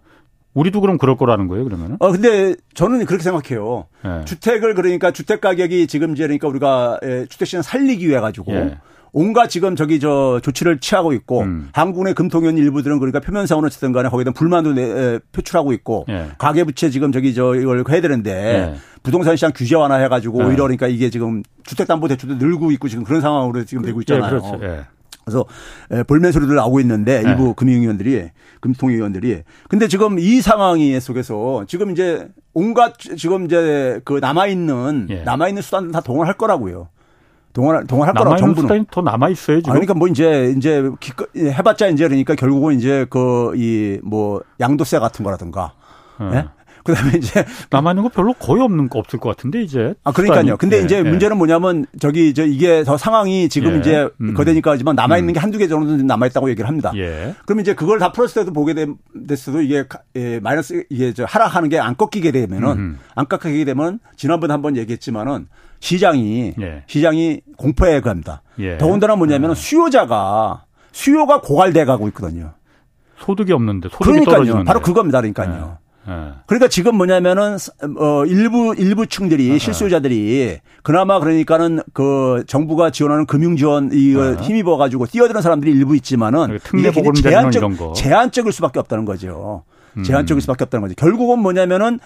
우리도 0.54 0.82
그럼 0.82 0.98
그럴 0.98 1.18
거라는 1.18 1.48
거예요, 1.48 1.64
그러면은? 1.64 1.98
어, 2.00 2.12
근데 2.12 2.56
저는 2.74 3.06
그렇게 3.06 3.24
생각해요. 3.24 3.86
예. 4.06 4.26
주택을 4.26 4.76
그러니까 4.76 5.12
주택 5.12 5.42
가격이 5.42 5.88
지금 5.88 6.14
이제 6.14 6.24
그러니까 6.24 6.48
우리가 6.48 7.00
예, 7.04 7.26
주택 7.28 7.46
시장 7.46 7.62
살리기 7.62 8.08
위해 8.08 8.20
가지고 8.20 8.54
예. 8.54 8.78
온갖 9.14 9.48
지금 9.48 9.76
저기 9.76 10.00
저 10.00 10.40
조치를 10.44 10.80
취하고 10.80 11.14
있고 11.14 11.42
음. 11.42 11.70
한국의 11.74 12.16
금통위원 12.16 12.58
일부들은 12.58 12.98
그러니까 12.98 13.20
표면상으로 13.20 13.68
어쨌든 13.68 13.92
간에 13.92 14.10
거기다 14.10 14.32
불만도 14.32 14.74
내, 14.74 15.20
표출하고 15.32 15.72
있고 15.74 16.06
예. 16.10 16.30
가계부채 16.40 16.90
지금 16.90 17.12
저기 17.12 17.34
저 17.34 17.56
이걸 17.56 17.84
해야 17.90 18.02
되는데 18.02 18.32
예. 18.32 18.76
부동산 19.04 19.36
시장 19.36 19.52
규제 19.54 19.76
완화해 19.76 20.08
가지고 20.08 20.42
예. 20.42 20.46
오히려 20.46 20.64
그러니까 20.64 20.88
이게 20.88 21.10
지금 21.12 21.44
주택담보대출도 21.64 22.36
늘고 22.36 22.72
있고 22.72 22.88
지금 22.90 23.04
그런 23.04 23.22
상황으로 23.22 23.64
지금 23.66 23.84
되고 23.84 24.02
있잖아요. 24.02 24.30
그렇죠. 24.30 24.60
그래서 25.26 25.46
볼멘 26.08 26.32
소리들 26.32 26.56
나오고 26.56 26.80
있는데 26.82 27.22
네. 27.22 27.30
일부 27.30 27.54
금융위원들이 27.54 28.30
금통위원들이 28.62 29.42
근데 29.70 29.88
지금 29.88 30.20
이 30.20 30.42
상황이 30.42 31.00
속에서 31.00 31.66
지금 31.68 31.92
이제 31.92 32.28
온갖 32.54 32.94
지금 33.18 33.46
이제 33.46 34.00
그 34.06 34.20
남아 34.20 34.48
있는 34.48 35.08
예. 35.10 35.24
남아 35.24 35.48
있는 35.50 35.62
수단들 35.62 35.92
다 35.92 36.02
동원할 36.02 36.36
거라고요. 36.36 36.90
동원 37.54 37.86
동원할 37.86 38.16
거라고 38.16 38.36
정부는 38.38 38.62
수단이 38.64 38.86
더 38.90 39.02
남아 39.02 39.30
있어요 39.30 39.58
지금. 39.58 39.72
아, 39.72 39.74
그러니까 39.74 39.94
뭐 39.94 40.08
이제 40.08 40.54
이제 40.58 40.90
해봤자 41.38 41.88
이제 41.88 42.08
그러니까 42.08 42.36
결국은 42.36 42.76
이제 42.76 43.06
그 43.10 43.54
이 43.56 44.00
뭐 44.04 44.42
양도세 44.60 45.00
같은 45.00 45.24
거라든가. 45.24 45.74
음. 46.22 46.32
예? 46.34 46.46
그다음에 46.84 47.14
이제 47.18 47.46
남아 47.70 47.92
있는 47.92 48.04
거 48.04 48.10
별로 48.10 48.34
거의 48.34 48.62
없는 48.62 48.90
거 48.90 49.00
없을 49.00 49.20
것 49.20 49.30
같은데 49.30 49.62
이제. 49.62 49.94
아 50.04 50.12
그러니까요. 50.12 50.58
근데 50.58 50.80
예, 50.80 50.82
이제 50.84 50.98
예. 50.98 51.04
문제는 51.04 51.38
뭐냐면 51.38 51.86
저기 52.00 52.34
저 52.34 52.46
이게 52.46 52.84
더 52.84 52.98
상황이 52.98 53.48
지금 53.50 53.76
예. 53.76 53.80
이제 53.80 54.10
음. 54.22 54.34
거대니까지만 54.34 54.96
남아 54.96 55.18
있는 55.18 55.34
게 55.34 55.40
음. 55.40 55.44
한두 55.44 55.58
개 55.58 55.68
정도 55.68 55.96
남아 56.04 56.28
있다고 56.28 56.50
얘기를 56.50 56.68
합니다. 56.68 56.92
예. 56.96 57.34
그럼 57.46 57.60
이제 57.62 57.74
그걸 57.74 58.00
다 58.00 58.12
플러스 58.12 58.36
때도 58.36 58.52
보게 58.54 58.74
됐어도 59.28 59.62
이게 59.62 59.86
예, 60.16 60.40
마이너스 60.40 60.84
이게 60.90 61.14
저 61.14 61.26
하락하는 61.26 61.70
게 61.70 61.80
안 61.80 61.96
꺾이게 61.98 62.32
되면은 62.32 62.70
음. 62.72 63.00
안 63.16 63.28
꺾이게 63.28 63.66
되면 63.66 64.00
지난번 64.16 64.50
에 64.50 64.54
한 64.54 64.62
번 64.62 64.78
얘기했지만은 64.78 65.48
시장이 65.80 66.54
예. 66.62 66.84
시장이 66.88 67.42
공포에 67.58 68.00
갑니다. 68.02 68.42
예. 68.60 68.78
더군다나 68.78 69.16
뭐냐면은 69.16 69.52
아. 69.52 69.56
수요자가 69.56 70.64
수요가 70.92 71.42
고갈돼 71.42 71.86
가고 71.86 72.08
있거든요. 72.10 72.54
소득이 73.20 73.52
없는데 73.54 73.90
소득이 73.90 74.06
그러니까요. 74.12 74.36
떨어지는데. 74.36 74.64
바로 74.66 74.82
그겁니다. 74.82 75.20
그러니까요. 75.22 75.78
네. 76.08 76.34
그러니까 76.46 76.68
지금 76.68 76.96
뭐냐면은 76.96 77.58
어 77.98 78.26
일부 78.26 78.76
일부층들이 78.78 79.50
네. 79.50 79.58
실수요자들이 79.58 80.60
그나마 80.84 81.20
그러니까는 81.20 81.82
그 81.94 82.44
정부가 82.48 82.90
지원하는 82.90 83.26
금융 83.26 83.56
지원 83.56 83.90
이 83.94 84.14
네. 84.14 84.36
힘입어 84.42 84.78
가지고 84.78 85.06
뛰어드는 85.06 85.42
사람들이 85.42 85.72
일부 85.72 85.96
있지만은 85.96 86.60
이게 86.78 86.92
제한적 87.22 87.96
제한적일 87.96 88.52
수밖에 88.52 88.80
없다는 88.80 89.06
거죠. 89.06 89.64
음. 89.98 90.04
제한적일 90.04 90.42
수밖에 90.42 90.66
없다는 90.66 90.82
거죠. 90.82 90.96
결국은 90.96 91.40
뭐냐면은 91.40 92.00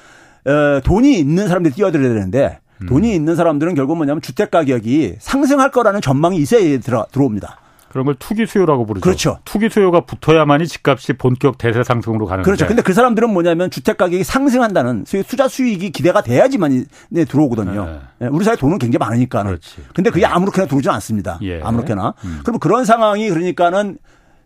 어 0.46 0.80
돈이 0.84 1.18
있는 1.20 1.48
사람들이 1.48 1.74
뛰어들어야 1.74 2.10
되는데 2.10 2.60
돈이 2.88 3.10
음. 3.10 3.16
있는 3.16 3.36
사람들은 3.36 3.74
결국 3.74 3.98
뭐냐면 3.98 4.22
주택 4.22 4.52
가격이 4.52 5.16
상승할 5.20 5.72
거라는 5.72 6.02
전망이 6.02 6.38
있어야 6.38 6.80
들어 6.80 7.06
들어옵니다. 7.12 7.60
그런 7.98 8.06
걸 8.06 8.16
투기 8.20 8.46
수요라고 8.46 8.86
부르죠. 8.86 9.02
그렇죠. 9.02 9.40
투기 9.44 9.70
수요가 9.70 10.02
붙어야만이 10.02 10.68
집값이 10.68 11.14
본격 11.14 11.58
대세 11.58 11.84
상승으로 11.84 12.28
가는 12.28 12.44
거죠. 12.44 12.52
그렇죠. 12.52 12.68
근데 12.68 12.84
그 12.84 12.94
사람들은 12.94 13.34
뭐냐면 13.34 13.72
주택 13.72 13.98
가격이 13.98 14.24
상승한다는 14.24 15.06
투자 15.28 15.48
수익이 15.48 15.90
기대가 15.90 16.22
돼야지만 16.22 16.86
네, 17.10 17.26
들어오거든요. 17.26 17.86
네. 17.86 18.00
네. 18.20 18.28
우리 18.28 18.46
사회 18.46 18.56
돈은 18.56 18.78
굉장히 18.78 19.00
많으니까는. 19.00 19.50
그렇지. 19.50 19.78
근데 19.96 20.12
그게 20.12 20.28
네. 20.28 20.32
아무렇게나 20.32 20.68
들어오지 20.68 20.88
않습니다. 20.90 21.40
예. 21.42 21.60
아무렇게나. 21.60 22.14
음. 22.24 22.42
그럼 22.44 22.60
그런 22.60 22.86
상황이 22.86 23.30
그러니까는 23.30 23.98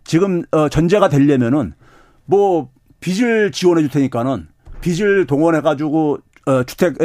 지금 0.04 0.44
어 0.50 0.70
전제가 0.70 1.10
되려면은 1.10 1.74
뭐 2.24 2.70
빚을 3.00 3.52
지원해 3.52 3.82
줄 3.82 3.90
테니까는 3.90 4.48
빚을 4.80 5.26
동원해 5.26 5.60
가지고 5.60 6.20
어 6.46 6.62
주택 6.62 6.96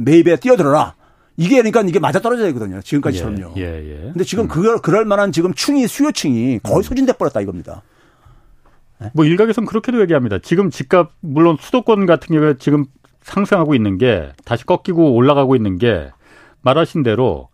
매입에 0.00 0.34
뛰어들어라. 0.34 0.94
이게 1.36 1.56
그러니까 1.56 1.82
이게 1.82 1.98
맞아 1.98 2.20
떨어져야 2.20 2.46
되거든요. 2.48 2.80
지금까지처럼요. 2.82 3.54
예, 3.56 3.62
예, 3.62 3.88
예. 3.90 4.00
근데 4.12 4.24
지금 4.24 4.44
음. 4.44 4.48
그걸 4.48 4.78
그럴 4.78 5.04
만한 5.04 5.32
지금 5.32 5.54
충이 5.54 5.86
수요층이 5.86 6.60
거의 6.62 6.78
음. 6.78 6.82
소진돼 6.82 7.14
버렸다 7.14 7.40
이겁니다. 7.40 7.82
네? 9.00 9.10
뭐 9.14 9.24
일각에서는 9.24 9.66
그렇게도 9.66 10.00
얘기합니다. 10.02 10.38
지금 10.38 10.70
집값 10.70 11.10
물론 11.20 11.56
수도권 11.58 12.06
같은 12.06 12.34
경우에 12.34 12.54
지금 12.58 12.84
상승하고 13.22 13.74
있는 13.74 13.98
게 13.98 14.32
다시 14.44 14.64
꺾이고 14.66 15.14
올라가고 15.14 15.56
있는 15.56 15.78
게 15.78 16.10
말하신 16.62 17.02
대로 17.02 17.48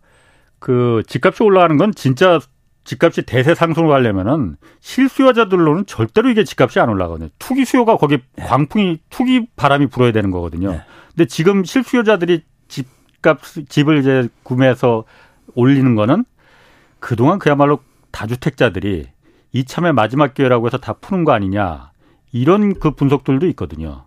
그 0.59 1.03
집값이 1.07 1.43
올라가는 1.43 1.77
건 1.77 1.93
진짜 1.93 2.39
집값이 2.83 3.23
대세 3.23 3.53
상승을 3.55 3.91
하려면은 3.91 4.57
실수요자들로는 4.79 5.85
절대로 5.85 6.29
이게 6.29 6.43
집값이 6.43 6.79
안 6.79 6.89
올라가거든요. 6.89 7.29
투기 7.37 7.65
수요가 7.65 7.97
거기 7.97 8.19
네. 8.35 8.45
광풍이 8.45 8.99
투기 9.09 9.47
바람이 9.55 9.87
불어야 9.87 10.11
되는 10.11 10.31
거거든요. 10.31 10.71
네. 10.71 10.81
근데 11.09 11.27
지금 11.27 11.63
실수요자들이 11.63 12.43
집 12.67 12.87
값 13.21 13.39
집을 13.69 13.99
이제 13.99 14.29
구매해서 14.43 15.03
올리는 15.55 15.95
거는 15.95 16.25
그동안 16.99 17.39
그야말로 17.39 17.79
다주택자들이 18.11 19.07
이참에 19.51 19.91
마지막 19.91 20.33
기회라고 20.33 20.67
해서 20.67 20.77
다 20.77 20.93
푸는 20.93 21.23
거 21.23 21.31
아니냐. 21.31 21.91
이런 22.31 22.77
그 22.79 22.91
분석들도 22.91 23.47
있거든요. 23.47 24.05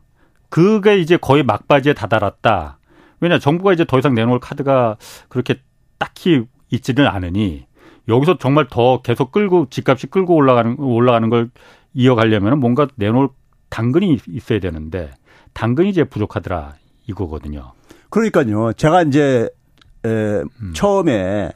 그게 0.48 0.98
이제 0.98 1.16
거의 1.16 1.42
막바지에 1.42 1.94
다다랐다. 1.94 2.78
왜냐 3.20 3.38
정부가 3.38 3.72
이제 3.72 3.84
더 3.84 3.98
이상 3.98 4.14
내놓을 4.14 4.38
카드가 4.40 4.96
그렇게 5.28 5.60
딱히 5.98 6.44
있지는 6.70 7.06
않으니 7.06 7.66
여기서 8.08 8.38
정말 8.38 8.66
더 8.68 9.00
계속 9.02 9.32
끌고 9.32 9.68
집값이 9.70 10.08
끌고 10.08 10.34
올라가는 10.34 10.76
올라가는 10.78 11.28
걸 11.28 11.50
이어가려면 11.94 12.58
뭔가 12.58 12.88
내놓을 12.96 13.28
당근이 13.68 14.18
있어야 14.28 14.58
되는데 14.58 15.10
당근이 15.52 15.88
이제 15.88 16.04
부족하더라 16.04 16.74
이거거든요. 17.06 17.72
그러니까요. 18.12 18.72
제가 18.74 19.02
이제 19.02 19.48
에, 20.04 20.08
음. 20.08 20.72
처음에 20.74 21.50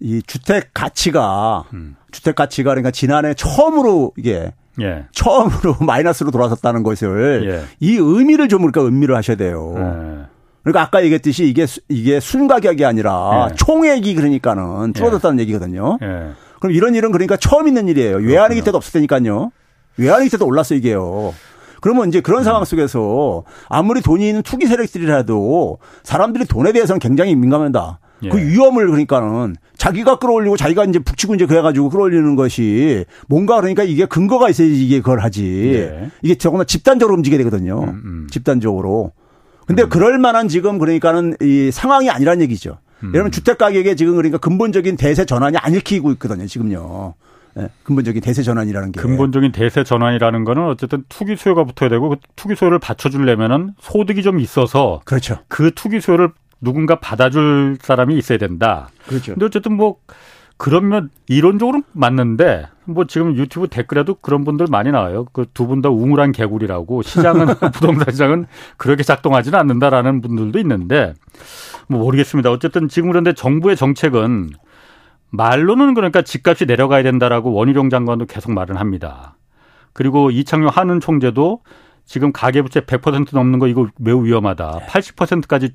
이 0.00 0.22
주택 0.26 0.70
가치가 0.72 1.64
음. 1.74 1.94
주택 2.10 2.34
가치가 2.34 2.70
그러니까 2.70 2.90
지난해 2.90 3.34
처음으로 3.34 4.12
이게 4.16 4.52
예. 4.80 5.04
처음으로 5.12 5.76
마이너스로 5.84 6.30
돌아섰다는 6.30 6.82
것을 6.82 7.48
예. 7.50 7.64
이 7.80 7.96
의미를 7.96 8.48
좀 8.48 8.60
그러니까 8.60 8.80
의미를 8.80 9.14
하셔야 9.14 9.36
돼요. 9.36 9.74
예. 9.76 10.26
그러니까 10.62 10.82
아까 10.82 11.02
얘기했듯이 11.02 11.44
이게 11.44 11.66
이게 11.88 12.18
순가격이 12.18 12.84
아니라 12.84 13.48
예. 13.50 13.54
총액이 13.56 14.14
그러니까는 14.14 14.94
줄어들었다는 14.94 15.38
예. 15.38 15.42
얘기거든요. 15.42 15.98
예. 16.02 16.30
그럼 16.60 16.72
이런 16.74 16.94
일은 16.94 17.12
그러니까 17.12 17.36
처음 17.36 17.68
있는 17.68 17.88
일이에요. 17.88 18.16
외환위기 18.16 18.62
때도 18.62 18.76
없을 18.78 18.92
테니까요. 18.92 19.50
외환위기 19.98 20.30
때도 20.30 20.46
올랐어 20.46 20.74
이게요. 20.74 21.34
그러면 21.80 22.08
이제 22.08 22.20
그런 22.20 22.40
음. 22.40 22.44
상황 22.44 22.64
속에서 22.64 23.44
아무리 23.68 24.00
돈이 24.00 24.26
있는 24.26 24.42
투기 24.42 24.66
세력들이라도 24.66 25.78
사람들이 26.02 26.44
돈에 26.46 26.72
대해서는 26.72 26.98
굉장히 26.98 27.34
민감하다. 27.34 27.98
그 28.20 28.26
예. 28.26 28.28
그 28.28 28.38
위험을 28.38 28.86
그러니까는 28.86 29.56
자기가 29.76 30.18
끌어올리고 30.18 30.56
자기가 30.56 30.84
이제 30.84 30.98
북치고 30.98 31.34
이제 31.34 31.46
그래가지고 31.46 31.88
끌어올리는 31.88 32.36
것이 32.36 33.06
뭔가 33.28 33.56
그러니까 33.56 33.82
이게 33.82 34.04
근거가 34.04 34.50
있어야지 34.50 34.84
이게 34.84 34.98
그걸 34.98 35.20
하지. 35.20 35.72
예. 35.74 36.10
이게 36.22 36.34
저거나 36.34 36.64
집단적으로 36.64 37.16
움직여야 37.16 37.38
되거든요. 37.38 37.82
음, 37.84 38.02
음. 38.04 38.26
집단적으로. 38.30 39.12
근데 39.66 39.84
음. 39.84 39.88
그럴 39.88 40.18
만한 40.18 40.48
지금 40.48 40.78
그러니까는 40.78 41.36
이 41.40 41.70
상황이 41.72 42.10
아니란 42.10 42.42
얘기죠. 42.42 42.78
음. 43.02 43.12
여러분 43.14 43.32
주택 43.32 43.56
가격에 43.56 43.94
지금 43.94 44.16
그러니까 44.16 44.38
근본적인 44.38 44.96
대세 44.96 45.24
전환이 45.24 45.56
안 45.56 45.72
일으키고 45.72 46.12
있거든요. 46.12 46.46
지금요. 46.46 47.14
네, 47.54 47.68
근본적인 47.84 48.20
대세 48.22 48.42
전환이라는 48.42 48.92
게. 48.92 49.00
근본적인 49.00 49.52
대세 49.52 49.84
전환이라는 49.84 50.44
거는 50.44 50.64
어쨌든 50.64 51.04
투기 51.08 51.36
수요가 51.36 51.64
붙어야 51.64 51.88
되고 51.90 52.08
그 52.10 52.16
투기 52.36 52.54
수요를 52.54 52.78
받쳐주려면은 52.78 53.74
소득이 53.80 54.22
좀 54.22 54.38
있어서. 54.40 55.00
그렇죠. 55.04 55.38
그 55.48 55.72
투기 55.74 56.00
수요를 56.00 56.30
누군가 56.60 57.00
받아줄 57.00 57.78
사람이 57.80 58.16
있어야 58.18 58.38
된다. 58.38 58.88
그렇죠. 59.06 59.32
근데 59.32 59.46
어쨌든 59.46 59.74
뭐 59.76 59.96
그러면 60.58 61.08
이론적으로 61.26 61.80
맞는데 61.92 62.66
뭐 62.84 63.06
지금 63.06 63.34
유튜브 63.36 63.68
댓글에도 63.68 64.14
그런 64.16 64.44
분들 64.44 64.66
많이 64.70 64.90
나와요. 64.90 65.24
그 65.32 65.46
두 65.54 65.66
분 65.66 65.80
다 65.80 65.88
우물한 65.88 66.32
개구리라고 66.32 67.00
시장은 67.02 67.46
부동산 67.72 68.10
시장은 68.12 68.46
그렇게 68.76 69.02
작동하지는 69.02 69.58
않는다라는 69.58 70.20
분들도 70.20 70.58
있는데 70.58 71.14
뭐 71.88 72.00
모르겠습니다. 72.00 72.50
어쨌든 72.50 72.88
지금 72.88 73.08
그런데 73.10 73.32
정부의 73.32 73.74
정책은 73.76 74.50
말로는 75.30 75.94
그러니까 75.94 76.22
집값이 76.22 76.66
내려가야 76.66 77.02
된다라고 77.02 77.52
원희룡 77.52 77.90
장관도 77.90 78.26
계속 78.26 78.52
말을 78.52 78.78
합니다. 78.78 79.36
그리고 79.92 80.30
이창용 80.30 80.68
한은 80.68 81.00
총재도 81.00 81.62
지금 82.04 82.32
가계부채 82.32 82.80
100% 82.80 83.34
넘는 83.34 83.58
거 83.58 83.68
이거 83.68 83.88
매우 83.98 84.24
위험하다. 84.24 84.86
80%까지 84.88 85.74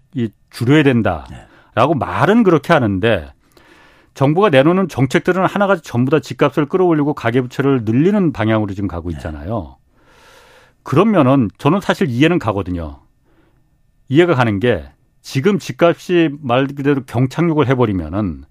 줄여야 0.50 0.84
된다라고 0.84 1.94
말은 1.98 2.44
그렇게 2.44 2.74
하는데 2.74 3.32
정부가 4.14 4.50
내놓는 4.50 4.88
정책들은 4.88 5.46
하나같이 5.46 5.84
전부 5.84 6.12
다 6.12 6.20
집값을 6.20 6.68
끌어올리고 6.68 7.14
가계부채를 7.14 7.82
늘리는 7.84 8.34
방향으로 8.34 8.74
지금 8.74 8.88
가고 8.88 9.10
있잖아요. 9.12 9.78
그러면은 10.84 11.50
저는 11.58 11.82
사실 11.82 12.10
이해는 12.10 12.40
가거든요. 12.40 13.02
이해가 14.08 14.36
가는 14.36 14.60
게 14.60 14.86
지금 15.22 15.58
집값이 15.58 16.30
말 16.42 16.68
그대로 16.68 17.04
경착륙을 17.06 17.68
해버리면은 17.68 18.44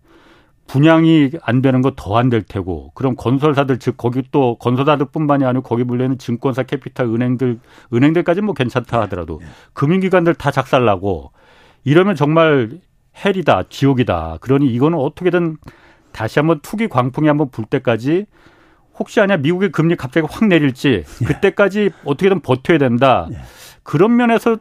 분양이 0.67 1.31
안 1.43 1.61
되는 1.63 1.83
거 1.83 1.91
더 1.91 2.17
안 2.17 2.31
될 2.31 2.43
테고 2.43 2.91
그럼 2.95 3.17
건설사들 3.17 3.79
즉 3.79 3.97
거기 3.97 4.23
또 4.31 4.57
건설사들뿐만이 4.59 5.45
아니고 5.45 5.63
거기 5.63 5.85
물려는 5.85 6.19
증권사 6.19 6.63
캐피탈 6.65 7.07
은행들 7.07 7.59
은행들까지 7.93 8.41
뭐 8.41 8.55
괜찮다 8.55 9.01
하더라도 9.03 9.39
네. 9.41 9.47
금융기관들 9.75 10.35
다 10.35 10.51
작살나고 10.51 11.33
이러면 11.85 12.17
정말 12.17 12.71
헬이다 13.25 13.65
지옥이다 13.69 14.39
그러니 14.41 14.67
이거는 14.73 14.99
어떻게든 14.99 15.59
다시 16.13 16.39
한번 16.39 16.61
투기 16.61 16.89
광풍이 16.89 17.29
한번 17.29 17.51
불 17.51 17.65
때까지 17.67 18.27
혹시 18.99 19.21
아니야 19.21 19.37
미국의 19.37 19.71
금리 19.71 19.97
갑자기 19.97 20.27
확 20.31 20.47
내릴지 20.47 21.05
예. 21.21 21.25
그때까지 21.25 21.91
어떻게든 22.05 22.41
버텨야 22.41 22.79
된다 22.79 23.29
예. 23.33 23.37
그런 23.83 24.17
면에서 24.17 24.57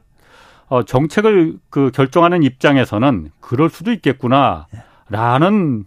어 0.67 0.83
정책을 0.83 1.57
그 1.69 1.91
결정하는 1.93 2.43
입장에서는 2.43 3.29
그럴 3.39 3.69
수도 3.69 3.91
있겠구나 3.91 4.67
라는 5.13 5.85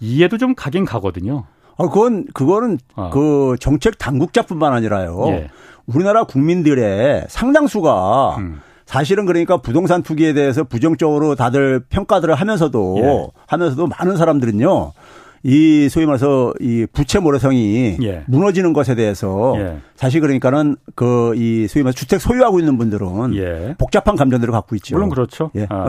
이해도 0.00 0.38
좀 0.38 0.54
가긴 0.54 0.84
가거든요. 0.84 1.44
아, 1.78 1.84
그건, 1.88 2.24
그거는 2.32 2.78
어. 2.94 3.10
그 3.12 3.56
정책 3.60 3.98
당국자뿐만 3.98 4.72
아니라요. 4.72 5.24
예. 5.28 5.50
우리나라 5.86 6.24
국민들의 6.24 7.26
상당수가 7.28 8.36
음. 8.38 8.60
사실은 8.86 9.26
그러니까 9.26 9.58
부동산 9.58 10.02
투기에 10.02 10.32
대해서 10.32 10.64
부정적으로 10.64 11.34
다들 11.34 11.84
평가들을 11.88 12.34
하면서도 12.34 12.96
예. 12.98 13.26
하면서도 13.46 13.88
많은 13.88 14.16
사람들은요. 14.16 14.92
이 15.48 15.88
소위 15.88 16.06
말해서 16.06 16.52
이 16.60 16.86
부채 16.92 17.20
모래성이 17.20 17.98
예. 18.02 18.24
무너지는 18.26 18.72
것에 18.72 18.96
대해서 18.96 19.54
예. 19.58 19.78
사실 19.94 20.20
그러니까는 20.20 20.74
그 20.96 21.34
이 21.36 21.68
소위 21.68 21.84
말해서 21.84 21.96
주택 21.96 22.20
소유하고 22.20 22.58
있는 22.58 22.76
분들은 22.78 23.34
예. 23.36 23.74
복잡한 23.78 24.16
감정들을 24.16 24.50
갖고 24.50 24.74
있죠. 24.76 24.96
물론 24.96 25.08
그렇죠. 25.08 25.52
예. 25.54 25.66
아. 25.70 25.88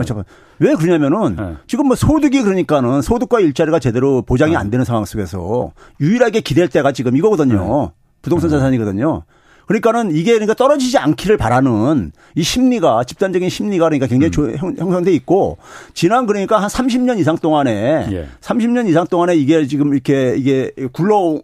왜 0.60 0.74
그러냐면은 0.74 1.36
예. 1.40 1.56
지금 1.66 1.88
뭐 1.88 1.96
소득이 1.96 2.42
그러니까는 2.42 3.02
소득과 3.02 3.40
일자리가 3.40 3.80
제대로 3.80 4.22
보장이 4.22 4.56
아. 4.56 4.60
안 4.60 4.70
되는 4.70 4.84
상황 4.84 5.04
속에서 5.04 5.72
유일하게 6.00 6.40
기댈 6.42 6.68
때가 6.68 6.92
지금 6.92 7.16
이거거든요. 7.16 7.90
예. 7.90 7.98
부동산 8.22 8.50
자산이거든요. 8.50 9.22
그러니까는 9.68 10.16
이게 10.16 10.32
그러니까 10.32 10.54
떨어지지 10.54 10.96
않기를 10.96 11.36
바라는 11.36 12.12
이 12.34 12.42
심리가 12.42 13.04
집단적인 13.04 13.50
심리가 13.50 13.84
그러니까 13.84 14.06
굉장히 14.06 14.32
음. 14.62 14.76
형성돼 14.78 15.12
있고 15.12 15.58
지난 15.92 16.26
그러니까 16.26 16.58
한 16.58 16.68
30년 16.68 17.18
이상 17.18 17.36
동안에 17.36 18.08
예. 18.10 18.28
30년 18.40 18.88
이상 18.88 19.06
동안에 19.06 19.36
이게 19.36 19.66
지금 19.66 19.92
이렇게 19.92 20.34
이게 20.36 20.72
굴러온 20.92 21.42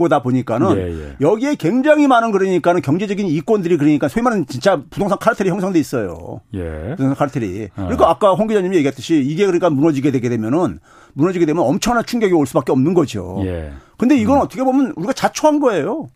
거다 0.00 0.22
보니까는 0.22 0.76
예, 0.76 0.82
예. 0.82 1.16
여기에 1.20 1.54
굉장히 1.54 2.08
많은 2.08 2.32
그러니까는 2.32 2.82
경제적인 2.82 3.26
이권들이 3.28 3.76
그러니까 3.76 4.08
소위 4.08 4.24
말하는 4.24 4.46
진짜 4.46 4.82
부동산 4.90 5.16
카르텔이 5.18 5.48
형성돼 5.48 5.78
있어요. 5.78 6.40
예. 6.54 6.90
부동산 6.96 7.14
카르텔이. 7.14 7.68
어. 7.76 7.82
그러니까 7.84 8.10
아까 8.10 8.34
홍 8.34 8.48
기자님이 8.48 8.76
얘기했듯이 8.78 9.22
이게 9.24 9.46
그러니까 9.46 9.70
무너지게 9.70 10.10
되게 10.10 10.28
되면은 10.28 10.80
무너지게 11.12 11.46
되면 11.46 11.62
엄청난 11.62 12.04
충격이 12.04 12.32
올 12.32 12.48
수밖에 12.48 12.72
없는 12.72 12.94
거죠. 12.94 13.40
예. 13.44 13.70
근데 13.96 14.16
이건 14.16 14.38
음. 14.38 14.42
어떻게 14.42 14.64
보면 14.64 14.92
우리가 14.96 15.12
자초한 15.12 15.60
거예요. 15.60 16.08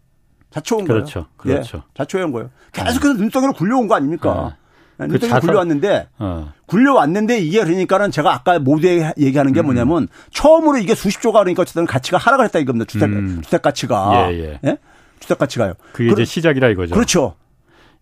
자초한 0.50 0.86
그렇죠. 0.86 1.26
거예요. 1.36 1.56
그렇죠. 1.56 1.78
예, 1.78 1.82
자초한 1.94 2.32
거예요. 2.32 2.50
계속해서 2.72 3.14
네. 3.14 3.20
눈덩이로 3.20 3.52
굴려온 3.52 3.86
거 3.88 3.94
아닙니까? 3.96 4.56
네. 4.98 5.06
눈덩이로 5.06 5.20
그 5.20 5.28
자사... 5.28 5.40
굴려왔는데 5.40 6.08
어. 6.18 6.52
굴려왔는데 6.66 7.38
이게 7.38 7.62
그러니까는 7.62 8.10
제가 8.10 8.32
아까 8.32 8.58
모두에 8.58 9.12
얘기하는 9.18 9.52
게 9.52 9.60
음. 9.60 9.66
뭐냐면 9.66 10.08
처음으로 10.32 10.78
이게 10.78 10.94
수십조가 10.94 11.40
그러니까 11.40 11.62
어쨌든 11.62 11.86
가치가 11.86 12.18
하락을 12.18 12.46
했다 12.46 12.58
이겁니다. 12.58 12.86
주택 12.86 13.08
음. 13.08 13.40
주택 13.42 13.62
가치가 13.62 14.30
예, 14.32 14.38
예. 14.38 14.60
예? 14.64 14.78
주택 15.20 15.38
가치가요. 15.38 15.74
그게 15.92 16.10
이제 16.10 16.24
시작이라 16.24 16.68
이거죠. 16.70 16.94
그렇죠. 16.94 17.34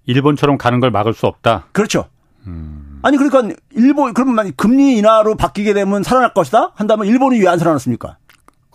일본처럼 0.06 0.56
가는 0.56 0.80
걸 0.80 0.90
막을 0.90 1.14
수 1.14 1.26
없다. 1.26 1.66
그렇죠. 1.72 2.06
음. 2.46 3.00
아니 3.02 3.16
그러니까 3.16 3.54
일본 3.72 4.14
그러면 4.14 4.52
금리 4.56 4.96
인하로 4.96 5.34
바뀌게 5.36 5.74
되면 5.74 6.02
살아날 6.02 6.32
것이다 6.32 6.72
한다면 6.76 7.06
일본이 7.06 7.40
왜 7.40 7.48
안 7.48 7.58
살아났습니까? 7.58 8.16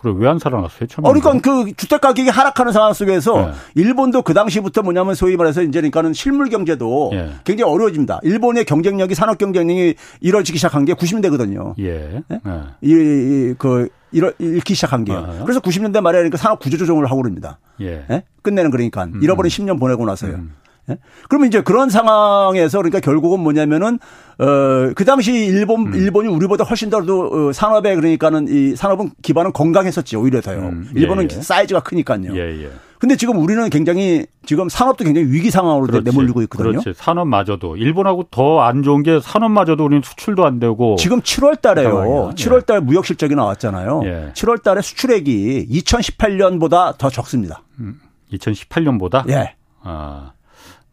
그래 0.02 0.14
왜안 0.16 0.38
살아났어요? 0.38 0.86
참. 0.88 1.04
어, 1.04 1.12
그러니까 1.12 1.38
그 1.40 1.72
주택 1.76 2.00
가격이 2.00 2.28
하락하는 2.28 2.72
상황 2.72 2.92
속에서 2.92 3.46
네. 3.46 3.52
일본도 3.76 4.22
그 4.22 4.34
당시부터 4.34 4.82
뭐냐면 4.82 5.14
소위 5.14 5.36
말해서 5.36 5.62
이제 5.62 5.80
그러니까는 5.80 6.12
실물 6.12 6.48
경제도 6.48 7.10
예. 7.14 7.30
굉장히 7.44 7.72
어려워집니다. 7.72 8.20
일본의 8.22 8.64
경쟁력이 8.64 9.14
산업 9.14 9.38
경쟁력이 9.38 9.94
이뤄지기 10.20 10.58
시작한 10.58 10.84
게 10.84 10.94
90년대거든요. 10.94 11.74
예. 11.78 12.22
네? 12.28 12.40
네. 12.44 12.60
이, 12.80 13.54
그 13.56 13.88
잃어, 14.10 14.32
잃기 14.38 14.74
시작한 14.74 15.04
게요. 15.04 15.18
어. 15.18 15.44
그래서 15.44 15.60
90년대 15.60 16.00
말에 16.00 16.18
그러니까 16.18 16.36
산업 16.36 16.58
구조 16.58 16.76
조정을 16.76 17.06
하고 17.06 17.22
그럽니다. 17.22 17.58
예. 17.80 18.04
네? 18.08 18.24
끝내는 18.42 18.70
그러니까 18.70 19.04
음. 19.04 19.20
잃어버린 19.22 19.48
10년 19.48 19.78
보내고 19.78 20.04
나서요. 20.04 20.34
음. 20.34 20.54
예? 20.90 20.98
그러면 21.28 21.48
이제 21.48 21.60
그런 21.62 21.90
상황에서 21.90 22.78
그러니까 22.78 23.00
결국은 23.00 23.40
뭐냐면은 23.40 23.98
어그 24.38 25.04
당시 25.04 25.32
일본 25.32 25.88
음. 25.88 25.94
일본이 25.94 26.28
우리보다 26.28 26.64
훨씬 26.64 26.90
더도 26.90 27.48
어, 27.48 27.52
산업에 27.52 27.94
그러니까는 27.94 28.48
이 28.48 28.74
산업은 28.74 29.10
기반은 29.22 29.52
건강했었지 29.52 30.16
오히려 30.16 30.40
더요. 30.40 30.58
음. 30.58 30.90
예, 30.96 31.00
일본은 31.00 31.28
예, 31.30 31.36
예. 31.36 31.40
사이즈가 31.40 31.80
크니까요. 31.80 32.34
예, 32.34 32.64
예. 32.64 32.70
근데 32.98 33.16
지금 33.16 33.38
우리는 33.38 33.68
굉장히 33.68 34.26
지금 34.46 34.68
산업도 34.68 35.02
굉장히 35.04 35.26
위기 35.28 35.50
상황으로 35.50 35.86
그렇지, 35.88 36.04
내몰리고 36.04 36.40
있거든요. 36.42 36.80
그렇지. 36.80 36.92
산업마저도 36.96 37.76
일본하고 37.76 38.24
더 38.30 38.60
안 38.60 38.82
좋은 38.84 39.02
게 39.02 39.18
산업마저도 39.20 39.84
우리는 39.84 40.02
수출도 40.02 40.44
안 40.46 40.60
되고 40.60 40.94
지금 40.96 41.20
7월 41.20 41.60
달에요. 41.60 42.30
7월 42.36 42.64
달 42.64 42.80
무역 42.80 43.04
실적이 43.06 43.34
나왔잖아요. 43.34 44.02
예. 44.04 44.30
7월 44.34 44.62
달에 44.62 44.82
수출액이 44.82 45.66
2018년보다 45.70 46.96
더 46.98 47.10
적습니다. 47.10 47.62
음, 47.80 48.00
2018년보다? 48.32 49.28
예. 49.30 49.54
아. 49.82 50.32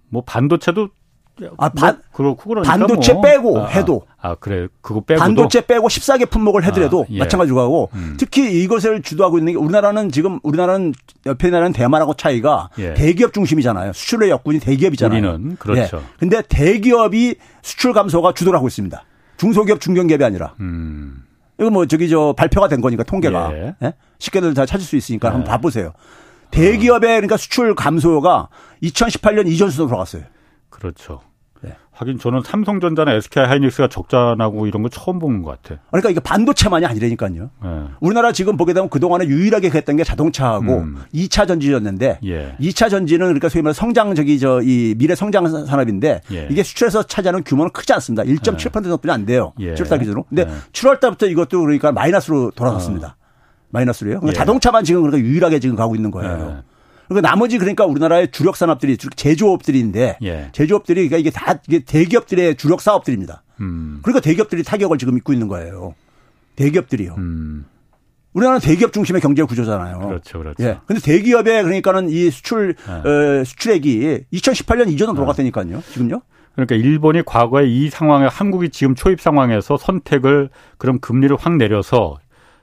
뭐 0.10 0.24
반도체도 0.26 0.89
아, 1.57 1.70
반, 1.70 1.95
뭐 1.95 2.03
그렇고 2.12 2.49
그러니까 2.49 2.72
반도체 2.72 3.14
뭐. 3.14 3.22
빼고 3.22 3.60
아, 3.62 3.68
해도 3.68 4.01
아, 4.18 4.32
아, 4.32 4.36
그래 4.36 4.68
그거 4.82 5.01
빼고 5.01 5.20
반도체 5.20 5.66
빼고 5.66 5.88
14개 5.88 6.30
품목을 6.30 6.64
해더라도 6.66 7.03
아, 7.03 7.05
예. 7.12 7.20
마찬가지로 7.20 7.60
하고 7.60 7.89
음. 7.93 8.16
특히 8.20 8.62
이것을 8.64 9.01
주도하고 9.01 9.38
있는 9.38 9.53
게 9.53 9.57
우리나라는 9.60 10.12
지금 10.12 10.39
우리나라는 10.43 10.93
옆에 11.26 11.49
나라는 11.49 11.74
대만하고 11.74 12.16
차이가 12.16 12.70
예. 12.78 12.93
대기업 12.93 13.34
중심이잖아요. 13.34 13.93
수출의 13.93 14.30
역군이 14.30 14.60
대기업이잖아요. 14.60 15.18
우리는 15.18 15.55
그렇죠. 15.57 15.97
예. 15.97 16.01
근데 16.18 16.41
대기업이 16.41 17.36
수출 17.62 17.93
감소가 17.93 18.34
주도를 18.34 18.57
하고 18.57 18.68
있습니다. 18.68 19.03
중소기업 19.38 19.80
중견기업이 19.80 20.24
아니라. 20.24 20.55
음. 20.60 21.24
이거 21.60 21.70
뭐 21.70 21.86
저기 21.86 22.10
저 22.10 22.34
발표가 22.38 22.68
된 22.68 22.82
거니까 22.82 23.03
통계가 23.03 23.51
예. 23.53 23.76
예? 23.84 23.93
쉽게들 24.18 24.53
다 24.53 24.66
찾을 24.66 24.86
수 24.86 24.95
있으니까 24.95 25.30
한번 25.30 25.45
예. 25.45 25.49
봐보세요. 25.49 25.93
대기업의 26.52 27.10
그러니까 27.16 27.38
수출 27.38 27.76
감소가 27.76 28.50
2018년 28.84 29.47
이전 29.47 29.70
수로 29.70 29.88
돌아갔어요. 29.88 30.24
그렇죠. 30.70 31.22
네. 31.62 31.76
하긴 31.91 32.18
저는 32.20 32.41
삼성전자나 32.45 33.12
SK 33.16 33.43
하이닉스가 33.43 33.89
적자 33.89 34.34
나고 34.38 34.66
이런 34.66 34.82
거 34.82 34.88
처음 34.88 35.20
보는 35.20 35.41
것 35.43 35.62
같아. 35.62 35.82
그러니까 35.89 36.10
이게 36.10 36.22
반도체만이 36.22 36.86
아니라니까요. 36.86 37.50
네. 37.62 37.70
우리나라 38.00 38.32
지금 38.32 38.56
보게 38.56 38.72
되면 38.72 38.89
그동안에 38.89 39.26
유일하게 39.26 39.70
했던 39.70 39.97
게 39.97 40.06
자동차하고 40.06 40.78
음. 40.78 40.97
2차 41.14 41.45
전지였는데 41.50 42.20
예. 42.24 42.56
2차 42.62 42.89
전지는 42.89 43.26
그러니까 43.26 43.50
소위 43.50 43.62
말해 43.62 43.74
성장적이 43.74 44.39
저 44.39 44.62
이 44.64 44.95
미래 44.97 45.16
성장 45.16 45.66
산업인데 45.66 46.22
예. 46.32 46.47
이게 46.50 46.64
수출에서 46.64 47.04
차지하는 47.04 47.43
규모는 47.43 47.72
크지 47.72 47.91
않습니다. 47.93 48.24
1.7% 48.24 48.72
정도뿐이 48.72 49.12
안 49.12 49.26
돼요. 49.26 49.52
예. 49.60 49.74
7월 49.74 50.00
기준으로. 50.00 50.24
근데 50.30 50.43
예. 50.43 50.47
7월 50.72 51.02
달부터 51.02 51.26
이것도 51.28 51.60
그러니까 51.60 51.91
마이너스로 51.91 52.52
돌아갔습니다. 52.56 53.18
어. 53.18 53.18
마이너스로요. 53.70 54.20
그러니까 54.20 54.30
예. 54.30 54.34
자동차만 54.34 54.84
지금 54.84 55.03
그러니까 55.03 55.28
유일하게 55.28 55.59
지금 55.59 55.76
가고 55.76 55.95
있는 55.95 56.11
거예요. 56.11 56.32
예. 56.32 56.70
그러니까 57.07 57.28
나머지 57.28 57.57
그러니까 57.57 57.86
우리나라의 57.86 58.32
주력 58.32 58.55
산업들이 58.55 58.97
제조업들인데 58.97 60.17
예. 60.22 60.49
제조업들이 60.51 61.07
그러니까 61.07 61.17
이게 61.17 61.32
다 61.32 61.59
이게 61.67 61.80
대기업들의 61.80 62.55
주력 62.55 62.82
사업들입니다. 62.82 63.43
음. 63.61 63.99
그러니까 64.03 64.22
대기업들이 64.22 64.63
타격을 64.63 64.97
지금 64.97 65.17
입고 65.17 65.34
있는 65.34 65.47
거예요. 65.47 65.95
대기업들이요. 66.55 67.15
음. 67.17 67.65
우리나라는 68.34 68.61
대기업 68.61 68.93
중심의 68.93 69.22
경제 69.22 69.41
구조잖아요. 69.41 69.99
그렇죠, 69.99 70.38
그렇죠. 70.38 70.63
예. 70.63 70.78
근데 70.86 71.01
대기업에 71.01 71.63
그러니까는 71.63 72.09
이 72.09 72.30
수출 72.30 72.76
네. 72.76 73.09
어, 73.09 73.43
수출액이 73.43 74.26
2018년 74.32 74.91
이전으로 74.91 75.15
돌아갔다니까요. 75.15 75.82
지금요. 75.91 76.22
그러니까 76.53 76.76
일본이 76.76 77.24
과거에 77.26 77.67
이 77.67 77.89
상황에 77.89 78.28
한국이 78.28 78.70
지금 78.70 78.93
초입 78.93 79.20
상황에서 79.22 79.78
선택을 79.78 80.49
그럼 80.78 80.99
금리를 80.99 81.36
확 81.39 81.55
내려서 81.57 82.17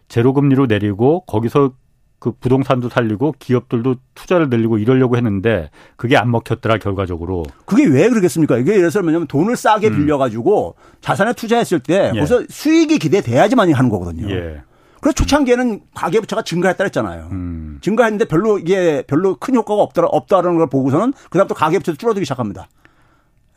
제로 0.09 0.33
금리로 0.33 0.67
내리고 0.67 1.21
거기서 1.27 1.73
그 2.19 2.33
부동산도 2.33 2.89
살리고 2.89 3.35
기업들도 3.39 3.97
투자를 4.15 4.49
늘리고 4.49 4.79
이러려고 4.79 5.17
했는데 5.17 5.71
그게 5.97 6.17
안 6.17 6.31
먹혔더라 6.31 6.79
결과적으로. 6.79 7.45
그게 7.67 7.85
왜 7.85 8.09
그러겠습니까? 8.09 8.57
이게 8.59 8.71
예를 8.73 8.83
들어서 8.83 9.03
뭐냐면 9.03 9.27
돈을 9.27 9.57
싸게 9.57 9.89
음. 9.89 9.97
빌려가지고 9.97 10.77
자산에 11.01 11.35
투자했을 11.35 11.81
때 11.81 12.11
예. 12.15 12.19
거기서 12.19 12.45
수익이 12.49 12.99
기대돼야지만 12.99 13.73
하는 13.73 13.91
거거든요. 13.91 14.31
예. 14.31 14.63
그래서 15.01 15.15
초창기에는 15.15 15.81
가계부채가 15.95 16.43
증가했다 16.43 16.79
그랬잖아요. 16.79 17.29
음. 17.33 17.79
증가했는데 17.83 18.25
별로 18.25 18.59
이게 18.59 19.05
별로 19.07 19.37
큰 19.37 19.55
효과가 19.55 19.83
없더라 19.83 20.09
없다라는 20.11 20.57
걸 20.59 20.69
보고서는 20.69 21.13
그다음부터 21.31 21.55
가계부채도 21.55 21.99
줄어들기 21.99 22.25
시작합니다. 22.25 22.67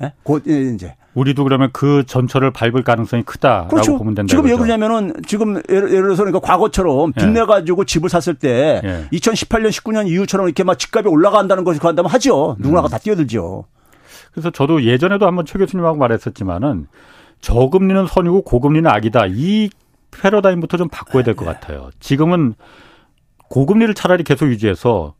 예? 0.02 0.14
곧 0.24 0.48
이제 0.48 0.96
우리도 1.14 1.44
그러면 1.44 1.70
그 1.74 2.04
전철을 2.06 2.52
밟을 2.52 2.84
가능성이 2.84 3.24
크다라고 3.24 3.70
그렇죠. 3.70 3.98
보면 3.98 4.16
된다. 4.16 4.30
지금 4.30 4.46
왜 4.46 4.56
그러냐면은 4.56 5.14
지금 5.28 5.62
예를, 5.70 5.90
예를 5.90 6.04
들어서 6.04 6.24
그러니까 6.24 6.40
과거처럼 6.40 7.14
빚내 7.14 7.42
예. 7.42 7.46
가지고 7.46 7.84
집을 7.84 8.10
샀을 8.10 8.38
때 8.38 8.82
예. 8.84 9.08
2018년 9.12 9.70
19년 9.70 10.08
이후처럼 10.08 10.48
이렇게 10.48 10.64
막 10.64 10.78
집값이 10.78 11.10
올라간다는 11.10 11.64
것이 11.64 11.80
그한다면 11.80 12.12
하죠. 12.12 12.56
누구나가 12.60 12.88
음. 12.88 12.90
다 12.90 12.98
뛰어들죠. 12.98 13.66
그래서 14.32 14.52
저도 14.52 14.84
예전에도 14.84 15.26
한번 15.26 15.46
최 15.46 15.58
교수님하고 15.58 15.98
말했었지만은 15.98 16.88
저금리는 17.42 18.08
선이고 18.08 18.44
고금리는 18.44 18.90
악이다. 18.90 19.26
이 19.30 19.70
패러다임부터 20.12 20.78
좀 20.78 20.88
바꿔야 20.90 21.24
될것 21.24 21.48
네. 21.48 21.54
같아요. 21.54 21.90
지금은 22.00 22.54
고금리를 23.50 23.94
차라리 23.96 24.24
계속 24.24 24.48
유지해서 24.48 25.16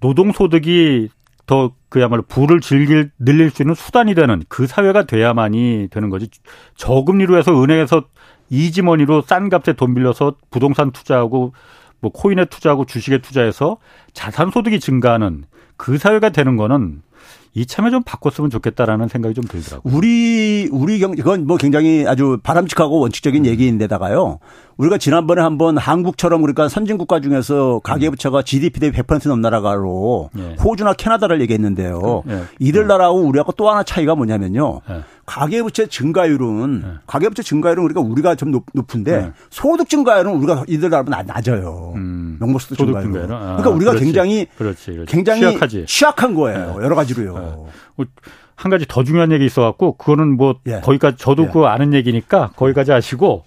노동소득이 0.00 1.08
더 1.48 1.72
그야말로 1.88 2.22
부를 2.22 2.60
즐길 2.60 3.10
늘릴 3.18 3.50
수 3.50 3.62
있는 3.62 3.74
수단이 3.74 4.14
되는 4.14 4.42
그 4.48 4.66
사회가 4.66 5.04
돼야만이 5.04 5.88
되는 5.90 6.10
거지. 6.10 6.28
저금리로 6.76 7.38
해서 7.38 7.60
은행에서 7.60 8.04
이지머니로 8.50 9.22
싼 9.22 9.48
값에 9.48 9.72
돈 9.72 9.94
빌려서 9.94 10.34
부동산 10.50 10.92
투자하고 10.92 11.54
뭐 12.00 12.12
코인에 12.12 12.44
투자하고 12.44 12.84
주식에 12.84 13.18
투자해서 13.18 13.78
자산 14.12 14.50
소득이 14.50 14.78
증가하는 14.78 15.44
그 15.78 15.96
사회가 15.96 16.28
되는 16.28 16.56
거는 16.56 17.02
이참에 17.54 17.90
좀 17.90 18.02
바꿨으면 18.02 18.50
좋겠다라는 18.50 19.08
생각이 19.08 19.34
좀 19.34 19.44
들더라고요. 19.44 19.94
우리 19.94 20.68
우리 20.70 20.98
경 20.98 21.14
이건 21.16 21.46
뭐 21.46 21.56
굉장히 21.56 22.06
아주 22.06 22.38
바람직하고 22.42 23.00
원칙적인 23.00 23.44
음. 23.44 23.46
얘기인데다가요. 23.46 24.38
우리가 24.76 24.96
지난번에 24.98 25.42
한번 25.42 25.76
한국처럼 25.76 26.40
그러니까 26.40 26.68
선진 26.68 26.98
국가 26.98 27.20
중에서 27.20 27.80
가계 27.82 28.10
부채가 28.10 28.42
GDP 28.42 28.80
대비 28.80 28.96
100% 28.96 29.28
넘는 29.28 29.42
나라가로 29.42 30.30
예. 30.38 30.56
호주나 30.62 30.92
캐나다를 30.92 31.40
얘기했는데요. 31.40 32.22
예. 32.28 32.42
이들 32.60 32.86
나라하고 32.86 33.18
우리하고 33.22 33.52
또 33.52 33.68
하나 33.68 33.82
차이가 33.82 34.14
뭐냐면요. 34.14 34.80
예. 34.88 35.02
가계부채 35.28 35.88
증가율은 35.88 36.82
예. 36.84 36.98
가계부채 37.06 37.42
증가율은 37.42 37.84
우리가 37.84 38.00
우리가 38.00 38.34
좀 38.34 38.50
높, 38.50 38.64
은데 38.94 39.12
예. 39.12 39.32
소득 39.50 39.88
증가율은 39.88 40.32
우리가 40.32 40.64
이들 40.66 40.88
나라보다 40.88 41.22
낮아요. 41.22 41.92
음. 41.96 42.38
명목소득 42.40 42.78
증가율. 42.78 43.30
아, 43.30 43.56
그러니까 43.56 43.70
우리가 43.70 43.90
그렇지. 43.90 44.04
굉장히 44.06 44.46
그렇지, 44.56 44.92
그렇지. 44.92 45.12
굉장히 45.12 45.40
취약하지. 45.40 45.84
취약한 45.86 46.34
거예요. 46.34 46.76
예. 46.78 46.84
여러 46.84 46.96
가지로요. 46.96 47.66
뭐한 47.96 48.70
가지 48.70 48.86
더 48.88 49.04
중요한 49.04 49.30
얘기 49.30 49.44
있어갖고 49.44 49.98
그거는 49.98 50.38
뭐 50.38 50.54
거기까지 50.82 51.18
저도 51.18 51.48
그거 51.48 51.66
아는 51.66 51.92
얘기니까 51.92 52.52
거기까지 52.56 52.92
하시고 52.92 53.44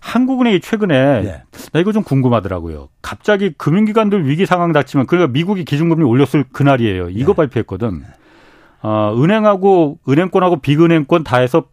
한국은행이 0.00 0.60
최근에 0.60 0.94
예. 0.94 1.42
나 1.74 1.80
이거 1.80 1.92
좀 1.92 2.04
궁금하더라고요. 2.04 2.88
갑자기 3.02 3.52
금융기관들 3.58 4.26
위기 4.26 4.46
상황 4.46 4.72
닥치면 4.72 5.06
그러니까 5.06 5.30
미국이 5.30 5.66
기준금리 5.66 6.04
올렸을 6.04 6.44
그날이에요. 6.52 7.10
이거 7.10 7.32
예. 7.32 7.36
발표했거든. 7.36 8.04
어, 8.82 9.14
은행하고 9.16 9.98
은행권하고 10.08 10.60
비은행권 10.60 11.24
다 11.24 11.38
해서 11.38 11.64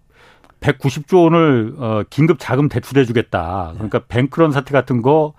190조 0.59 1.23
원을 1.23 1.75
어, 1.77 2.03
긴급 2.09 2.37
자금 2.39 2.69
대출해 2.69 3.05
주겠다. 3.05 3.71
그러니까 3.75 3.99
뱅크런 4.07 4.51
사태 4.51 4.71
같은 4.71 5.01
거 5.01 5.33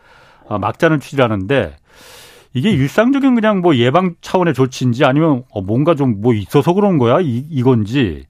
어, 0.45 0.59
막자는 0.59 1.01
취지라는데 1.01 1.77
이게 2.55 2.71
일상적인 2.71 3.35
그냥 3.35 3.61
뭐 3.61 3.75
예방 3.77 4.15
차원의 4.21 4.55
조치인지 4.55 5.05
아니면 5.05 5.43
어, 5.51 5.61
뭔가 5.61 5.95
좀 5.95 6.21
뭐 6.21 6.33
있어서 6.35 6.73
그런 6.73 6.99
거야? 6.99 7.21
이, 7.21 7.45
이건지 7.51 8.27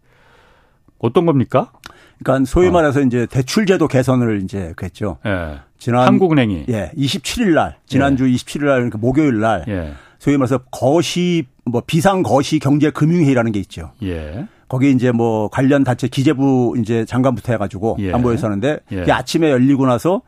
어떤 0.99 1.27
겁니까? 1.27 1.71
그러니까 2.19 2.47
소위 2.47 2.69
어. 2.69 2.73
말해서 2.73 3.01
어. 3.01 3.03
이제 3.03 3.27
대출제도 3.27 3.87
개선을 3.87 4.43
이제 4.43 4.73
그랬죠. 4.77 5.19
예. 5.27 5.61
지난 5.79 6.07
한국은행이 6.07 6.65
예, 6.71 6.91
27일 6.97 7.53
날 7.55 7.77
지난주 7.87 8.27
예. 8.27 8.35
27일 8.35 8.65
날 8.65 8.75
그러니까 8.77 8.97
목요일 8.99 9.41
날 9.41 9.65
예. 9.69 9.93
소위 10.27 10.37
말해서 10.39 10.59
거시 10.73 11.47
뭐 11.65 11.85
비상 11.87 12.25
거시 12.25 12.59
경제 12.59 12.91
금융회의라는 12.91 13.53
게 13.53 13.61
있죠. 13.61 13.93
예. 14.03 14.49
거기 14.67 14.91
이제 14.91 15.13
뭐 15.13 15.47
관련 15.49 15.85
단체 15.85 16.09
기재부 16.09 16.75
이제 16.81 17.05
장관부터 17.05 17.53
해가지고 17.53 17.97
예. 18.01 18.13
안보에서 18.13 18.49
하는데 18.49 18.81
예. 18.91 19.03
아침에 19.09 19.53
열리고 19.53 19.87
나서 19.87 20.23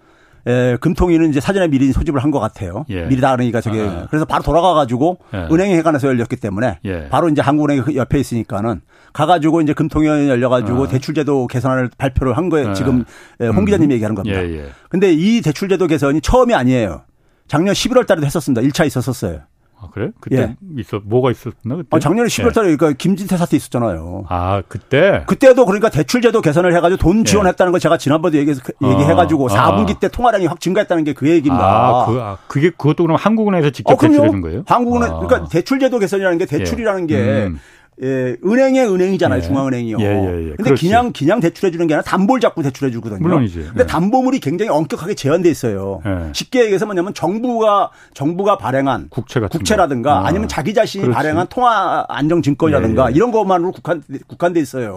에, 0.46 0.76
금통위는 0.76 1.30
이제 1.30 1.40
사전에 1.40 1.66
미리 1.66 1.90
소집을 1.92 2.22
한 2.22 2.30
것 2.30 2.38
같아요. 2.38 2.84
예. 2.90 3.06
미리 3.06 3.20
다 3.20 3.34
그러니까 3.34 3.60
저게 3.60 3.80
아. 3.80 4.06
그래서 4.08 4.24
바로 4.24 4.44
돌아가 4.44 4.72
가지고 4.74 5.18
예. 5.34 5.48
은행회관에서 5.52 6.06
열렸기 6.06 6.36
때문에 6.36 6.78
예. 6.84 7.08
바로 7.08 7.28
이제 7.28 7.42
한국은행 7.42 7.82
그 7.82 7.96
옆에 7.96 8.20
있으니까는 8.20 8.80
가가지고 9.12 9.62
이제 9.62 9.72
금통위원회 9.72 10.28
열려가지고 10.28 10.84
아. 10.84 10.86
대출제도 10.88 11.48
개선을 11.48 11.90
발표를 11.98 12.36
한 12.36 12.50
거예요. 12.50 12.68
아. 12.68 12.72
지금 12.72 13.04
홍 13.40 13.64
기자님이 13.64 13.86
음. 13.86 13.94
얘기하는 13.94 14.14
겁니다. 14.14 14.40
예, 14.44 14.58
예. 14.58 14.66
근데 14.90 15.12
이 15.12 15.42
대출제도 15.42 15.88
개선이 15.88 16.20
처음이 16.20 16.54
아니에요. 16.54 17.02
작년 17.48 17.74
11월 17.74 18.06
달에도 18.06 18.26
했었습니다. 18.26 18.62
1차 18.62 18.86
있었었어요. 18.86 19.40
아, 19.80 19.88
그래? 19.92 20.10
그때 20.20 20.36
예. 20.36 20.56
있어 20.78 21.00
뭐가 21.04 21.30
있었나 21.30 21.76
그때? 21.76 21.88
아, 21.90 21.98
작년에 21.98 22.28
11월달에 22.28 22.70
예. 22.70 22.76
그러니까 22.76 22.92
김진태 22.92 23.36
사태 23.36 23.56
있었잖아요. 23.56 24.24
아 24.28 24.62
그때? 24.66 25.24
그때도 25.26 25.66
그러니까 25.66 25.90
대출제도 25.90 26.40
개선을 26.40 26.74
해가지고 26.74 26.98
돈 26.98 27.20
예. 27.20 27.24
지원했다는 27.24 27.72
걸 27.72 27.80
제가 27.80 27.98
지난번에 27.98 28.38
얘기, 28.38 28.52
얘기해가지고 28.82 29.48
아. 29.50 29.72
4분기 29.76 30.00
때 30.00 30.08
통화량이 30.08 30.46
확 30.46 30.58
증가했다는 30.60 31.04
게 31.04 31.12
그 31.18 31.28
얘기입니다. 31.28 31.64
아, 31.64 32.06
그, 32.06 32.20
아, 32.20 32.38
그게 32.46 32.70
그것도 32.70 33.02
그럼 33.02 33.16
한국은행에서 33.16 33.70
직접 33.70 33.94
어, 33.94 33.96
대출해 33.96 34.30
준 34.30 34.40
거예요? 34.40 34.62
한국은행 34.66 35.10
아. 35.10 35.18
그러니까 35.18 35.48
대출제도 35.48 35.98
개선이라는 35.98 36.38
게 36.38 36.46
대출이라는 36.46 37.06
게 37.08 37.16
음. 37.46 37.58
예, 38.02 38.36
은행의 38.44 38.88
은행이잖아요, 38.92 39.38
예. 39.38 39.42
중앙은행이요. 39.42 39.96
예, 40.00 40.04
예, 40.04 40.08
예. 40.08 40.48
근데 40.50 40.62
그렇지. 40.62 40.86
그냥 40.86 41.12
그냥 41.12 41.40
대출해 41.40 41.70
주는 41.70 41.86
게 41.86 41.94
아니라 41.94 42.02
담보를 42.04 42.40
잡고 42.40 42.62
대출해 42.62 42.90
주거든요. 42.92 43.20
물론이지. 43.20 43.58
근데 43.68 43.82
예. 43.82 43.86
담보물이 43.86 44.40
굉장히 44.40 44.70
엄격하게 44.70 45.14
제한돼 45.14 45.50
있어요. 45.50 46.00
예. 46.06 46.32
쉽게 46.32 46.60
얘기해서 46.62 46.86
뭐냐면 46.86 47.12
정부가 47.12 47.90
정부가 48.14 48.56
발행한 48.56 49.08
국채 49.10 49.40
같은 49.40 49.58
국채라든가 49.58 50.20
아. 50.20 50.26
아니면 50.26 50.48
자기 50.48 50.74
자신이 50.74 51.02
그렇지. 51.02 51.14
발행한 51.14 51.48
통화 51.48 52.04
안정 52.08 52.40
증권이라든가 52.40 53.10
예, 53.10 53.14
이런 53.14 53.30
것만으로 53.32 53.72
국한 53.72 54.02
국한돼 54.26 54.60
있어요. 54.60 54.96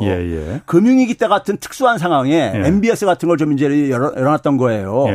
금융위기 0.65 1.15
때 1.15 1.27
같은 1.27 1.57
특수한 1.57 1.97
상황에 1.97 2.51
MBS 2.55 3.05
같은 3.05 3.27
걸 3.27 3.41
좀 3.41 3.53
이제 3.53 3.89
열어, 3.89 4.13
열어놨던 4.15 4.57
거예요. 4.57 5.05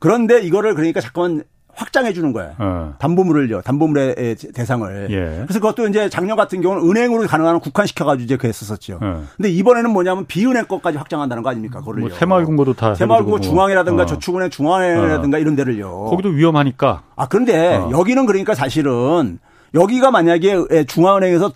그런데 0.00 0.40
이거를 0.40 0.74
그러니까 0.74 1.00
잠깐만 1.00 1.44
확장해 1.78 2.12
주는 2.12 2.32
거예요. 2.32 2.52
어. 2.58 2.94
담보물을요. 2.98 3.62
담보물의 3.62 4.36
대상을. 4.52 5.06
예. 5.10 5.42
그래서 5.44 5.60
그것도 5.60 5.86
이제 5.86 6.08
작년 6.08 6.36
같은 6.36 6.60
경우는 6.60 6.90
은행으로 6.90 7.26
가능한 7.28 7.60
국한시켜 7.60 8.04
가지고 8.04 8.24
이제 8.24 8.36
그랬었었죠. 8.36 8.98
어. 9.00 9.24
근데 9.36 9.48
이번에는 9.50 9.90
뭐냐면 9.90 10.26
비은행 10.26 10.66
것까지 10.66 10.98
확장한다는 10.98 11.42
거 11.42 11.50
아닙니까? 11.50 11.78
그거를요. 11.78 12.08
뭐 12.08 12.16
새마을금고도 12.16 12.74
다 12.74 12.94
새마을금고 12.94 13.40
중앙이라든가 13.40 14.02
어. 14.02 14.06
저축은행 14.06 14.50
중앙이라든가 14.50 15.36
어. 15.36 15.40
이런 15.40 15.54
데를요. 15.54 16.06
거기도 16.06 16.30
위험하니까. 16.30 17.02
아, 17.14 17.28
그런데 17.28 17.76
어. 17.76 17.90
여기는 17.92 18.26
그러니까 18.26 18.54
사실은 18.54 19.38
여기가 19.74 20.10
만약에 20.10 20.84
중앙은행에서 20.86 21.52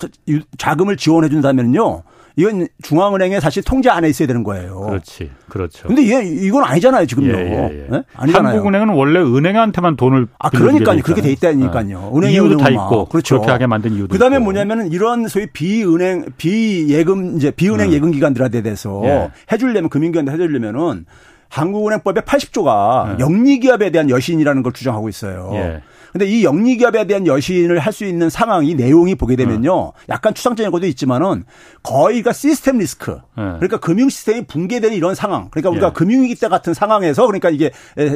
자금을 0.57 0.97
지원해 0.97 1.29
준다면요. 1.31 2.03
이건 2.37 2.67
중앙은행에 2.83 3.41
사실 3.41 3.63
통제 3.63 3.91
안에 3.91 4.09
있어야 4.09 4.27
되는 4.27 4.43
거예요. 4.43 4.81
그렇지, 4.81 5.31
그렇죠. 5.49 5.89
근데 5.89 6.03
이게 6.03 6.23
이건 6.23 6.65
아니잖아요 6.65 7.07
지금요. 7.07 7.33
예, 7.33 7.39
예, 7.39 7.85
예. 7.85 7.87
네? 7.91 8.03
아니잖아요. 8.15 8.55
한국은행은 8.55 8.95
원래 8.95 9.21
은행한테만 9.21 9.97
돈을 9.97 10.29
아 10.39 10.51
그러니까요. 10.51 11.03
그렇게 11.03 11.21
돼 11.21 11.31
있다니까요. 11.33 12.11
네. 12.13 12.19
은행 12.19 12.33
이유도 12.33 12.57
다 12.57 12.71
있고 12.71 13.07
그렇죠. 13.07 13.37
그렇게 13.37 13.51
하게 13.51 13.67
만든 13.67 13.93
이유도. 13.93 14.09
그다음에 14.09 14.37
있고. 14.37 14.45
뭐냐면은 14.45 14.93
이런 14.93 15.29
소위 15.29 15.47
비은행 15.47 16.27
비예금 16.37 17.37
이제 17.37 17.51
비은행 17.51 17.91
네. 17.91 17.97
예금 17.97 18.13
기관들한테 18.13 18.63
대해서 18.63 19.03
예. 19.05 19.31
해주려면 19.51 19.91
금융기관들 19.91 20.33
해주려면은 20.33 21.07
한국은행법의 21.49 22.23
80조가 22.23 23.09
네. 23.19 23.25
영리기업에 23.25 23.91
대한 23.91 24.09
여신이라는 24.09 24.63
걸 24.63 24.73
주장하고 24.73 25.09
있어요. 25.11 25.51
예. 25.55 25.83
근데 26.13 26.27
이 26.27 26.45
영리기업에 26.45 27.07
대한 27.07 27.27
여신을 27.27 27.79
할 27.79 27.93
수 27.93 28.05
있는 28.05 28.31
상황이 28.31 28.75
내용이 28.75 29.15
보게 29.15 29.37
되면요. 29.37 29.93
약간 30.09 30.33
추상적인 30.33 30.71
것도 30.73 30.87
있지만은 30.87 31.45
거의가 31.83 32.33
시스템 32.33 32.79
리스크. 32.79 33.19
그러니까 33.35 33.79
금융 33.79 34.09
시스템이 34.09 34.47
붕괴되는 34.47 34.97
이런 34.97 35.15
상황. 35.15 35.49
그러니까 35.51 35.71
우리가 35.71 35.89
예. 35.89 35.93
금융위기 35.93 36.37
때 36.37 36.49
같은 36.49 36.73
상황에서 36.75 37.27
그러니까 37.27 37.51
이게 37.51 37.71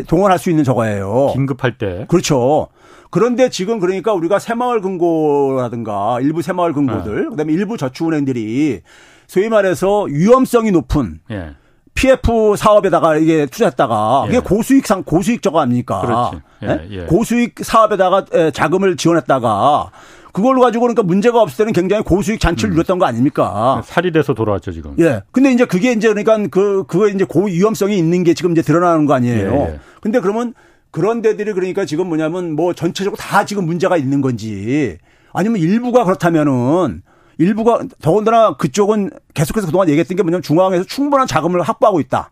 동원할 0.09 0.39
수 0.39 0.49
있는 0.49 0.65
저거예요. 0.65 1.31
긴급할 1.35 1.77
때. 1.77 2.07
그렇죠. 2.09 2.69
그런데 3.11 3.51
지금 3.51 3.79
그러니까 3.79 4.13
우리가 4.15 4.39
새마을 4.39 4.81
금고라든가 4.81 6.21
일부 6.21 6.43
새마을 6.43 6.73
금고들 6.73 7.25
예. 7.27 7.29
그다음에 7.29 7.53
일부 7.53 7.77
저축은행들이 7.77 8.81
소위 9.27 9.49
말해서 9.49 10.05
위험성이 10.05 10.71
높은 10.71 11.21
예. 11.31 11.51
PF 11.97 12.55
사업에다가 12.57 13.17
이게 13.17 13.47
투자했다가 13.47 14.25
예. 14.27 14.29
이게 14.31 14.39
고수익상 14.39 15.03
고수익 15.03 15.43
저거 15.43 15.61
아닙니까? 15.61 16.31
예, 16.63 16.69
예? 16.69 16.87
예. 16.91 17.01
고수익 17.05 17.57
사업에다가 17.63 18.27
자금을 18.53 18.97
지원했다가 18.97 19.91
그걸로 20.33 20.61
가지고 20.61 20.83
그러니까 20.83 21.03
문제가 21.03 21.41
없을 21.41 21.57
때는 21.57 21.73
굉장히 21.73 22.03
고수익 22.05 22.39
잔치를 22.41 22.71
음. 22.71 22.75
누렸던 22.75 22.99
거 22.99 23.07
아닙니까? 23.07 23.81
살이 23.87 24.13
돼서 24.13 24.35
돌아왔죠 24.35 24.71
지금. 24.71 24.95
예. 24.99 25.23
근데 25.33 25.51
이제 25.51 25.65
그게 25.65 25.93
이제 25.93 26.09
그러니까 26.09 26.37
그 26.51 26.85
그거 26.87 27.09
이제 27.09 27.25
고 27.25 27.47
위험성이 27.47 27.97
있는 27.97 28.23
게 28.23 28.35
지금 28.35 28.53
이제 28.53 28.61
드러나는 28.61 29.07
거 29.07 29.15
아니에요. 29.15 29.51
예, 29.51 29.73
예. 29.73 29.81
근데 30.03 30.21
그러면 30.21 30.53
그런 30.91 31.23
데들이 31.23 31.55
그러니까 31.55 31.87
지금 31.87 32.09
뭐냐면 32.09 32.53
뭐 32.53 32.75
전체적으로 32.75 33.17
다 33.17 33.47
지금 33.47 33.65
문제가 33.65 33.97
있는 33.97 34.21
건지 34.21 34.99
아니면 35.33 35.59
일부가 35.59 36.05
그렇다면은 36.05 37.03
일부가 37.39 37.81
더군다나 38.01 38.57
그쪽은 38.57 39.11
계속해서 39.35 39.67
그동안 39.67 39.89
얘기했던 39.89 40.17
게 40.17 40.23
뭐냐면 40.23 40.43
중앙에서 40.43 40.85
충분한 40.85 41.27
자금을 41.27 41.63
확보하고 41.63 42.01
있다. 42.01 42.31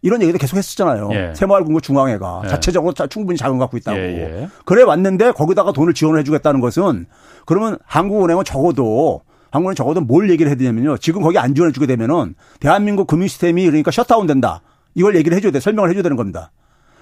이런 0.00 0.22
얘기도 0.22 0.38
계속 0.38 0.56
했었잖아요. 0.56 1.08
예. 1.12 1.32
새마을금고 1.34 1.80
중앙회가 1.80 2.42
예. 2.44 2.48
자체적으로 2.48 2.94
충분히 3.08 3.36
자금 3.36 3.58
갖고 3.58 3.76
있다고. 3.76 3.98
예, 3.98 4.02
예. 4.02 4.48
그래 4.64 4.82
왔는데 4.82 5.32
거기다가 5.32 5.72
돈을 5.72 5.92
지원을 5.92 6.20
해주겠다는 6.20 6.60
것은 6.60 7.06
그러면 7.46 7.78
한국은행은 7.84 8.44
적어도 8.44 9.22
한국은행 9.50 9.74
적어도 9.74 10.00
뭘 10.00 10.30
얘기를 10.30 10.48
해야 10.50 10.56
되냐면요. 10.56 10.98
지금 10.98 11.22
거기 11.22 11.38
안 11.38 11.54
지원해 11.54 11.72
주게 11.72 11.86
되면은 11.86 12.34
대한민국 12.60 13.06
금융 13.06 13.26
시스템이 13.26 13.64
그러니까 13.66 13.90
셧다운 13.90 14.26
된다. 14.26 14.60
이걸 14.94 15.16
얘기를 15.16 15.36
해줘야 15.36 15.52
돼. 15.52 15.60
설명을 15.60 15.90
해줘야 15.90 16.02
되는 16.02 16.16
겁니다. 16.16 16.52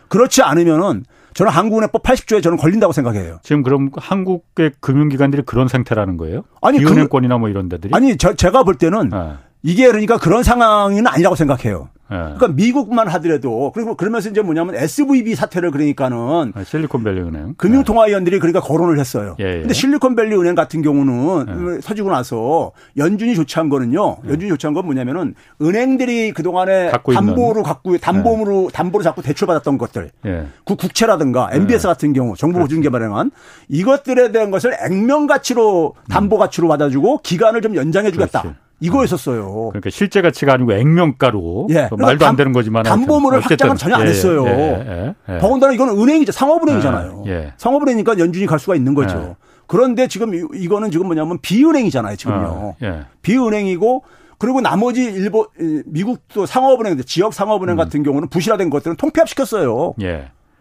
그렇지 0.09 0.42
않으면은 0.42 1.05
저는 1.37 1.53
한국은행법 1.53 2.03
80조에 2.03 2.43
저는 2.43 2.57
걸린다고 2.57 2.95
생각해요. 2.95 3.41
지금 3.43 3.62
그럼 3.62 3.91
한국의 3.95 4.72
금융기관들이 4.80 5.43
그런 5.43 5.68
상태라는 5.68 6.16
거예요? 6.16 6.45
아니 6.62 6.78
비은행권이나 6.78 7.37
뭐 7.37 7.51
이런 7.51 7.68
데들이? 7.68 7.93
아니 7.95 8.16
저, 8.16 8.34
제가 8.34 8.62
볼 8.62 8.76
때는 8.76 9.11
네. 9.11 9.34
이게 9.62 9.87
그러니까 9.87 10.16
그런 10.16 10.43
상황은 10.43 11.07
아니라고 11.07 11.37
생각해요. 11.37 11.91
네. 12.09 12.17
그러니까 12.17 12.49
미국만 12.49 13.09
하더라도 13.09 13.73
그리고 13.75 13.97
그러면서 13.97 14.31
이제 14.31 14.41
뭐냐면 14.41 14.77
SVB 14.77 15.35
사태를 15.35 15.71
그러니까는 15.71 16.53
아, 16.55 16.65
실리콘밸리 16.65 17.21
은행 17.21 17.55
금융통화위원들이 17.57 18.39
그러니까 18.39 18.61
거론을 18.61 18.99
했어요. 18.99 19.37
예, 19.41 19.45
예. 19.45 19.59
근데 19.61 19.75
실리콘밸리 19.75 20.37
은행 20.37 20.55
같은 20.55 20.83
경우는 20.83 21.77
예. 21.77 21.81
서지고 21.81 22.11
나서 22.11 22.73
연준이 22.97 23.35
조치한 23.35 23.69
거는요. 23.69 24.19
예. 24.25 24.31
연준이 24.31 24.49
조치한 24.51 24.75
건 24.75 24.85
뭐냐면은 24.85 25.35
은행들이 25.61 26.33
그 26.33 26.43
동안에 26.43 26.93
담보로 26.93 27.63
갖고 27.63 27.99
담보로 27.99 28.67
예. 28.67 28.73
담보로 28.73 29.03
자꾸 29.03 29.23
대출받았던 29.23 29.79
것들, 29.79 30.11
예. 30.27 30.47
그 30.65 30.77
국채라든가 30.77 31.49
MBS 31.53 31.89
같은 31.89 32.13
경우 32.13 32.37
정부 32.37 32.61
보증개 32.61 32.89
발행한 32.89 33.33
이것들에 33.69 34.31
대한 34.33 34.51
것을 34.51 34.77
액면 34.85 35.27
가치로 35.27 35.95
담보 36.09 36.39
가치로 36.39 36.69
받아주고 36.69 37.19
기간을 37.23 37.63
좀 37.63 37.75
연장해 37.75 38.13
주겠다. 38.13 38.57
이거였었어요. 38.81 39.68
그러니까 39.70 39.91
실제 39.91 40.20
가치가 40.20 40.55
아니고 40.55 40.72
액면가로 40.72 41.68
예. 41.70 41.87
뭐 41.89 41.99
말도 41.99 42.27
안 42.27 42.37
되는 42.37 42.53
거지만 42.53 42.83
담보물을 42.83 43.41
확장은 43.41 43.77
전혀 43.77 43.97
안 43.97 44.03
예, 44.03 44.11
했어요. 44.11 44.45
예, 44.47 45.14
예, 45.29 45.35
예, 45.35 45.39
더군다나 45.39 45.72
이거는 45.72 45.99
은행이죠. 45.99 46.33
상업은행이잖아요. 46.33 47.24
예, 47.27 47.31
예. 47.31 47.53
상업은행이니까 47.57 48.18
연준이 48.18 48.47
갈 48.47 48.59
수가 48.59 48.77
있는 48.77 48.95
거죠. 48.95 49.37
그런데 49.66 50.07
지금 50.07 50.35
이거는 50.55 50.91
지금 50.91 51.07
뭐냐면 51.07 51.39
비은행이잖아요. 51.41 52.16
지금요. 52.16 52.74
아, 52.83 53.05
비은행이고 53.22 54.05
그리고 54.39 54.61
나머지 54.61 55.03
일본 55.05 55.47
미국도 55.87 56.45
상업은행 56.47 57.01
지역 57.07 57.33
상업은행 57.33 57.74
음. 57.74 57.77
같은 57.79 58.03
경우는 58.03 58.29
부실화된 58.29 58.68
것들은 58.70 58.97
통폐합시켰어요. 58.97 59.95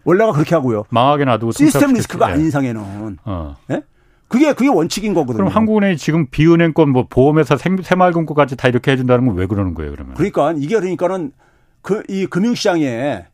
원래가 0.05 0.31
그렇게 0.31 0.55
하고요. 0.55 0.83
망하게 0.89 1.25
놔두고 1.25 1.51
시스템 1.51 1.93
리스크가 1.93 2.27
아닌 2.27 2.47
이상에는. 2.47 3.17
어. 3.25 3.55
예? 3.71 3.81
그게 4.27 4.53
그게 4.53 4.69
원칙인 4.69 5.13
거거든요. 5.13 5.37
그럼 5.37 5.49
한국은행이 5.49 5.97
지금 5.97 6.27
비은행권 6.27 6.89
뭐 6.89 7.05
보험회사 7.09 7.57
새마을금고까지 7.83 8.55
다 8.55 8.67
이렇게 8.67 8.91
해준다는 8.91 9.25
건 9.27 9.35
왜 9.35 9.45
그러는 9.45 9.73
거예요 9.73 9.91
그러면? 9.91 10.15
그러니까 10.15 10.53
이게 10.57 10.75
그러니까는 10.79 11.31
그 11.81 12.03
이 12.09 12.25
금융시장에 12.25 13.25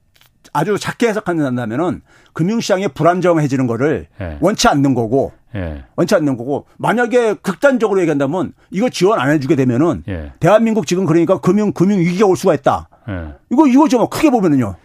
아주 0.54 0.78
작게 0.78 1.08
해석한다면은 1.08 2.02
금융시장에 2.34 2.88
불안정해지는 2.90 3.68
거를 3.68 4.08
예. 4.20 4.38
원치 4.42 4.68
않는 4.68 4.94
거고 4.94 5.32
예. 5.56 5.84
원치 5.96 6.16
않는 6.16 6.36
거고 6.36 6.66
만약에 6.78 7.36
극단적으로 7.36 8.00
얘기한다면 8.02 8.54
이거 8.72 8.90
지원 8.90 9.20
안 9.20 9.30
해주게 9.30 9.56
되면은 9.56 10.04
예. 10.10 10.34
대한민국 10.40 10.88
지금 10.88 11.06
그러니까 11.06 11.40
금융 11.40 11.72
금융 11.72 12.00
위기가 12.00 12.26
올 12.26 12.36
수가 12.36 12.54
있다. 12.56 12.90
예. 13.10 13.28
이거 13.52 13.68
이거죠 13.68 13.98
뭐 14.00 14.10
크게 14.10 14.30
보면은요. 14.30 14.76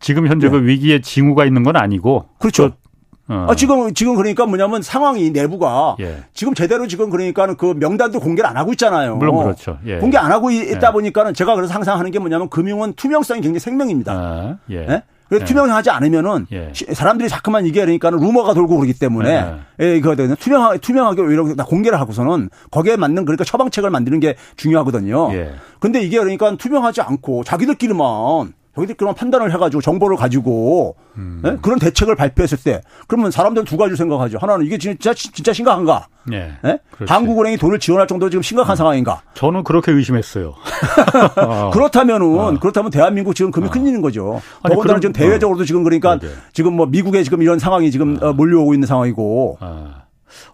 지금 0.00 0.28
현재 0.28 0.48
그 0.48 0.58
예. 0.58 0.66
위기에 0.66 1.00
징후가 1.00 1.44
있는 1.44 1.64
건 1.64 1.76
아니고 1.76 2.28
그렇죠. 2.38 2.72
어. 3.28 3.46
아, 3.48 3.54
지금, 3.54 3.92
지금 3.92 4.16
그러니까 4.16 4.46
뭐냐면 4.46 4.80
상황이 4.80 5.30
내부가 5.30 5.96
예. 6.00 6.22
지금 6.32 6.54
제대로 6.54 6.86
지금 6.86 7.10
그러니까는 7.10 7.56
그 7.56 7.74
명단도 7.76 8.20
공개를 8.20 8.48
안 8.48 8.56
하고 8.56 8.72
있잖아요. 8.72 9.16
물론 9.16 9.42
그렇죠. 9.44 9.78
예. 9.86 9.98
공개 9.98 10.16
안 10.16 10.32
하고 10.32 10.50
있다 10.50 10.88
예. 10.88 10.92
보니까는 10.92 11.34
제가 11.34 11.54
그래서 11.54 11.74
항상 11.74 11.98
하는 11.98 12.10
게 12.10 12.18
뭐냐면 12.18 12.48
금융은 12.48 12.94
투명성이 12.94 13.42
굉장히 13.42 13.60
생명입니다. 13.60 14.12
아, 14.12 14.56
예. 14.70 14.86
네? 14.86 15.02
그래서 15.28 15.42
예. 15.42 15.44
투명하지 15.44 15.90
않으면은 15.90 16.46
예. 16.52 16.72
사람들이 16.94 17.28
자꾸만 17.28 17.66
이게 17.66 17.80
그러니까는 17.82 18.18
루머가 18.18 18.54
돌고 18.54 18.76
그러기 18.76 18.94
때문에 18.94 19.56
예, 19.82 19.96
이거 19.96 20.16
투명하게 20.16 20.78
투명하게 20.78 21.22
이렇게 21.22 21.54
공개를 21.54 22.00
하고서는 22.00 22.48
거기에 22.70 22.96
맞는 22.96 23.26
그러니까 23.26 23.44
처방책을 23.44 23.90
만드는 23.90 24.20
게 24.20 24.36
중요하거든요. 24.56 25.34
예. 25.34 25.52
근데 25.80 26.00
이게 26.00 26.18
그러니까 26.18 26.56
투명하지 26.56 27.02
않고 27.02 27.44
자기들끼리만 27.44 28.54
그런 28.86 29.14
판단을 29.14 29.52
해가지고 29.52 29.80
정보를 29.80 30.16
가지고 30.16 30.96
음. 31.16 31.40
네? 31.42 31.56
그런 31.62 31.78
대책을 31.78 32.14
발표했을 32.14 32.58
때 32.58 32.82
그러면 33.06 33.30
사람들은 33.30 33.64
두 33.64 33.76
가지를 33.76 33.96
생각하죠. 33.96 34.38
하나는 34.38 34.66
이게 34.66 34.78
진짜 34.78 35.14
진짜 35.14 35.52
심각한가? 35.52 36.06
네. 36.26 36.52
네? 36.62 36.78
한국은행이 37.06 37.56
돈을 37.56 37.78
지원할 37.78 38.06
정도로 38.06 38.30
지금 38.30 38.42
심각한 38.42 38.74
음. 38.74 38.76
상황인가? 38.76 39.22
저는 39.34 39.64
그렇게 39.64 39.92
의심했어요. 39.92 40.54
어. 41.36 41.70
그렇다면은 41.72 42.38
어. 42.38 42.58
그렇다면 42.60 42.90
대한민국 42.90 43.34
지금 43.34 43.50
금이 43.50 43.66
어. 43.66 43.70
큰일인 43.70 44.02
거죠. 44.02 44.40
더군다나 44.62 45.00
지금 45.00 45.12
대외적으로도 45.12 45.64
지금 45.64 45.82
그러니까 45.84 46.18
네. 46.18 46.28
지금 46.52 46.74
뭐 46.74 46.86
미국에 46.86 47.22
지금 47.22 47.42
이런 47.42 47.58
상황이 47.58 47.90
지금 47.90 48.18
어. 48.22 48.32
몰려오고 48.32 48.74
있는 48.74 48.86
상황이고. 48.86 49.58
아. 49.60 50.02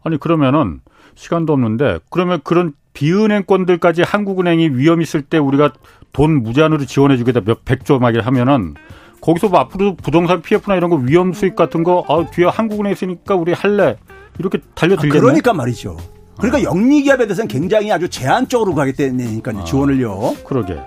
아니 0.02 0.18
그러면은 0.18 0.80
시간도 1.14 1.52
없는데 1.52 1.98
그러면 2.10 2.40
그런 2.44 2.72
비은행권들까지 2.92 4.02
한국은행이 4.02 4.70
위험 4.70 5.02
있을 5.02 5.22
때 5.22 5.38
우리가 5.38 5.72
돈 6.12 6.42
무제한으로 6.42 6.86
지원해 6.86 7.16
주겠다 7.16 7.40
몇 7.40 7.64
백조 7.64 7.98
막 7.98 8.14
하면은 8.14 8.74
거기서 9.20 9.48
뭐 9.48 9.58
앞으로 9.60 9.96
부동산 9.96 10.42
PF나 10.42 10.76
이런 10.76 10.90
거 10.90 10.96
위험 10.96 11.32
수익 11.32 11.56
같은 11.56 11.82
거 11.82 12.04
아, 12.08 12.30
뒤에 12.30 12.46
한국은행 12.46 12.92
있으니까 12.92 13.34
우리 13.34 13.52
할래 13.52 13.96
이렇게 14.38 14.58
달려들겠네. 14.74 15.18
아, 15.18 15.20
그러니까 15.20 15.52
말이죠. 15.54 15.96
그러니까 16.38 16.58
어. 16.58 16.74
영리기업에 16.74 17.26
대해서는 17.26 17.48
굉장히 17.48 17.90
아주 17.90 18.08
제한적으로 18.08 18.74
가겠다니까요. 18.74 19.60
아, 19.60 19.64
지원을요. 19.64 20.36
그러게. 20.44 20.78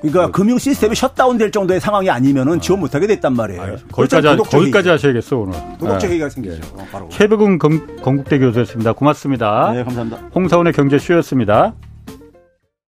그러니까 0.00 0.26
그, 0.26 0.32
금융 0.32 0.58
시스템이 0.58 0.94
셧다운 0.94 1.38
될 1.38 1.50
정도의 1.50 1.80
상황이 1.80 2.08
아니면은 2.08 2.60
지원 2.60 2.80
못 2.80 2.94
하게 2.94 3.06
됐단 3.06 3.34
말이에요. 3.34 3.62
알 3.62 3.78
거기까지 3.90 4.36
거기까지 4.36 4.88
하셔야겠어 4.90 5.36
오늘. 5.36 5.52
도덕적 5.78 6.00
네. 6.00 6.08
회의가 6.08 6.28
생기죠. 6.28 6.60
네. 6.76 7.08
최백운 7.10 7.58
건국대 7.58 8.38
교수였습니다. 8.38 8.92
고맙습니다. 8.92 9.72
네, 9.72 9.82
감사합니다. 9.84 10.18
홍사원의 10.34 10.72
경제쇼였습니다. 10.72 11.74